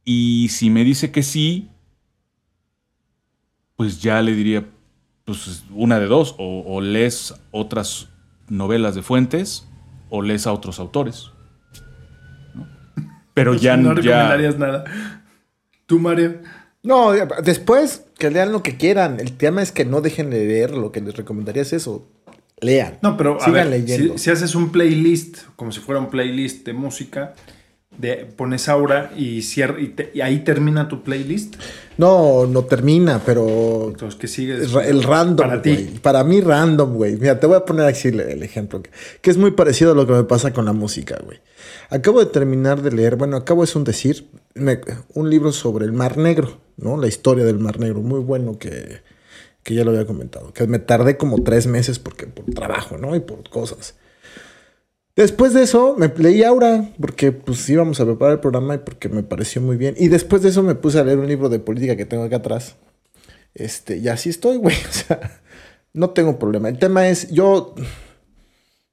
Y 0.04 0.48
si 0.50 0.68
me 0.70 0.84
dice 0.84 1.10
que 1.12 1.22
sí, 1.22 1.68
pues 3.76 4.00
ya 4.02 4.20
le 4.22 4.32
diría, 4.34 4.66
pues 5.24 5.64
una 5.74 5.98
de 5.98 6.06
dos, 6.06 6.34
o, 6.38 6.62
o 6.66 6.80
lees 6.80 7.34
otras 7.50 8.08
novelas 8.48 8.94
de 8.94 9.02
fuentes 9.02 9.66
o 10.10 10.22
lees 10.22 10.46
a 10.46 10.52
otros 10.52 10.78
autores. 10.78 11.30
¿no? 12.54 12.68
Pero 13.34 13.54
ya 13.56 13.76
no 13.76 13.90
ya- 13.94 14.28
recomendarías 14.28 14.58
nada. 14.58 14.84
¿Tú, 15.86 15.98
Mario? 15.98 16.40
No, 16.82 17.12
después 17.44 18.06
que 18.18 18.30
lean 18.30 18.50
lo 18.52 18.62
que 18.62 18.76
quieran. 18.76 19.20
El 19.20 19.32
tema 19.36 19.62
es 19.62 19.70
que 19.72 19.84
no 19.84 20.00
dejen 20.00 20.30
de 20.30 20.44
leer. 20.46 20.72
Lo 20.72 20.90
que 20.90 21.00
les 21.00 21.16
recomendaría 21.16 21.62
es 21.62 21.72
eso. 21.72 22.08
Lean. 22.62 22.98
No, 23.02 23.16
pero 23.16 23.38
a 23.42 23.50
ver, 23.50 23.66
leyendo. 23.66 24.14
Si, 24.16 24.24
si 24.24 24.30
haces 24.30 24.54
un 24.54 24.70
playlist, 24.72 25.38
como 25.56 25.72
si 25.72 25.80
fuera 25.80 26.00
un 26.00 26.08
playlist 26.10 26.64
de 26.64 26.72
música, 26.72 27.34
de, 27.98 28.24
pones 28.36 28.68
Aura 28.70 29.12
y, 29.16 29.40
cier- 29.40 29.78
y, 29.78 29.88
te- 29.88 30.10
y 30.14 30.22
ahí 30.22 30.38
termina 30.40 30.88
tu 30.88 31.02
playlist. 31.02 31.56
No, 31.98 32.46
no 32.46 32.64
termina, 32.64 33.20
pero 33.24 33.88
Entonces, 33.88 34.18
¿qué 34.18 34.28
sigue? 34.28 34.54
el, 34.54 35.02
random, 35.02 35.46
Para 35.48 35.60
ti. 35.60 35.90
Para 36.00 36.24
mí 36.24 36.40
random, 36.40 36.94
güey. 36.94 37.16
Mira, 37.16 37.38
te 37.38 37.46
voy 37.46 37.56
a 37.56 37.64
poner 37.66 37.84
aquí 37.86 38.08
el, 38.08 38.42
ejemplo, 38.42 38.82
que, 38.82 38.90
que 39.20 39.30
es 39.30 39.36
muy 39.36 39.50
parecido 39.50 39.92
a 39.92 39.94
lo 39.94 40.06
que 40.06 40.14
me 40.14 40.24
pasa 40.24 40.52
con 40.54 40.64
la 40.64 40.72
música, 40.72 41.18
güey. 41.22 41.38
Acabo 41.90 42.20
de 42.20 42.26
terminar 42.26 42.80
de 42.80 42.92
leer, 42.92 43.16
bueno, 43.16 43.36
acabo 43.36 43.62
es 43.62 43.76
un 43.76 43.84
decir, 43.84 44.26
me- 44.54 44.80
un 45.12 45.28
libro 45.28 45.52
sobre 45.52 45.84
el 45.84 45.92
Mar 45.92 46.16
Negro, 46.16 46.58
¿no? 46.78 46.96
La 46.96 47.08
historia 47.08 47.44
del 47.44 47.58
Mar 47.58 47.78
Negro, 47.78 48.00
muy 48.00 48.20
bueno 48.20 48.56
que, 48.58 49.02
que 49.62 49.74
ya 49.74 49.84
lo 49.84 49.90
había 49.90 50.06
comentado, 50.06 50.52
que 50.52 50.66
me 50.66 50.78
tardé 50.78 51.16
como 51.16 51.42
tres 51.42 51.66
meses 51.66 51.98
porque 51.98 52.26
por 52.26 52.44
trabajo, 52.46 52.98
¿no? 52.98 53.14
Y 53.14 53.20
por 53.20 53.48
cosas. 53.48 53.94
Después 55.14 55.52
de 55.52 55.62
eso, 55.62 55.94
me 55.98 56.08
leí 56.16 56.42
Aura, 56.42 56.88
porque 56.98 57.32
pues 57.32 57.68
íbamos 57.68 58.00
a 58.00 58.06
preparar 58.06 58.34
el 58.34 58.40
programa 58.40 58.76
y 58.76 58.78
porque 58.78 59.10
me 59.10 59.22
pareció 59.22 59.60
muy 59.60 59.76
bien. 59.76 59.94
Y 59.98 60.08
después 60.08 60.42
de 60.42 60.48
eso 60.48 60.62
me 60.62 60.74
puse 60.74 60.98
a 60.98 61.04
leer 61.04 61.18
un 61.18 61.28
libro 61.28 61.50
de 61.50 61.58
política 61.58 61.96
que 61.96 62.06
tengo 62.06 62.24
acá 62.24 62.36
atrás. 62.36 62.76
Este, 63.54 63.98
y 63.98 64.08
así 64.08 64.30
estoy, 64.30 64.56
güey. 64.56 64.74
O 64.88 64.92
sea, 64.92 65.40
no 65.92 66.10
tengo 66.10 66.38
problema. 66.38 66.68
El 66.68 66.78
tema 66.78 67.08
es, 67.08 67.30
yo. 67.30 67.74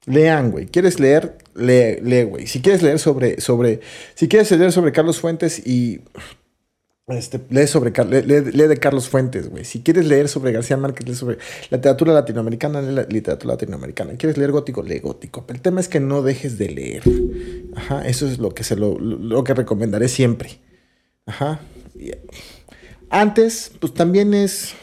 Lean, 0.06 0.50
güey. 0.50 0.66
¿Quieres 0.66 1.00
leer? 1.00 1.38
Lee, 1.54 1.98
lee, 2.02 2.24
güey. 2.24 2.46
Si 2.46 2.60
quieres 2.60 2.82
leer 2.82 2.98
sobre, 2.98 3.40
sobre. 3.40 3.80
Si 4.14 4.28
quieres 4.28 4.50
leer 4.50 4.72
sobre 4.72 4.92
Carlos 4.92 5.20
Fuentes 5.20 5.66
y. 5.66 6.02
Este, 7.12 7.40
lee 7.50 7.66
sobre 7.66 7.92
lee, 8.04 8.50
lee- 8.52 8.66
de 8.68 8.76
Carlos 8.76 9.08
Fuentes, 9.08 9.48
güey. 9.50 9.64
Si 9.64 9.82
quieres 9.82 10.06
leer 10.06 10.28
sobre 10.28 10.52
García 10.52 10.76
Márquez, 10.76 11.08
lee 11.08 11.14
sobre 11.14 11.38
literatura 11.70 12.12
latinoamericana, 12.12 12.80
lee 12.82 12.92
la 12.94 13.02
literatura 13.04 13.54
latinoamericana. 13.54 14.12
¿Quieres 14.16 14.36
leer 14.38 14.52
gótico? 14.52 14.82
Lee 14.82 14.98
gótico. 15.00 15.44
Pero 15.46 15.56
el 15.56 15.62
tema 15.62 15.80
es 15.80 15.88
que 15.88 16.00
no 16.00 16.22
dejes 16.22 16.58
de 16.58 16.68
leer. 16.68 17.02
Ajá, 17.76 18.06
eso 18.06 18.26
es 18.26 18.38
lo 18.38 18.50
que 18.50 18.64
se 18.64 18.76
lo, 18.76 18.98
lo- 18.98 19.42
que 19.44 19.54
recomendaré 19.54 20.08
siempre. 20.08 20.60
Ajá. 21.26 21.60
Antes, 23.10 23.72
pues 23.80 23.92
también 23.94 24.34
es. 24.34 24.74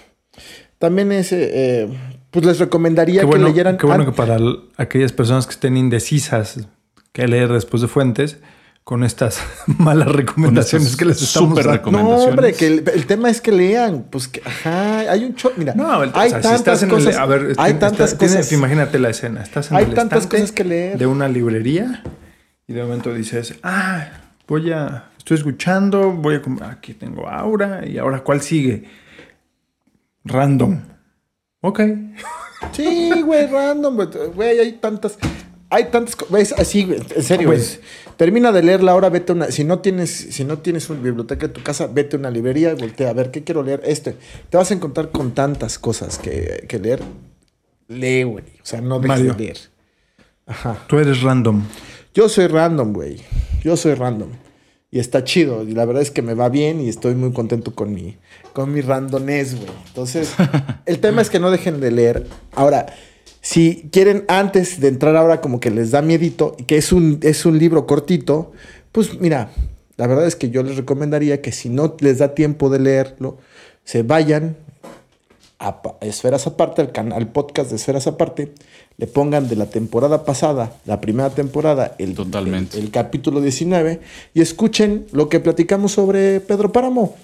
También 0.79 1.11
es. 1.11 1.31
eh, 1.31 1.49
eh, 1.53 1.97
pues 2.31 2.45
les 2.45 2.59
recomendaría 2.59 3.25
bueno, 3.25 3.45
que 3.45 3.51
leyeran. 3.51 3.77
qué 3.77 3.85
bueno 3.87 4.05
que 4.05 4.11
para 4.11 4.37
aquellas 4.75 5.11
personas 5.13 5.47
que 5.47 5.53
estén 5.53 5.77
indecisas 5.77 6.59
que 7.13 7.27
leer 7.27 7.51
después 7.51 7.81
de 7.81 7.87
fuentes, 7.87 8.37
con 8.87 9.03
estas 9.03 9.41
malas 9.79 10.07
recomendaciones 10.07 10.85
estas 10.87 10.97
que 10.97 11.03
les 11.03 11.21
estamos 11.21 11.61
dando. 11.61 11.91
No, 11.91 12.07
hombre, 12.23 12.53
que 12.53 12.67
el, 12.67 12.83
el 12.93 13.05
tema 13.05 13.29
es 13.29 13.41
que 13.41 13.51
lean. 13.51 14.05
Pues 14.09 14.29
que, 14.29 14.41
ajá, 14.45 14.99
hay 15.11 15.25
un 15.25 15.35
cho- 15.35 15.51
Mira, 15.57 15.73
No, 15.75 16.03
el- 16.03 16.11
hay 16.13 16.27
o 16.27 16.29
sea, 16.29 16.41
si 16.41 16.43
tantas 16.43 16.53
estás 16.55 16.83
en 16.83 16.89
cosas. 16.89 17.15
el, 17.15 17.19
a 17.19 17.25
ver, 17.25 17.41
hay 17.57 17.73
está- 17.73 17.89
tantas 17.89 18.13
cosas. 18.13 18.49
imagínate 18.53 18.97
la 18.97 19.09
escena. 19.09 19.43
Estás 19.43 19.71
en 19.71 19.75
Hay 19.77 19.83
el 19.83 19.93
tantas 19.93 20.25
cosas 20.25 20.53
que 20.53 20.63
leer. 20.63 20.97
de 20.97 21.05
una 21.05 21.27
librería 21.27 22.01
y 22.65 22.71
de 22.71 22.81
momento 22.81 23.13
dices, 23.13 23.55
ah, 23.61 24.07
voy 24.47 24.71
a, 24.71 25.09
estoy 25.17 25.35
escuchando, 25.35 26.11
voy 26.13 26.35
a, 26.35 26.41
com- 26.41 26.63
aquí 26.63 26.93
tengo 26.93 27.27
Aura 27.27 27.85
y 27.85 27.97
ahora 27.97 28.21
¿cuál 28.21 28.39
sigue? 28.41 28.85
Random. 30.23 30.79
Ok. 31.59 31.81
Sí, 32.71 33.11
güey, 33.21 33.47
random. 33.47 33.97
Güey, 34.33 34.59
hay 34.59 34.71
tantas. 34.79 35.17
Hay 35.69 35.85
tantas 35.91 36.15
cosas. 36.15 36.53
Así, 36.57 36.87
en 37.15 37.23
serio. 37.23 37.47
Pues- 37.47 37.79
Termina 38.15 38.51
de 38.51 38.63
leerla 38.63 38.93
ahora, 38.93 39.09
vete 39.09 39.31
a 39.31 39.35
una. 39.35 39.51
Si 39.51 39.63
no 39.63 39.79
tienes, 39.79 40.09
si 40.11 40.43
no 40.43 40.57
tienes 40.59 40.89
una 40.89 41.01
biblioteca 41.01 41.45
en 41.45 41.53
tu 41.53 41.61
casa, 41.61 41.87
vete 41.87 42.15
a 42.15 42.19
una 42.19 42.31
librería 42.31 42.71
y 42.71 42.75
voltea 42.75 43.09
a 43.11 43.13
ver 43.13 43.29
qué 43.29 43.43
quiero 43.43 43.61
leer. 43.61 43.81
Este. 43.85 44.15
Te 44.49 44.57
vas 44.57 44.71
a 44.71 44.73
encontrar 44.73 45.11
con 45.11 45.31
tantas 45.33 45.77
cosas 45.77 46.17
que, 46.17 46.65
que 46.67 46.79
leer. 46.79 47.01
Lee, 47.87 48.23
güey. 48.23 48.43
O 48.61 48.65
sea, 48.65 48.81
no 48.81 48.99
dejes 48.99 49.07
Mario. 49.19 49.33
de 49.33 49.39
leer. 49.43 49.57
Ajá. 50.47 50.83
Tú 50.87 50.97
eres 50.97 51.21
random. 51.21 51.61
Yo 52.13 52.27
soy 52.27 52.47
random, 52.47 52.93
güey. 52.93 53.17
Yo 53.63 53.77
soy 53.77 53.93
random. 53.93 54.29
Y 54.89 54.99
está 54.99 55.23
chido. 55.23 55.63
Y 55.63 55.73
la 55.73 55.85
verdad 55.85 56.01
es 56.01 56.09
que 56.09 56.21
me 56.21 56.33
va 56.33 56.49
bien 56.49 56.81
y 56.81 56.89
estoy 56.89 57.13
muy 57.13 57.33
contento 57.33 57.75
con 57.75 57.93
mi, 57.93 58.17
con 58.53 58.73
mi 58.73 58.81
randomness, 58.81 59.55
güey. 59.55 59.69
Entonces, 59.89 60.33
el 60.85 60.99
tema 60.99 61.21
es 61.21 61.29
que 61.29 61.39
no 61.39 61.51
dejen 61.51 61.79
de 61.81 61.91
leer. 61.91 62.25
Ahora, 62.55 62.87
si 63.49 63.87
quieren 63.93 64.25
antes 64.27 64.81
de 64.81 64.89
entrar 64.89 65.15
ahora 65.15 65.39
como 65.39 65.61
que 65.61 65.71
les 65.71 65.91
da 65.91 66.01
miedito, 66.01 66.53
y 66.59 66.63
que 66.63 66.75
es 66.75 66.91
un, 66.91 67.19
es 67.21 67.45
un 67.45 67.57
libro 67.57 67.87
cortito, 67.87 68.51
pues 68.91 69.21
mira, 69.21 69.51
la 69.95 70.05
verdad 70.05 70.27
es 70.27 70.35
que 70.35 70.49
yo 70.49 70.63
les 70.63 70.75
recomendaría 70.75 71.41
que 71.41 71.53
si 71.53 71.69
no 71.69 71.95
les 72.01 72.17
da 72.17 72.35
tiempo 72.35 72.69
de 72.69 72.79
leerlo, 72.79 73.37
se 73.85 74.03
vayan 74.03 74.57
a 75.59 75.81
Esferas 76.01 76.45
Aparte, 76.45 76.81
al, 76.81 76.91
canal, 76.91 77.19
al 77.19 77.29
podcast 77.29 77.69
de 77.69 77.77
Esferas 77.77 78.05
Aparte, 78.05 78.51
le 78.97 79.07
pongan 79.07 79.47
de 79.47 79.55
la 79.55 79.67
temporada 79.67 80.25
pasada, 80.25 80.75
la 80.83 80.99
primera 80.99 81.29
temporada, 81.29 81.95
el, 81.99 82.15
Totalmente. 82.15 82.77
el, 82.77 82.83
el 82.83 82.91
capítulo 82.91 83.39
19, 83.39 84.01
y 84.33 84.41
escuchen 84.41 85.07
lo 85.13 85.29
que 85.29 85.39
platicamos 85.39 85.93
sobre 85.93 86.41
Pedro 86.41 86.73
Páramo. 86.73 87.15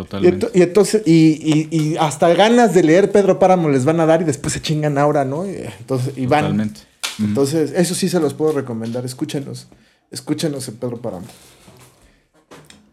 Y, 0.00 0.04
Totalmente. 0.04 0.50
y 0.54 0.62
entonces, 0.62 1.02
y, 1.06 1.68
y- 1.70 1.76
y 1.76 1.96
hasta 1.96 2.32
ganas 2.34 2.74
de 2.74 2.82
leer 2.82 3.10
Pedro 3.12 3.38
Páramo 3.38 3.68
les 3.68 3.84
van 3.84 4.00
a 4.00 4.06
dar 4.06 4.22
y 4.22 4.24
después 4.24 4.52
se 4.52 4.60
chingan 4.62 4.98
ahora, 4.98 5.24
¿no? 5.24 5.46
Y, 5.46 5.56
Entonces, 5.78 6.16
y 6.16 6.26
van. 6.26 6.42
Totalmente. 6.44 6.80
Entonces, 7.18 7.72
eso 7.74 7.94
sí 7.94 8.08
se 8.08 8.20
los 8.20 8.34
puedo 8.34 8.52
recomendar. 8.52 9.04
Escúchenos. 9.04 9.68
Escúchenos 10.10 10.68
en 10.68 10.76
Pedro 10.76 10.98
Páramo. 10.98 11.26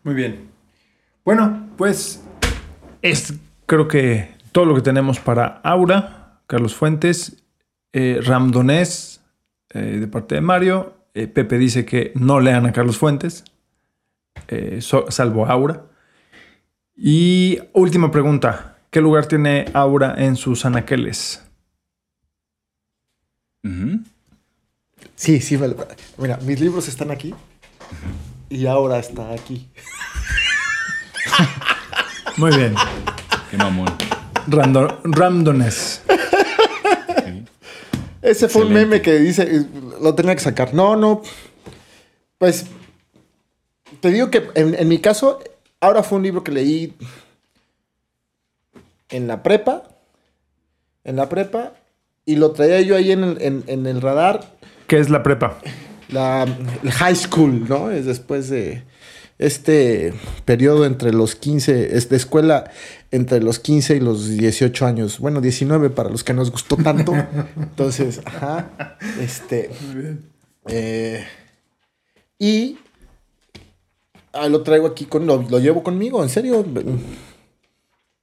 Muy 0.04 0.14
bien. 0.16 0.50
Bueno, 1.24 1.68
pues 1.78 2.22
es 3.02 3.34
creo 3.66 3.88
que 3.88 4.30
todo 4.52 4.66
lo 4.66 4.76
que 4.76 4.82
tenemos 4.82 5.20
para 5.20 5.60
Aura, 5.64 6.40
Carlos 6.48 6.76
Fuentes, 6.76 7.38
eh, 7.94 8.20
Ramdonés 8.24 9.22
eh, 9.74 9.80
de 10.00 10.08
parte 10.08 10.36
de 10.36 10.42
Mario. 10.42 10.94
eh, 11.14 11.28
Pepe 11.28 11.58
dice 11.58 11.86
que 11.86 12.12
no 12.16 12.40
lean 12.40 12.66
a 12.66 12.74
Carlos 12.74 12.98
Fuentes, 12.98 13.44
eh, 14.48 14.80
so- 14.82 15.06
salvo 15.10 15.46
Aura. 15.48 15.86
Y 16.96 17.60
última 17.74 18.12
pregunta. 18.12 18.78
¿Qué 18.90 19.02
lugar 19.02 19.26
tiene 19.28 19.66
Aura 19.74 20.16
en 20.18 20.36
sus 20.38 20.64
anaqueles? 20.66 21.42
Sí, 25.16 25.40
sí. 25.42 25.58
me 25.58 25.68
lo- 25.70 25.88
Mira, 26.18 26.38
mis 26.38 26.60
libros 26.60 26.88
están 26.88 27.12
aquí 27.12 27.34
y 28.50 28.66
ahora 28.68 29.00
está 29.00 29.32
aquí. 29.34 29.68
Muy 32.38 32.56
bien. 32.56 32.76
Qué 33.50 33.58
mamón. 33.58 33.88
Rando- 34.48 35.00
Ramdonés. 35.04 36.02
Ese 38.22 38.50
fue 38.50 38.66
un 38.66 38.74
meme 38.74 39.02
que 39.02 39.20
dice, 39.20 39.44
eh, 39.44 39.66
lo 40.02 40.16
tenía 40.16 40.36
que 40.36 40.42
sacar. 40.42 40.74
No, 40.74 40.96
no. 40.96 41.22
Pues, 42.38 42.66
te 44.00 44.10
digo 44.10 44.32
que 44.32 44.50
en, 44.56 44.74
en 44.76 44.88
mi 44.88 45.00
caso, 45.00 45.40
ahora 45.86 46.04
fue 46.04 46.18
un 46.18 46.24
libro 46.24 46.44
que 46.44 46.52
leí 46.52 46.94
en 49.10 49.28
la 49.28 49.44
prepa. 49.44 49.84
En 51.04 51.16
la 51.16 51.30
prepa. 51.30 51.74
Y 52.26 52.36
lo 52.38 52.52
traía 52.52 52.82
yo 52.82 52.96
ahí 52.96 53.12
en 53.12 53.24
el, 53.24 53.42
en- 53.42 53.64
en 53.68 53.86
el 53.86 54.02
radar. 54.02 54.56
¿Qué 54.88 55.00
es 55.00 55.10
la 55.10 55.22
prepa? 55.24 55.60
La 56.10 56.44
el 56.84 56.92
high 56.92 57.16
school, 57.16 57.68
¿no? 57.68 57.92
Es 57.92 58.06
después 58.06 58.50
de 58.50 58.84
este 59.38 60.14
periodo 60.46 60.86
entre 60.86 61.12
los 61.12 61.36
15, 61.36 61.98
es 61.98 62.10
de 62.10 62.16
escuela 62.16 62.72
entre 63.12 63.42
los 63.42 63.60
15 63.60 63.96
y 63.96 64.00
los 64.00 64.30
18 64.30 64.86
años. 64.86 65.20
Bueno, 65.20 65.42
19 65.42 65.90
para 65.90 66.10
los 66.10 66.24
que 66.24 66.34
nos 66.34 66.52
gustó 66.52 66.78
tanto. 66.78 67.14
Entonces, 67.58 68.22
ajá. 68.26 68.98
Este. 69.20 69.70
eh, 70.68 71.26
y 72.40 72.78
ah, 74.36 74.48
lo 74.50 74.62
traigo 74.62 74.88
aquí 74.88 75.06
con. 75.06 75.26
Lo, 75.26 75.42
lo 75.50 75.60
llevo 75.60 75.82
conmigo, 75.84 76.22
en 76.24 76.30
serio. 76.30 76.66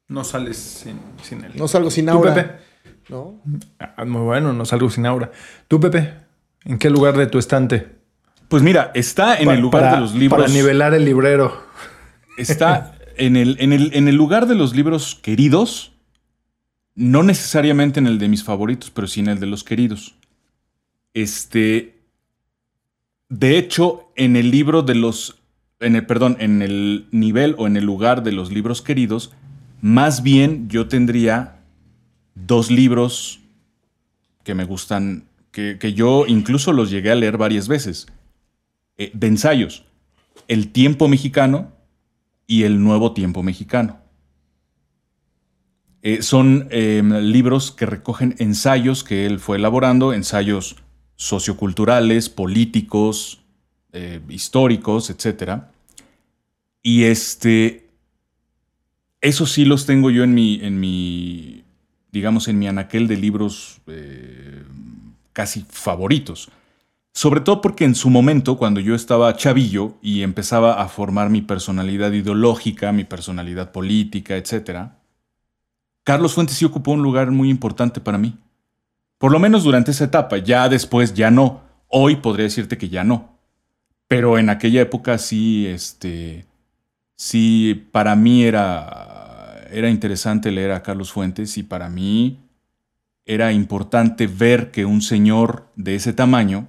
No 0.08 0.24
sales 0.24 0.56
sin, 0.58 0.98
sin 1.22 1.44
él. 1.44 1.52
No 1.54 1.66
salgo 1.68 1.90
sin 1.90 2.06
¿Tú, 2.06 2.12
aura. 2.12 2.34
Pepe? 2.34 2.52
¿no? 3.08 3.40
Ah, 3.78 4.04
muy 4.04 4.22
bueno, 4.22 4.52
no 4.52 4.64
salgo 4.64 4.90
sin 4.90 5.06
aura. 5.06 5.30
¿Tú, 5.68 5.80
Pepe? 5.80 6.12
¿En 6.64 6.78
qué 6.78 6.90
lugar 6.90 7.16
de 7.16 7.26
tu 7.26 7.38
estante? 7.38 7.88
Pues 8.48 8.62
mira, 8.62 8.90
está 8.94 9.38
en 9.38 9.46
Pa- 9.46 9.54
el 9.54 9.60
lugar 9.60 9.82
para- 9.82 9.94
de 9.96 10.00
los 10.00 10.14
libros. 10.14 10.40
Para 10.42 10.52
nivelar 10.52 10.94
el 10.94 11.04
librero. 11.04 11.62
Está 12.38 12.94
en 13.16 13.36
el, 13.36 13.56
en, 13.60 13.72
el, 13.72 13.94
en 13.94 14.08
el 14.08 14.14
lugar 14.14 14.46
de 14.46 14.54
los 14.54 14.74
libros 14.76 15.18
queridos. 15.22 15.92
No 16.94 17.22
necesariamente 17.22 18.00
en 18.00 18.06
el 18.06 18.18
de 18.18 18.28
mis 18.28 18.44
favoritos, 18.44 18.90
pero 18.90 19.06
sí 19.06 19.20
en 19.20 19.28
el 19.28 19.40
de 19.40 19.46
los 19.46 19.64
queridos. 19.64 20.14
Este. 21.14 21.98
De 23.30 23.56
hecho, 23.56 24.10
en 24.16 24.36
el 24.36 24.50
libro 24.50 24.82
de 24.82 24.94
los. 24.94 25.38
En 25.82 25.96
el, 25.96 26.06
perdón, 26.06 26.36
en 26.40 26.62
el 26.62 27.06
nivel 27.10 27.54
o 27.58 27.66
en 27.66 27.76
el 27.76 27.84
lugar 27.84 28.22
de 28.22 28.32
los 28.32 28.50
libros 28.50 28.82
queridos, 28.82 29.32
más 29.80 30.22
bien 30.22 30.68
yo 30.68 30.88
tendría 30.88 31.60
dos 32.34 32.70
libros 32.70 33.40
que 34.44 34.54
me 34.54 34.64
gustan, 34.64 35.24
que, 35.50 35.78
que 35.78 35.92
yo 35.92 36.24
incluso 36.26 36.72
los 36.72 36.90
llegué 36.90 37.10
a 37.10 37.14
leer 37.14 37.36
varias 37.36 37.68
veces, 37.68 38.06
eh, 38.96 39.10
de 39.14 39.26
ensayos. 39.26 39.84
El 40.48 40.72
tiempo 40.72 41.08
mexicano 41.08 41.72
y 42.46 42.64
el 42.64 42.82
nuevo 42.82 43.12
tiempo 43.12 43.42
mexicano. 43.42 44.02
Eh, 46.02 46.22
son 46.22 46.66
eh, 46.70 47.00
libros 47.04 47.70
que 47.70 47.86
recogen 47.86 48.34
ensayos 48.38 49.04
que 49.04 49.24
él 49.24 49.38
fue 49.38 49.56
elaborando, 49.56 50.12
ensayos 50.12 50.76
socioculturales, 51.14 52.28
políticos, 52.28 53.40
eh, 53.92 54.20
históricos, 54.28 55.10
etc. 55.10 55.62
Y 56.82 57.04
este, 57.04 57.88
eso 59.20 59.46
sí 59.46 59.64
los 59.64 59.86
tengo 59.86 60.10
yo 60.10 60.24
en 60.24 60.34
mi, 60.34 60.60
en 60.62 60.80
mi 60.80 61.62
digamos, 62.12 62.46
en 62.46 62.58
mi 62.58 62.68
anaquel 62.68 63.08
de 63.08 63.16
libros 63.16 63.80
eh, 63.86 64.62
casi 65.32 65.64
favoritos. 65.68 66.50
Sobre 67.14 67.40
todo 67.40 67.60
porque 67.60 67.84
en 67.84 67.94
su 67.94 68.10
momento, 68.10 68.56
cuando 68.56 68.80
yo 68.80 68.94
estaba 68.94 69.34
chavillo 69.36 69.94
y 70.00 70.22
empezaba 70.22 70.80
a 70.80 70.88
formar 70.88 71.30
mi 71.30 71.42
personalidad 71.42 72.12
ideológica, 72.12 72.92
mi 72.92 73.04
personalidad 73.04 73.72
política, 73.72 74.36
etc., 74.36 74.88
Carlos 76.04 76.34
Fuentes 76.34 76.56
sí 76.56 76.64
ocupó 76.64 76.92
un 76.92 77.02
lugar 77.02 77.30
muy 77.30 77.48
importante 77.48 78.00
para 78.00 78.18
mí. 78.18 78.36
Por 79.18 79.30
lo 79.30 79.38
menos 79.38 79.62
durante 79.62 79.92
esa 79.92 80.04
etapa. 80.04 80.38
Ya 80.38 80.68
después, 80.68 81.14
ya 81.14 81.30
no. 81.30 81.62
Hoy 81.86 82.16
podría 82.16 82.44
decirte 82.44 82.76
que 82.76 82.88
ya 82.88 83.04
no. 83.04 83.38
Pero 84.08 84.36
en 84.36 84.50
aquella 84.50 84.80
época 84.80 85.16
sí, 85.18 85.66
este, 85.68 86.44
sí, 87.22 87.86
para 87.92 88.16
mí 88.16 88.42
era, 88.42 89.68
era 89.70 89.88
interesante 89.88 90.50
leer 90.50 90.72
a 90.72 90.82
Carlos 90.82 91.12
Fuentes 91.12 91.56
y 91.56 91.62
para 91.62 91.88
mí 91.88 92.40
era 93.24 93.52
importante 93.52 94.26
ver 94.26 94.72
que 94.72 94.84
un 94.84 95.02
señor 95.02 95.68
de 95.76 95.94
ese 95.94 96.12
tamaño 96.12 96.66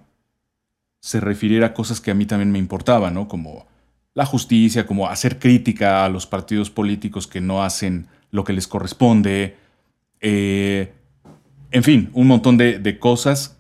se 0.99 1.20
refiriera 1.20 1.68
a 1.68 1.74
cosas 1.74 1.99
que 1.99 2.12
a 2.12 2.14
mí 2.14 2.28
también 2.28 2.51
me 2.51 2.60
importaban, 2.60 3.16
¿no? 3.16 3.28
Como 3.28 3.66
la 4.14 4.28
justicia, 4.28 4.86
como 4.86 5.10
hacer 5.10 5.39
crítica 5.39 6.06
a 6.06 6.10
los 6.10 6.28
partidos 6.28 6.70
políticos 6.70 7.26
que 7.26 7.41
no 7.41 7.64
hacen 7.64 8.08
lo 8.30 8.43
que 8.43 8.54
les 8.54 8.68
corresponde, 8.68 9.58
eh, 10.20 10.93
en 11.72 11.84
fin, 11.84 12.12
un 12.14 12.28
montón 12.28 12.58
de, 12.58 12.78
de 12.78 12.99
cosas 12.99 13.58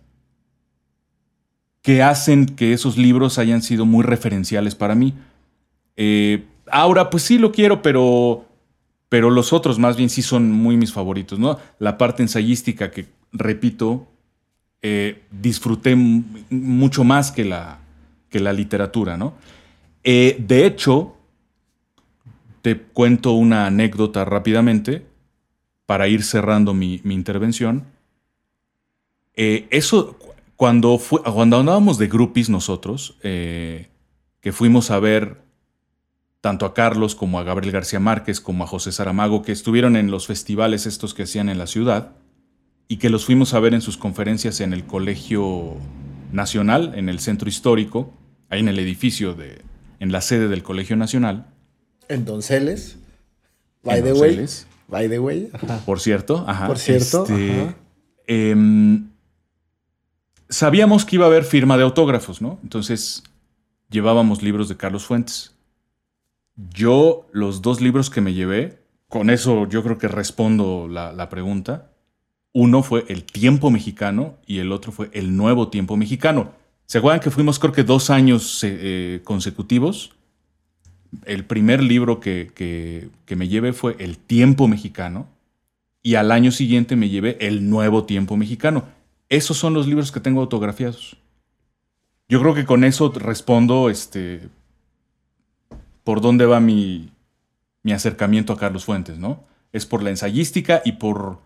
que 1.81 2.03
hacen 2.03 2.45
que 2.45 2.71
esos 2.71 2.97
libros 2.97 3.39
hayan 3.39 3.63
sido 3.63 3.87
muy 3.87 4.03
referenciales 4.03 4.75
para 4.75 4.93
mí. 4.93 5.15
Eh, 5.97 6.45
ahora, 6.71 7.09
pues 7.09 7.23
sí 7.23 7.37
lo 7.37 7.51
quiero, 7.51 7.81
pero, 7.81 8.45
pero 9.09 9.29
los 9.29 9.53
otros 9.53 9.79
más 9.79 9.95
bien 9.97 10.09
sí 10.09 10.21
son 10.21 10.51
muy 10.51 10.77
mis 10.77 10.93
favoritos, 10.93 11.39
¿no? 11.39 11.59
La 11.79 11.97
parte 11.97 12.23
ensayística 12.23 12.91
que, 12.91 13.07
repito, 13.31 14.07
eh, 14.81 15.23
disfruté 15.31 15.95
mucho 15.95 17.03
más 17.03 17.31
que 17.31 17.45
la, 17.45 17.79
que 18.29 18.39
la 18.39 18.53
literatura, 18.53 19.17
¿no? 19.17 19.33
Eh, 20.03 20.35
de 20.39 20.65
hecho, 20.65 21.15
te 22.61 22.77
cuento 22.77 23.33
una 23.33 23.67
anécdota 23.67 24.25
rápidamente 24.25 25.05
para 25.85 26.07
ir 26.07 26.23
cerrando 26.23 26.73
mi, 26.73 27.01
mi 27.03 27.13
intervención. 27.13 27.85
Eh, 29.35 29.67
eso, 29.69 30.17
cu- 30.17 30.33
cuando, 30.55 30.99
cuando 31.33 31.59
andábamos 31.59 31.97
de 31.97 32.07
groupies 32.07 32.49
nosotros, 32.49 33.17
que 33.21 34.51
fuimos 34.51 34.91
a 34.91 34.99
ver 34.99 35.42
tanto 36.43 36.65
a 36.65 36.73
Carlos 36.73 37.15
como 37.15 37.39
a 37.39 37.43
Gabriel 37.43 37.71
García 37.71 38.01
Márquez 38.01 38.41
como 38.41 38.65
a 38.65 38.67
José 38.67 38.91
Saramago, 38.91 39.43
que 39.43 39.53
estuvieron 39.53 39.95
en 39.95 40.11
los 40.11 40.27
festivales 40.27 40.85
estos 40.85 41.13
que 41.13 41.23
hacían 41.23 41.47
en 41.47 41.57
la 41.57 41.67
ciudad, 41.67 42.17
y 42.89 42.97
que 42.97 43.09
los 43.09 43.23
fuimos 43.23 43.53
a 43.53 43.61
ver 43.61 43.73
en 43.73 43.79
sus 43.79 43.95
conferencias 43.95 44.59
en 44.59 44.73
el 44.73 44.83
Colegio 44.83 45.77
Nacional, 46.33 46.95
en 46.97 47.07
el 47.07 47.19
centro 47.19 47.47
histórico, 47.47 48.13
ahí 48.49 48.59
en 48.59 48.67
el 48.67 48.77
edificio 48.77 49.35
de, 49.35 49.61
en 50.01 50.11
la 50.11 50.19
sede 50.19 50.49
del 50.49 50.63
Colegio 50.63 50.97
Nacional. 50.97 51.47
En 52.09 52.25
Donceles. 52.25 52.97
By 53.81 53.99
en 53.99 54.03
the 54.03 54.11
way. 54.11 54.45
By 54.89 55.07
the 55.07 55.19
way. 55.19 55.49
Ajá. 55.53 55.79
Por 55.85 56.01
cierto, 56.01 56.43
ajá. 56.45 56.67
Por 56.67 56.77
cierto, 56.77 57.23
este, 57.23 57.61
ajá. 57.61 57.75
em, 58.27 59.07
sabíamos 60.49 61.05
que 61.05 61.15
iba 61.15 61.23
a 61.23 61.29
haber 61.29 61.45
firma 61.45 61.77
de 61.77 61.83
autógrafos, 61.83 62.41
¿no? 62.41 62.59
Entonces 62.63 63.23
llevábamos 63.89 64.43
libros 64.43 64.67
de 64.67 64.75
Carlos 64.75 65.05
Fuentes. 65.05 65.52
Yo, 66.55 67.27
los 67.31 67.61
dos 67.61 67.81
libros 67.81 68.09
que 68.09 68.21
me 68.21 68.33
llevé, 68.33 68.79
con 69.07 69.29
eso 69.29 69.67
yo 69.67 69.83
creo 69.83 69.97
que 69.97 70.07
respondo 70.07 70.87
la, 70.87 71.29
pregunta. 71.29 71.91
Uno 72.53 72.83
fue 72.83 73.05
El 73.07 73.23
Tiempo 73.23 73.71
Mexicano 73.71 74.37
y 74.45 74.59
el 74.59 74.71
otro 74.71 74.91
fue 74.91 75.09
El 75.13 75.35
Nuevo 75.35 75.69
Tiempo 75.69 75.97
Mexicano. 75.97 76.51
¿Se 76.85 76.99
acuerdan 76.99 77.21
que 77.21 77.31
fuimos 77.31 77.57
creo 77.57 77.73
que 77.73 77.83
dos 77.83 78.09
años 78.09 78.63
eh, 78.63 78.77
eh, 78.81 79.21
consecutivos? 79.23 80.11
El 81.25 81.45
primer 81.45 81.81
libro 81.81 82.19
que, 82.19 82.51
que- 82.53 83.09
que 83.25 83.35
me 83.35 83.47
llevé 83.47 83.73
fue 83.73 83.95
El 83.99 84.17
Tiempo 84.17 84.67
Mexicano 84.67 85.27
y 86.03 86.15
al 86.15 86.31
año 86.31 86.51
siguiente 86.51 86.95
me 86.95 87.09
llevé 87.09 87.37
El 87.39 87.69
Nuevo 87.69 88.03
Tiempo 88.03 88.37
Mexicano. 88.37 88.85
Esos 89.29 89.57
son 89.57 89.73
los 89.73 89.87
libros 89.87 90.11
que 90.11 90.19
tengo 90.19 90.41
autografiados. 90.41 91.17
Yo 92.29 92.39
creo 92.41 92.53
que 92.53 92.65
con 92.65 92.83
eso 92.83 93.11
respondo 93.15 93.89
este, 93.89 94.49
por 96.03 96.21
dónde 96.21 96.45
va 96.45 96.59
mi, 96.59 97.11
mi 97.83 97.91
acercamiento 97.93 98.53
a 98.53 98.57
Carlos 98.57 98.85
Fuentes, 98.85 99.17
¿no? 99.17 99.43
Es 99.71 99.85
por 99.85 100.03
la 100.03 100.09
ensayística 100.09 100.81
y 100.85 100.93
por, 100.93 101.39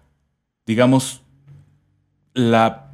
digamos, 0.65 1.21
la 2.33 2.91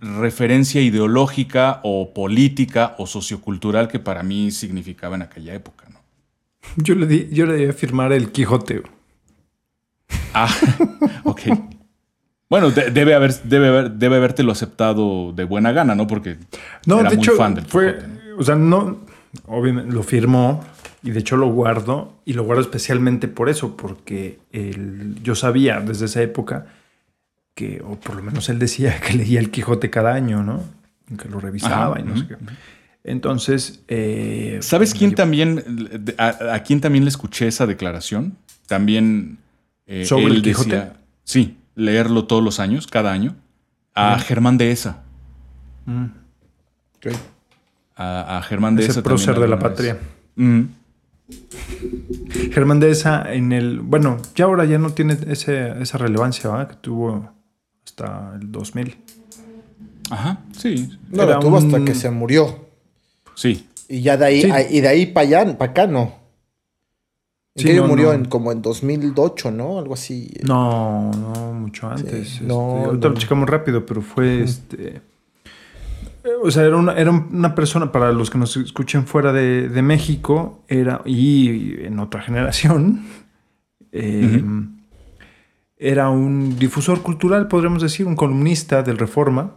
referencia 0.00 0.80
ideológica 0.80 1.80
o 1.82 2.12
política 2.14 2.94
o 2.98 3.06
sociocultural 3.06 3.88
que 3.88 3.98
para 3.98 4.22
mí 4.22 4.50
significaba 4.50 5.16
en 5.16 5.22
aquella 5.22 5.54
época, 5.54 5.86
¿no? 5.90 5.98
Yo 6.76 6.94
le, 6.94 7.06
di, 7.06 7.28
yo 7.32 7.46
le 7.46 7.54
debía 7.54 7.72
firmar 7.72 8.12
el 8.12 8.30
Quijote. 8.30 8.82
Ah, 10.34 10.48
ok. 11.24 11.40
Bueno, 12.50 12.70
de- 12.70 12.90
debe, 12.90 13.14
haber, 13.14 13.34
debe, 13.42 13.68
haber, 13.68 13.90
debe 13.92 14.16
habértelo 14.16 14.52
aceptado 14.52 15.32
de 15.32 15.44
buena 15.44 15.72
gana, 15.72 15.94
¿no? 15.94 16.06
Porque 16.06 16.38
No, 16.86 17.00
era 17.00 17.10
de 17.10 17.16
muy 17.16 17.24
hecho, 17.24 17.36
fan 17.36 17.54
del 17.54 17.66
fue, 17.66 17.94
Quijote, 17.96 18.08
¿no? 18.08 18.36
o 18.38 18.42
sea, 18.44 18.54
no, 18.54 19.00
obviamente 19.46 19.92
lo 19.92 20.02
firmó 20.02 20.64
y 21.02 21.10
de 21.10 21.20
hecho 21.20 21.36
lo 21.36 21.48
guardo 21.48 22.20
y 22.24 22.32
lo 22.32 22.44
guardo 22.44 22.62
especialmente 22.62 23.28
por 23.28 23.48
eso, 23.48 23.76
porque 23.76 24.38
él- 24.52 25.16
yo 25.22 25.34
sabía 25.34 25.80
desde 25.80 26.06
esa 26.06 26.22
época 26.22 26.66
que, 27.54 27.82
o 27.84 27.98
por 27.98 28.16
lo 28.16 28.22
menos 28.22 28.48
él 28.48 28.58
decía 28.58 28.98
que 29.06 29.14
leía 29.14 29.40
el 29.40 29.50
Quijote 29.50 29.90
cada 29.90 30.14
año, 30.14 30.42
¿no? 30.42 30.62
Que 31.16 31.28
lo 31.28 31.40
revisaba 31.40 31.92
Ajá, 31.96 32.00
y 32.00 32.02
no 32.04 32.16
sé 32.16 32.26
qué. 32.28 32.36
Entonces, 33.04 33.82
eh, 33.88 34.58
¿Sabes 34.60 34.92
quién 34.92 35.14
también, 35.14 36.04
a, 36.18 36.54
a 36.54 36.62
quién 36.62 36.80
también 36.80 37.04
le 37.04 37.08
escuché 37.10 37.46
esa 37.48 37.66
declaración? 37.66 38.36
También 38.66 39.38
eh, 39.86 40.04
¿Sobre 40.04 40.24
él 40.26 40.32
el 40.36 40.42
Quijote? 40.42 40.68
decía- 40.76 40.92
sí, 41.24 41.56
leerlo 41.74 42.26
todos 42.26 42.42
los 42.44 42.60
años, 42.60 42.86
cada 42.86 43.12
año. 43.12 43.34
A 43.94 44.18
Germán 44.18 44.58
Dehesa. 44.58 45.02
Mm, 45.86 46.04
Ok. 46.96 47.06
A, 47.98 48.38
a 48.38 48.42
Germán 48.42 48.76
Dehesa. 48.76 48.92
ese 48.92 49.02
prócer 49.02 49.38
de 49.38 49.48
la 49.48 49.58
patria. 49.58 49.98
Mm. 50.36 50.62
Germán 52.52 52.80
de 52.80 52.90
esa 52.90 53.32
en 53.34 53.52
el. 53.52 53.80
Bueno, 53.80 54.16
ya 54.34 54.46
ahora 54.46 54.64
ya 54.64 54.78
no 54.78 54.90
tiene 54.90 55.16
ese- 55.28 55.74
esa 55.82 55.98
relevancia 55.98 56.48
¿va? 56.50 56.68
que 56.68 56.76
tuvo 56.76 57.28
hasta 57.84 58.34
el 58.40 58.50
2000. 58.50 58.96
Ajá, 60.10 60.40
sí, 60.56 60.88
No, 61.10 61.24
Era 61.24 61.34
lo 61.34 61.40
tuvo 61.40 61.58
hasta 61.58 61.84
que 61.84 61.94
se 61.94 62.10
murió. 62.10 62.66
sí. 63.34 63.66
Y 63.90 64.02
ya 64.02 64.18
de 64.18 64.26
ahí, 64.26 64.42
Sí. 64.42 64.50
a- 64.50 64.70
y 64.70 64.80
de 64.82 64.88
ahí 64.88 65.06
para 65.06 65.26
allá, 65.26 65.58
para 65.58 65.70
acá 65.70 65.86
no. 65.86 66.12
¿En 67.54 67.66
Sí, 67.66 67.72
no, 67.74 67.86
murió? 67.88 68.08
no. 68.08 68.12
En, 68.12 68.24
como 68.26 68.52
en 68.52 68.60
2008, 68.62 69.50
¿no? 69.50 69.78
Algo 69.78 69.94
así. 69.94 70.30
No, 70.44 71.10
no, 71.10 71.52
mucho 71.54 71.88
antes. 71.88 72.34
este, 72.34 72.44
no, 72.44 72.54
ahorita 72.86 73.08
no. 73.08 73.14
lo 73.14 73.20
checamos 73.20 73.48
rápido, 73.48 73.84
pero 73.86 74.02
fue 74.02 74.42
este. 74.42 75.00
Eh, 76.28 76.36
O 76.42 76.50
sea, 76.50 76.64
era 76.64 76.76
una, 76.76 76.94
era 76.94 77.10
una 77.10 77.54
persona, 77.54 77.92
para 77.92 78.12
los 78.12 78.30
que 78.30 78.38
nos 78.38 78.56
escuchen 78.56 79.06
fuera 79.06 79.32
de, 79.32 79.68
de 79.68 79.82
México, 79.82 80.64
era, 80.68 81.02
y 81.04 81.84
en 81.84 81.98
otra 81.98 82.22
generación, 82.22 83.06
eh, 83.92 84.42
era 85.76 86.10
un 86.10 86.58
difusor 86.58 87.02
cultural, 87.02 87.48
podríamos 87.48 87.82
decir, 87.82 88.06
un 88.06 88.16
columnista 88.16 88.82
del 88.82 88.98
Reforma, 88.98 89.54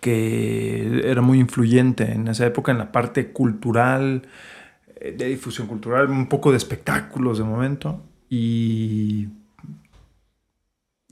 que 0.00 1.02
era 1.04 1.22
muy 1.22 1.38
influyente 1.38 2.10
en 2.12 2.28
esa 2.28 2.46
época 2.46 2.72
en 2.72 2.78
la 2.78 2.90
parte 2.90 3.32
cultural, 3.32 4.22
eh, 4.96 5.14
de 5.16 5.26
difusión 5.26 5.66
cultural, 5.66 6.08
un 6.10 6.28
poco 6.28 6.50
de 6.50 6.56
espectáculos 6.56 7.38
de 7.38 7.44
momento. 7.44 8.02
Y, 8.28 9.28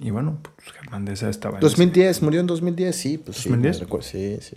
y 0.00 0.10
bueno, 0.10 0.38
pues 0.42 0.72
Germán 0.72 1.06
estaba 1.08 1.58
en 1.58 1.60
2010, 1.60 2.22
murió 2.22 2.40
en 2.40 2.46
2010, 2.46 2.96
sí, 2.96 3.18
pues 3.18 3.36
sí. 3.36 3.50
2010. 3.50 3.76
me 3.76 3.84
recuerdo, 3.84 4.06
Sí, 4.06 4.38
sí. 4.40 4.56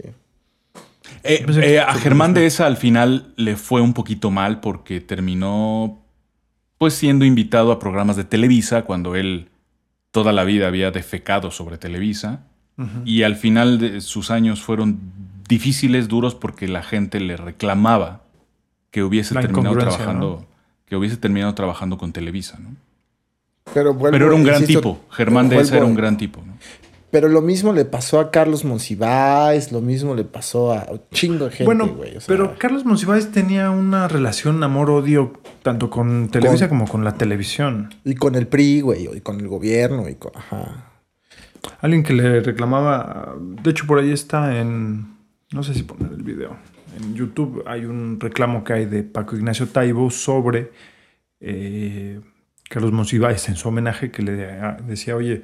Eh, 1.23 1.45
eh, 1.61 1.79
a 1.79 1.93
Germán 1.93 2.33
de 2.33 2.45
esa 2.45 2.65
al 2.65 2.77
final 2.77 3.33
le 3.35 3.55
fue 3.55 3.81
un 3.81 3.93
poquito 3.93 4.31
mal 4.31 4.61
porque 4.61 4.99
terminó 5.01 6.01
pues 6.77 6.93
siendo 6.93 7.23
invitado 7.25 7.71
a 7.71 7.79
programas 7.79 8.15
de 8.15 8.23
Televisa 8.23 8.83
cuando 8.83 9.15
él 9.15 9.49
toda 10.11 10.33
la 10.33 10.43
vida 10.43 10.67
había 10.67 10.91
defecado 10.91 11.51
sobre 11.51 11.77
Televisa 11.77 12.45
y 13.05 13.21
al 13.21 13.35
final 13.35 13.77
de 13.77 14.01
sus 14.01 14.31
años 14.31 14.61
fueron 14.63 14.99
difíciles, 15.47 16.07
duros 16.07 16.33
porque 16.33 16.67
la 16.67 16.81
gente 16.81 17.19
le 17.19 17.37
reclamaba 17.37 18.23
que 18.89 19.03
hubiese 19.03 19.35
La 19.35 19.41
terminado 19.41 19.77
trabajando 19.77 20.47
que 20.85 20.95
hubiese 20.95 21.17
terminado 21.17 21.53
trabajando 21.53 21.97
con 21.97 22.11
Televisa, 22.13 22.57
¿no? 22.59 22.75
Pero, 23.73 23.93
vuelvo, 23.93 24.11
Pero 24.13 24.25
era 24.27 24.35
un 24.35 24.43
gran 24.43 24.61
insisto, 24.61 24.81
tipo, 24.81 24.99
Germán 25.11 25.49
de 25.49 25.57
era 25.57 25.85
un 25.85 25.95
gran 25.95 26.17
tipo, 26.17 26.41
¿no? 26.45 26.57
Pero 27.11 27.27
lo 27.27 27.41
mismo 27.41 27.73
le 27.73 27.85
pasó 27.85 28.19
a 28.19 28.31
Carlos 28.31 28.65
Monsiváis, 28.65 29.71
lo 29.71 29.81
mismo 29.81 30.15
le 30.15 30.23
pasó 30.23 30.73
a 30.73 30.87
un 30.89 31.01
chingo 31.11 31.45
de 31.45 31.51
gente, 31.51 31.65
bueno, 31.65 31.85
o 31.85 32.19
sea, 32.19 32.21
pero 32.27 32.55
Carlos 32.57 32.85
Monsiváis 32.85 33.31
tenía 33.31 33.69
una 33.69 34.07
relación 34.07 34.63
amor-odio 34.63 35.33
tanto 35.61 35.91
con 35.91 36.29
Televisa 36.29 36.67
Con- 36.67 36.79
como 36.79 36.91
con 36.91 37.03
la 37.03 37.13
televisión. 37.15 37.93
Y 38.03 38.15
con 38.15 38.33
el 38.33 38.47
PRI, 38.47 38.81
güey, 38.81 39.07
y 39.15 39.21
con 39.21 39.39
el 39.39 39.47
gobierno, 39.47 40.09
y 40.09 40.15
con... 40.15 40.31
Ajá. 40.35 40.89
Alguien 41.81 42.01
que 42.01 42.13
le 42.13 42.39
reclamaba, 42.41 43.35
de 43.39 43.69
hecho 43.69 43.85
por 43.85 43.99
ahí 43.99 44.11
está 44.11 44.59
en, 44.59 45.15
no 45.51 45.61
sé 45.61 45.75
si 45.75 45.83
poner 45.83 46.11
el 46.13 46.23
video, 46.23 46.57
en 46.97 47.13
YouTube 47.13 47.63
hay 47.67 47.85
un 47.85 48.19
reclamo 48.19 48.63
que 48.63 48.73
hay 48.73 48.85
de 48.85 49.03
Paco 49.03 49.35
Ignacio 49.35 49.67
Taibo 49.67 50.09
sobre 50.09 50.71
eh, 51.39 52.19
Carlos 52.73 52.91
Monsiváis 52.91 53.47
en 53.49 53.55
su 53.55 53.67
homenaje 53.67 54.09
que 54.09 54.23
le 54.23 54.31
de- 54.31 54.75
decía, 54.87 55.15
oye, 55.15 55.43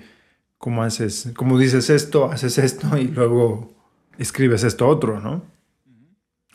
¿cómo 0.58 0.82
haces, 0.82 1.30
cómo 1.36 1.60
dices 1.60 1.92
esto, 1.92 2.26
haces 2.32 2.58
esto 2.58 2.98
y 2.98 3.04
luego 3.08 3.72
escribes 4.18 4.64
esto 4.64 4.88
otro, 4.88 5.20
¿no? 5.20 5.44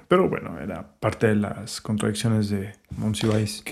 Pero 0.09 0.29
bueno, 0.29 0.59
era 0.59 0.97
parte 0.99 1.29
de 1.29 1.37
las 1.37 1.81
contradicciones 1.81 2.51
de 2.51 2.73
Monsiváis. 2.97 3.63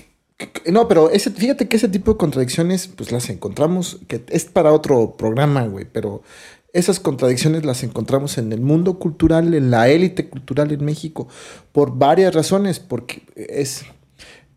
No, 0.71 0.87
pero 0.87 1.09
ese, 1.09 1.29
fíjate 1.29 1.67
que 1.67 1.75
ese 1.75 1.89
tipo 1.89 2.11
de 2.13 2.17
contradicciones, 2.17 2.87
pues 2.87 3.11
las 3.11 3.29
encontramos, 3.29 3.99
que 4.07 4.23
es 4.29 4.45
para 4.45 4.71
otro 4.71 5.15
programa, 5.17 5.63
güey, 5.67 5.85
pero 5.91 6.23
esas 6.71 7.01
contradicciones 7.01 7.65
las 7.65 7.83
encontramos 7.83 8.37
en 8.37 8.53
el 8.53 8.61
mundo 8.61 8.97
cultural, 8.97 9.53
en 9.53 9.71
la 9.71 9.89
élite 9.89 10.29
cultural 10.29 10.71
en 10.71 10.83
México, 10.85 11.27
por 11.73 11.97
varias 11.97 12.33
razones, 12.33 12.79
porque 12.79 13.23
es, 13.35 13.85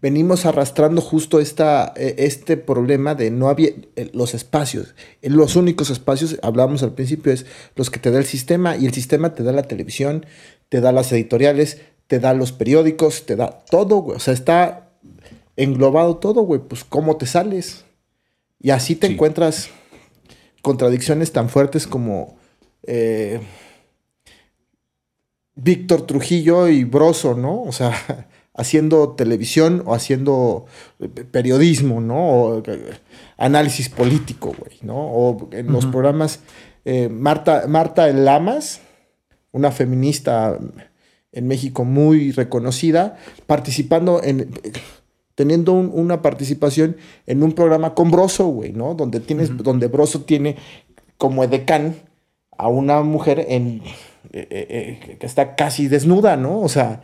venimos 0.03 0.47
arrastrando 0.47 1.01
justo 1.01 1.41
esta, 1.41 1.93
eh, 1.97 2.15
este 2.19 2.57
problema 2.57 3.15
de 3.15 3.31
no 3.31 3.49
había 3.49 3.71
eh, 3.97 4.11
los 4.13 4.35
espacios, 4.35 4.95
Eh, 5.23 5.31
los 5.31 5.57
únicos 5.57 5.91
espacios, 5.91 6.39
hablamos 6.43 6.83
al 6.83 6.93
principio, 6.95 7.33
es 7.33 7.47
los 7.75 7.91
que 7.91 7.99
te 7.99 8.11
da 8.11 8.19
el 8.19 8.27
sistema, 8.27 8.77
y 8.77 8.87
el 8.87 8.93
sistema 8.93 9.35
te 9.35 9.43
da 9.43 9.53
la 9.53 9.63
televisión, 9.63 10.27
te 10.69 10.81
da 10.81 10.93
las 10.93 11.11
editoriales, 11.13 11.81
te 12.07 12.19
da 12.21 12.35
los 12.35 12.53
periódicos, 12.53 13.27
te 13.27 13.37
da 13.37 13.65
todo, 13.71 13.97
güey, 13.99 14.17
o 14.17 14.21
sea, 14.21 14.35
está 14.35 14.91
englobado 15.57 16.17
todo, 16.19 16.43
güey, 16.43 16.61
pues 16.61 16.85
cómo 16.85 17.17
te 17.17 17.27
sales. 17.27 17.85
Y 18.61 18.71
así 18.71 18.95
te 18.97 19.07
Sí. 19.07 19.15
encuentras 19.15 19.71
contradicciones 20.63 21.33
tan 21.33 21.49
fuertes 21.49 21.87
como 21.87 22.37
eh, 22.89 23.41
Víctor 25.55 26.07
Trujillo 26.07 26.69
y 26.69 26.85
Broso, 26.85 27.35
¿no? 27.35 27.63
O 27.63 27.73
sea, 27.73 28.29
haciendo 28.57 29.11
televisión 29.11 29.83
o 29.87 29.95
haciendo 29.95 30.67
eh, 31.01 31.09
periodismo, 31.09 32.01
¿no? 32.01 32.19
O 32.31 32.63
eh, 32.67 32.95
análisis 33.37 33.89
político, 33.89 34.55
güey, 34.59 34.79
¿no? 34.83 34.97
O 34.97 35.49
en 35.53 35.71
los 35.73 35.87
programas 35.87 36.41
eh, 36.85 37.09
Marta, 37.09 37.65
Marta 37.69 38.07
Lamas, 38.13 38.81
una 39.53 39.71
feminista 39.71 40.59
en 41.33 41.47
México 41.49 41.85
muy 41.85 42.33
reconocida, 42.33 43.17
participando 43.47 44.23
en 44.23 44.51
teniendo 45.35 45.73
un- 45.73 45.91
una 45.93 46.23
participación 46.23 46.97
en 47.27 47.43
un 47.43 47.53
programa 47.53 47.93
con 47.95 48.11
Broso, 48.11 48.47
güey, 48.47 48.73
¿no? 48.73 48.95
Donde 48.95 49.21
tienes, 49.21 49.55
donde 49.57 49.87
Broso 49.89 50.23
tiene 50.23 50.57
como 51.19 51.45
edecán 51.45 51.97
a 52.57 52.69
una 52.69 53.03
mujer 53.03 53.45
en 53.49 53.83
eh, 54.33 54.47
eh, 54.51 55.01
eh, 55.11 55.17
que 55.19 55.27
está 55.27 55.55
casi 55.57 55.89
desnuda, 55.89 56.37
¿no? 56.37 56.61
O 56.61 56.69
sea, 56.69 57.03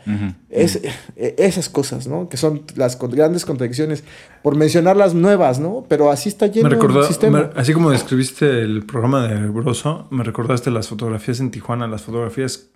es, 0.49 0.75
eh, 1.15 1.35
esas 1.37 1.69
cosas, 1.69 2.07
¿no? 2.07 2.29
Que 2.29 2.37
son 2.37 2.63
las 2.75 2.97
grandes 2.99 3.45
contradicciones, 3.45 4.03
por 4.41 4.55
mencionar 4.55 4.95
las 4.97 5.13
nuevas, 5.13 5.59
¿no? 5.59 5.85
Pero 5.87 6.11
así 6.11 6.29
está 6.29 6.47
lleno 6.47 6.67
Me 6.69 6.75
recordó, 6.75 7.01
el 7.01 7.07
sistema. 7.07 7.49
me- 7.53 7.59
así 7.59 7.73
como 7.73 7.91
describiste 7.91 8.61
el 8.61 8.85
programa 8.85 9.27
de 9.27 9.47
Broso, 9.49 10.07
me 10.11 10.23
recordaste 10.23 10.71
las 10.71 10.87
fotografías 10.87 11.39
en 11.39 11.51
Tijuana, 11.51 11.87
las 11.87 12.01
fotografías 12.03 12.67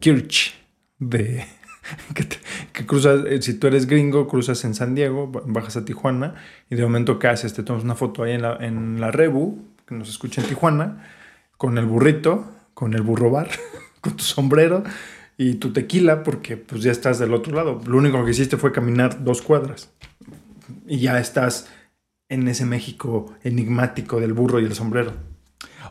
Kirch 0.00 0.54
de 0.98 1.44
que, 2.14 2.24
te- 2.24 2.38
que 2.72 2.86
cruzas, 2.86 3.20
si 3.40 3.54
tú 3.54 3.66
eres 3.66 3.86
gringo, 3.86 4.28
cruzas 4.28 4.64
en 4.64 4.74
San 4.74 4.94
Diego, 4.94 5.26
ba- 5.28 5.42
bajas 5.46 5.76
a 5.76 5.84
Tijuana 5.84 6.34
y 6.70 6.76
de 6.76 6.82
momento 6.82 7.18
¿qué 7.18 7.28
haces? 7.28 7.54
Te 7.54 7.62
tomas 7.62 7.82
una 7.84 7.94
foto 7.94 8.22
ahí 8.22 8.32
en 8.32 8.42
la, 8.42 8.56
en 8.60 9.00
la 9.00 9.10
Rebu, 9.10 9.58
que 9.86 9.94
nos 9.94 10.08
escucha 10.08 10.40
en 10.42 10.48
Tijuana, 10.48 11.04
con 11.56 11.78
el 11.78 11.86
burrito, 11.86 12.44
con 12.74 12.94
el 12.94 13.02
burro 13.02 13.30
bar, 13.30 13.48
con 14.02 14.14
tu 14.16 14.22
sombrero 14.24 14.84
y 15.38 15.54
tu 15.54 15.72
tequila, 15.72 16.22
porque 16.22 16.58
pues 16.58 16.82
ya 16.82 16.92
estás 16.92 17.18
del 17.18 17.32
otro 17.32 17.54
lado. 17.54 17.80
Lo 17.86 17.96
único 17.96 18.22
que 18.24 18.32
hiciste 18.32 18.58
fue 18.58 18.70
caminar 18.72 19.24
dos 19.24 19.40
cuadras 19.40 19.90
y 20.86 20.98
ya 20.98 21.18
estás 21.18 21.68
en 22.28 22.46
ese 22.48 22.66
México 22.66 23.34
enigmático 23.42 24.20
del 24.20 24.34
burro 24.34 24.60
y 24.60 24.64
el 24.66 24.74
sombrero. 24.74 25.12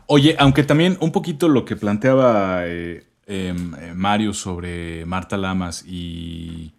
Oye, 0.06 0.36
aunque 0.38 0.62
también 0.62 0.96
un 1.00 1.10
poquito 1.12 1.48
lo 1.48 1.64
que 1.64 1.74
planteaba 1.76 2.66
eh, 2.66 3.04
em, 3.26 3.74
eh, 3.74 3.92
Mario 3.94 4.32
sobre 4.34 5.04
Marta 5.06 5.36
Lamas 5.36 5.84
y, 5.86 6.72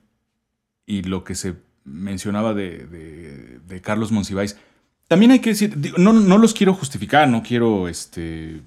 y 0.85 1.03
lo 1.03 1.23
que 1.23 1.35
se 1.35 1.55
mencionaba 1.85 2.53
de, 2.53 2.85
de- 3.68 3.81
Carlos 3.81 4.11
Monsiváis, 4.11 4.57
también 5.07 5.31
hay 5.31 5.39
que 5.39 5.49
decir, 5.49 5.76
no, 5.97 6.14
no 6.14 6.38
los 6.38 6.53
quiero 6.53 6.73
justificar, 6.73 7.27
no 7.27 7.43
quiero 7.43 7.88
este, 7.89 8.61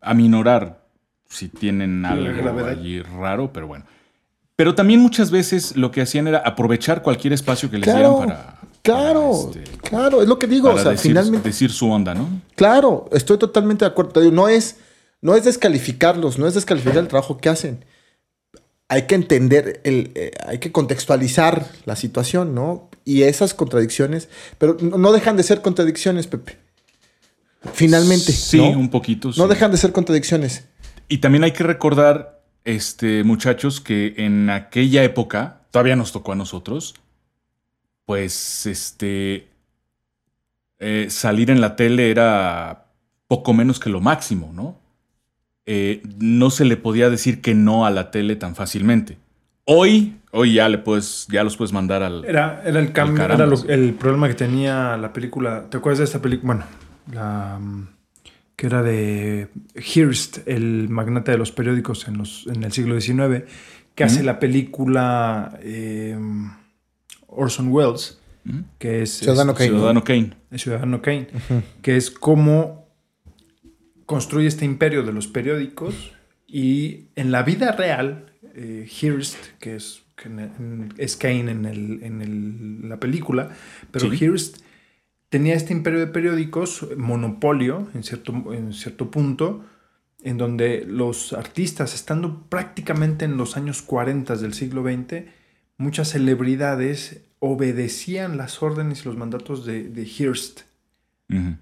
aminorar 0.00 0.85
si 1.28 1.48
tienen 1.48 2.04
algo 2.04 2.64
allí 2.66 3.00
raro, 3.02 3.52
pero 3.52 3.66
bueno. 3.66 3.84
Pero 4.56 4.74
también 4.74 5.00
muchas 5.00 5.30
veces 5.30 5.76
lo 5.76 5.90
que 5.90 6.00
hacían 6.00 6.28
era 6.28 6.38
aprovechar 6.38 7.02
cualquier 7.02 7.32
espacio 7.34 7.70
que 7.70 7.76
les 7.78 7.84
Claro, 7.84 8.20
dieran 8.20 8.28
para... 8.28 8.60
claro, 8.82 9.48
para, 9.52 9.60
este, 9.64 9.78
claro, 9.88 10.22
es 10.22 10.28
lo 10.28 10.38
que 10.38 10.46
digo, 10.46 10.70
o 10.70 10.78
sea, 10.78 10.92
decir, 10.92 11.10
finalmente 11.10 11.48
decir 11.50 11.70
su 11.70 11.90
onda, 11.90 12.14
¿no? 12.14 12.26
Claro, 12.54 13.06
estoy 13.12 13.36
totalmente 13.38 13.84
de 13.84 13.90
acuerdo. 13.90 14.22
No 14.32 14.48
es, 14.48 14.76
no 15.20 15.34
es 15.34 15.44
descalificarlos, 15.44 16.38
no 16.38 16.46
es 16.46 16.54
descalificar 16.54 16.98
el 16.98 17.08
trabajo 17.08 17.36
que 17.36 17.50
hacen. 17.50 17.84
Hay 18.88 19.02
que 19.02 19.16
entender, 19.16 19.80
el, 19.84 20.12
eh, 20.14 20.30
hay 20.46 20.58
que 20.58 20.72
contextualizar 20.72 21.66
la 21.84 21.96
situación, 21.96 22.54
¿no? 22.54 22.88
Y 23.04 23.22
esas 23.24 23.52
contradicciones, 23.52 24.28
pero 24.56 24.76
no, 24.80 24.96
no 24.96 25.12
dejan 25.12 25.36
de 25.36 25.42
ser 25.42 25.60
contradicciones, 25.60 26.28
Pepe. 26.28 26.56
Finalmente, 27.72 28.32
Sí, 28.32 28.58
¿no? 28.58 28.78
un 28.78 28.88
poquito. 28.90 29.28
No 29.36 29.44
sí. 29.44 29.48
dejan 29.48 29.72
de 29.72 29.76
ser 29.76 29.92
contradicciones. 29.92 30.64
Y 31.08 31.18
también 31.18 31.44
hay 31.44 31.52
que 31.52 31.64
recordar, 31.64 32.42
este, 32.64 33.22
muchachos, 33.24 33.80
que 33.80 34.14
en 34.18 34.50
aquella 34.50 35.04
época, 35.04 35.60
todavía 35.70 35.96
nos 35.96 36.12
tocó 36.12 36.32
a 36.32 36.36
nosotros, 36.36 36.94
pues, 38.04 38.66
este, 38.66 39.48
eh, 40.78 41.06
salir 41.10 41.50
en 41.50 41.60
la 41.60 41.76
tele 41.76 42.10
era 42.10 42.86
poco 43.28 43.52
menos 43.54 43.80
que 43.80 43.90
lo 43.90 44.00
máximo, 44.00 44.52
¿no? 44.54 44.78
Eh, 45.66 46.02
no 46.18 46.50
se 46.50 46.64
le 46.64 46.76
podía 46.76 47.10
decir 47.10 47.40
que 47.40 47.54
no 47.54 47.86
a 47.86 47.90
la 47.90 48.10
tele 48.10 48.36
tan 48.36 48.54
fácilmente. 48.54 49.18
Hoy, 49.64 50.18
hoy 50.30 50.54
ya 50.54 50.68
le 50.68 50.78
puedes, 50.78 51.26
ya 51.28 51.42
los 51.42 51.56
puedes 51.56 51.72
mandar 51.72 52.04
al. 52.04 52.24
Era, 52.24 52.62
era 52.64 52.78
el 52.78 52.92
cambio, 52.92 53.24
era 53.24 53.46
lo- 53.46 53.64
el 53.68 53.94
problema 53.94 54.28
que 54.28 54.34
tenía 54.34 54.96
la 54.96 55.12
película. 55.12 55.64
¿Te 55.68 55.78
acuerdas 55.78 55.98
de 55.98 56.04
esta 56.04 56.22
película? 56.22 56.54
Bueno, 56.54 56.64
la 57.12 57.58
mm, 57.58 57.88
que 58.56 58.66
era 58.66 58.82
de 58.82 59.48
Hearst, 59.74 60.38
el 60.48 60.88
magnate 60.88 61.30
de 61.32 61.38
los 61.38 61.52
periódicos 61.52 62.08
en, 62.08 62.16
los, 62.18 62.46
en 62.46 62.64
el 62.64 62.72
siglo 62.72 62.98
XIX, 63.00 63.44
que 63.94 64.04
hace 64.04 64.22
la 64.22 64.38
película 64.40 65.58
eh, 65.62 66.18
Orson 67.26 67.68
Welles, 67.68 68.18
¿Mm? 68.44 68.60
que 68.78 69.02
es 69.02 69.18
Ciudadano 69.18 69.52
es- 69.52 69.58
Kane. 69.58 69.70
Ciudadano 69.70 70.04
Kane. 70.04 70.30
Ciudadano 70.56 71.02
Kane, 71.02 71.28
que 71.82 71.96
es 71.96 72.10
cómo 72.10 72.86
construye 74.06 74.46
este 74.48 74.64
imperio 74.64 75.02
de 75.02 75.12
los 75.12 75.26
periódicos 75.26 76.12
y 76.46 77.08
en 77.16 77.32
la 77.32 77.42
vida 77.42 77.72
real, 77.72 78.32
eh, 78.54 78.88
Hearst, 79.00 79.36
que 79.58 79.76
es, 79.76 80.02
que 80.16 80.28
en- 80.28 80.38
en- 80.40 80.94
es 80.96 81.16
Kane 81.16 81.50
en, 81.50 81.66
el, 81.66 82.02
en 82.02 82.22
el- 82.22 82.88
la 82.88 82.98
película, 83.00 83.50
pero 83.90 84.10
Sí. 84.10 84.16
Hearst 84.24 84.58
tenía 85.28 85.54
este 85.54 85.72
imperio 85.72 86.00
de 86.00 86.06
periódicos, 86.06 86.86
monopolio 86.96 87.88
en 87.94 88.02
cierto, 88.02 88.52
en 88.52 88.72
cierto 88.72 89.10
punto, 89.10 89.64
en 90.22 90.38
donde 90.38 90.84
los 90.86 91.32
artistas, 91.32 91.94
estando 91.94 92.48
prácticamente 92.48 93.24
en 93.24 93.36
los 93.36 93.56
años 93.56 93.82
40 93.82 94.36
del 94.36 94.54
siglo 94.54 94.82
XX, 94.82 95.24
muchas 95.76 96.08
celebridades 96.08 97.22
obedecían 97.38 98.36
las 98.36 98.62
órdenes 98.62 99.02
y 99.02 99.04
los 99.04 99.16
mandatos 99.16 99.64
de, 99.64 99.84
de 99.84 100.04
Hearst. 100.04 100.62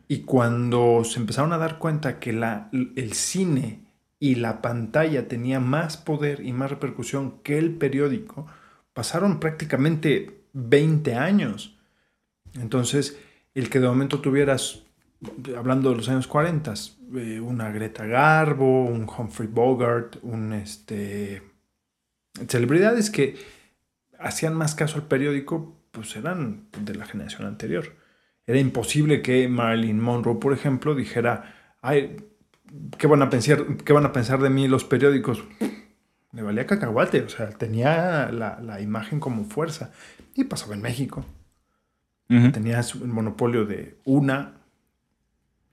Y 0.09 0.19
cuando 0.21 1.05
se 1.05 1.19
empezaron 1.19 1.55
a 1.55 1.59
dar 1.59 1.79
cuenta 1.79 2.21
que 2.21 2.35
la, 2.35 2.69
el 2.73 3.15
cine 3.15 3.81
y 4.21 4.35
la 4.35 4.61
pantalla 4.61 5.27
tenía 5.27 5.59
más 5.59 5.97
poder 5.97 6.45
y 6.45 6.53
más 6.53 6.71
repercusión 6.71 7.39
que 7.43 7.57
el 7.57 7.71
periódico, 7.71 8.47
pasaron 8.93 9.41
prácticamente 9.41 10.43
20 10.53 11.15
años. 11.15 11.79
Entonces, 12.55 13.19
el 13.55 13.71
que 13.71 13.81
de 13.81 13.89
momento 13.89 14.21
tuvieras, 14.21 14.83
hablando 15.57 15.91
de 15.91 15.97
los 15.97 16.09
años 16.09 16.27
40, 16.27 16.75
eh, 17.17 17.41
una 17.41 17.71
Greta 17.71 18.07
Garbo, 18.07 18.85
un 18.85 19.09
Humphrey 19.09 19.49
Bogart, 19.49 20.17
un 20.23 20.53
este 20.53 21.43
celebridades 22.49 23.11
que 23.11 23.37
hacían 24.19 24.55
más 24.55 24.75
caso 24.75 24.97
al 24.97 25.07
periódico, 25.07 25.77
pues 25.93 26.17
eran 26.17 26.67
de 26.79 26.95
la 26.95 27.07
generación 27.07 27.47
anterior. 27.47 27.95
Era 28.47 28.59
imposible 28.59 29.23
que 29.23 29.49
Marilyn 29.49 30.01
Monroe, 30.01 30.41
por 30.41 30.53
ejemplo, 30.53 30.95
dijera, 30.95 31.77
ay, 31.81 32.17
¿qué 32.99 33.07
van 33.07 33.23
a 33.23 33.31
pensar, 33.31 33.65
qué 33.85 33.93
van 33.93 34.05
a 34.05 34.13
pensar 34.13 34.41
de 34.41 34.51
mí 34.51 34.69
los 34.69 34.85
periódicos? 34.85 35.45
Le 36.33 36.43
valía 36.43 36.67
cacahuate, 36.67 37.23
o 37.23 37.29
sea, 37.29 37.51
tenía 37.51 38.31
la, 38.33 38.61
la 38.61 38.81
imagen 38.81 39.21
como 39.21 39.45
fuerza. 39.45 39.93
Y 40.35 40.45
pasaba 40.45 40.75
en 40.75 40.83
México. 40.83 41.25
Tenías 42.29 42.95
el 42.95 43.09
monopolio 43.09 43.65
de 43.67 43.99
una, 44.05 44.55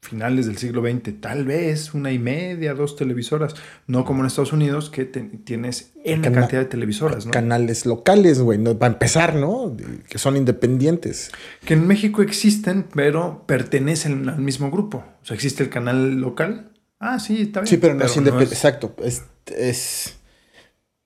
finales 0.01 0.47
del 0.47 0.57
siglo 0.57 0.81
XX, 0.81 1.21
tal 1.21 1.45
vez 1.45 1.93
una 1.93 2.11
y 2.11 2.17
media, 2.19 2.73
dos 2.73 2.95
televisoras. 2.95 3.53
No 3.87 4.03
como 4.03 4.21
en 4.21 4.27
Estados 4.27 4.51
Unidos, 4.51 4.89
que 4.89 5.05
te- 5.05 5.21
tienes 5.21 5.91
en 6.03 6.23
la 6.23 6.31
cantidad 6.31 6.61
de 6.61 6.65
televisoras, 6.65 7.25
¿no? 7.27 7.31
Canales 7.31 7.85
locales, 7.85 8.41
güey, 8.41 8.57
¿no? 8.57 8.77
para 8.77 8.93
empezar, 8.93 9.35
¿no? 9.35 9.75
Que 10.09 10.17
son 10.17 10.37
independientes. 10.37 11.31
Que 11.65 11.75
en 11.75 11.85
México 11.87 12.21
existen, 12.23 12.87
pero 12.93 13.43
pertenecen 13.45 14.27
al 14.27 14.39
mismo 14.41 14.71
grupo. 14.71 15.03
O 15.21 15.25
sea, 15.25 15.35
existe 15.35 15.61
el 15.63 15.69
canal 15.69 16.15
local. 16.19 16.71
Ah, 16.99 17.19
sí, 17.19 17.41
está 17.43 17.61
bien. 17.61 17.67
Sí, 17.67 17.77
pero 17.77 17.93
no 17.93 18.05
es 18.05 18.17
independiente. 18.17 18.53
es- 18.55 18.59
Exacto. 18.59 18.95
Es, 19.03 19.23
es, 19.55 20.15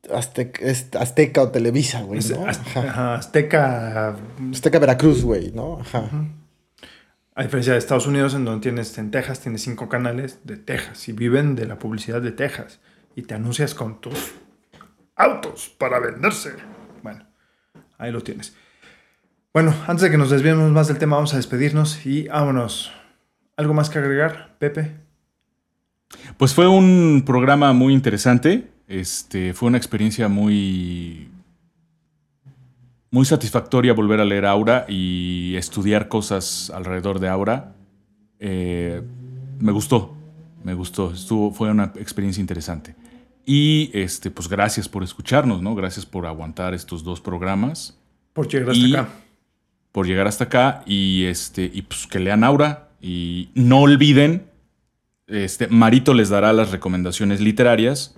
Aztec- 0.10 0.60
es 0.62 0.88
Azteca 0.96 1.42
o 1.42 1.50
Televisa, 1.50 2.02
güey, 2.02 2.22
¿no? 2.30 2.48
Ajá. 2.48 3.16
Azteca. 3.16 4.16
Azteca 4.52 4.80
Veracruz, 4.80 5.24
güey, 5.24 5.52
¿no? 5.52 5.80
Ajá. 5.80 6.10
A 7.36 7.44
diferencia 7.44 7.74
de 7.74 7.80
Estados 7.80 8.08
Unidos, 8.08 8.34
en 8.34 8.46
donde 8.46 8.62
tienes 8.62 8.98
en 8.98 9.12
Texas, 9.12 9.42
tienes 9.42 9.62
cinco 9.62 9.90
canales 9.90 10.40
de 10.46 10.56
Texas 10.58 11.08
y 11.10 11.12
viven 11.12 11.56
de 11.56 11.66
la 11.66 11.78
publicidad 11.80 12.22
de 12.22 12.32
Texas. 12.32 12.80
Y 13.16 13.24
te 13.24 13.34
anuncias 13.34 13.74
con 13.76 14.00
tus 14.02 14.34
autos 15.16 15.70
para 15.78 16.00
venderse. 16.00 16.54
Bueno, 17.04 17.26
ahí 17.98 18.12
lo 18.12 18.22
tienes. 18.22 18.56
Bueno, 19.54 19.74
antes 19.88 20.02
de 20.04 20.12
que 20.12 20.18
nos 20.18 20.30
desviemos 20.30 20.70
más 20.72 20.88
del 20.88 20.98
tema, 20.98 21.16
vamos 21.16 21.34
a 21.34 21.38
despedirnos 21.38 22.06
y 22.06 22.28
vámonos. 22.28 22.92
¿Algo 23.58 23.74
más 23.74 23.90
que 23.90 24.00
agregar, 24.00 24.56
Pepe? 24.60 24.92
Pues 26.38 26.54
fue 26.54 26.68
un 26.68 27.24
programa 27.26 27.72
muy 27.74 27.94
interesante. 27.94 28.70
Este, 28.88 29.54
fue 29.54 29.68
una 29.70 29.78
experiencia 29.78 30.28
muy, 30.28 31.30
muy 33.12 33.26
satisfactoria 33.26 33.94
volver 33.94 34.20
a 34.20 34.26
leer 34.26 34.46
Aura 34.46 34.86
y 34.88 35.56
estudiar 35.56 36.08
cosas 36.08 36.70
alrededor 36.74 37.20
de 37.20 37.28
Aura. 37.30 37.74
Eh, 38.40 39.02
me 39.60 39.72
gustó, 39.72 40.14
me 40.64 40.74
gustó. 40.74 41.12
Estuvo, 41.12 41.52
fue 41.52 41.72
una 41.72 41.94
experiencia 41.96 42.42
interesante. 42.42 42.96
Y 43.46 43.90
este, 43.94 44.32
pues 44.32 44.48
gracias 44.50 44.90
por 44.90 45.04
escucharnos, 45.04 45.62
¿no? 45.62 45.76
Gracias 45.76 46.06
por 46.06 46.26
aguantar 46.26 46.74
estos 46.74 47.04
dos 47.04 47.22
programas, 47.22 47.98
Por 48.34 48.48
llegar 48.48 48.72
hasta 48.72 48.86
Y- 48.88 48.94
acá. 48.94 49.10
por 49.92 50.06
llegar 50.08 50.28
hasta 50.28 50.44
acá 50.46 50.84
y 50.86 51.24
este, 51.26 51.70
y 51.74 51.84
pues 51.84 52.06
que 52.08 52.20
lean 52.20 52.44
Aura. 52.44 52.90
Y 53.02 53.50
no 53.56 53.82
olviden 53.82 54.48
este, 55.28 55.68
Marito 55.68 56.14
les 56.14 56.30
dará 56.30 56.54
las 56.54 56.72
recomendaciones 56.72 57.40
literarias. 57.40 58.16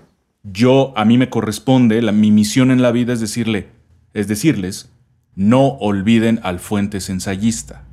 Yo, 0.52 0.94
a 0.96 1.04
mí 1.06 1.18
me 1.18 1.30
corresponde, 1.30 2.02
la, 2.02 2.12
mi 2.12 2.32
misión 2.32 2.72
en 2.72 2.82
la 2.82 2.92
vida 2.92 3.14
es 3.14 3.20
decirle, 3.20 3.68
es 4.14 4.28
decirles, 4.28 4.90
no 5.36 5.68
olviden 5.68 6.40
al 6.44 6.60
Fuentes 6.60 7.10
ensayista. 7.10 7.84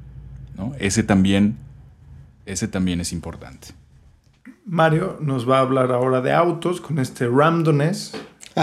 ¿no? 0.57 0.73
Ese 0.79 1.03
también, 1.03 1.57
ese 2.47 2.69
también 2.69 3.01
es 3.01 3.13
importante. 3.13 3.69
Mario 4.67 5.19
nos 5.21 5.49
va 5.49 5.59
a 5.59 5.61
hablar 5.61 5.91
ahora 5.93 6.21
de 6.21 6.33
autos 6.33 6.81
con 6.81 6.99
este 6.99 7.27
Ramdones, 7.29 8.13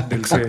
del 0.09 0.22
que 0.22 0.47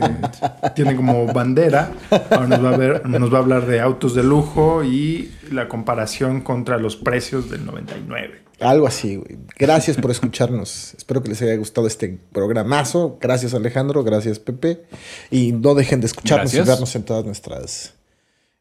tiene 0.75 0.95
como 0.97 1.27
bandera. 1.27 1.93
Ahora 2.31 2.47
nos 2.47 2.65
va, 2.65 2.71
a 2.75 2.77
ver- 2.77 3.09
nos 3.09 3.33
va 3.33 3.39
a 3.39 3.41
hablar 3.41 3.67
de 3.67 3.81
autos 3.81 4.15
de 4.15 4.23
lujo 4.23 4.85
y 4.85 5.33
la 5.51 5.69
comparación 5.69 6.41
contra 6.43 6.79
los 6.79 6.97
precios 6.97 7.51
del 7.51 7.67
99. 7.67 8.42
Algo 8.63 8.87
así, 8.87 9.17
güey. 9.17 9.39
Gracias 9.59 9.97
por 9.97 10.11
escucharnos. 10.11 10.95
Espero 10.95 11.23
que 11.23 11.29
les 11.29 11.43
haya 11.43 11.57
gustado 11.57 11.87
este 11.87 12.19
programazo. 12.33 13.19
Gracias, 13.21 13.55
Alejandro. 13.55 14.05
Gracias, 14.05 14.39
Pepe. 14.39 14.85
Y 15.31 15.53
no 15.53 15.75
dejen 15.75 16.01
de 16.01 16.07
escucharnos 16.07 16.53
Gracias. 16.53 16.67
y 16.67 16.71
vernos 16.71 16.95
en 16.97 17.05
todas 17.05 17.25
nuestras 17.25 17.95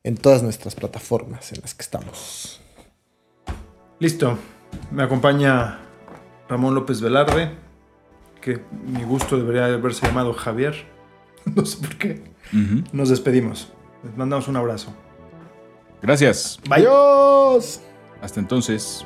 en 0.04 0.18
todas 0.18 0.42
nuestras 0.42 0.74
plataformas 0.76 1.52
en 1.54 1.62
las 1.62 1.76
que 1.76 1.84
estamos. 1.84 2.60
Listo. 4.00 4.38
Me 4.90 5.04
acompaña 5.04 5.80
Ramón 6.50 6.74
López 6.74 7.02
Velarde, 7.02 7.52
que 8.42 8.62
mi 8.86 9.04
gusto 9.04 9.38
debería 9.38 9.66
haberse 9.66 10.06
llamado 10.06 10.34
Javier. 10.34 10.76
No 11.56 11.66
sé 11.66 11.78
por 11.78 11.98
qué. 11.98 12.22
Nos 12.92 13.10
despedimos. 13.10 13.70
Les 14.04 14.16
mandamos 14.16 14.48
un 14.48 14.58
abrazo. 14.58 14.94
Gracias. 16.02 16.60
Bye. 16.70 16.86
Adiós. 16.86 17.82
Hasta 18.22 18.40
entonces. 18.40 19.04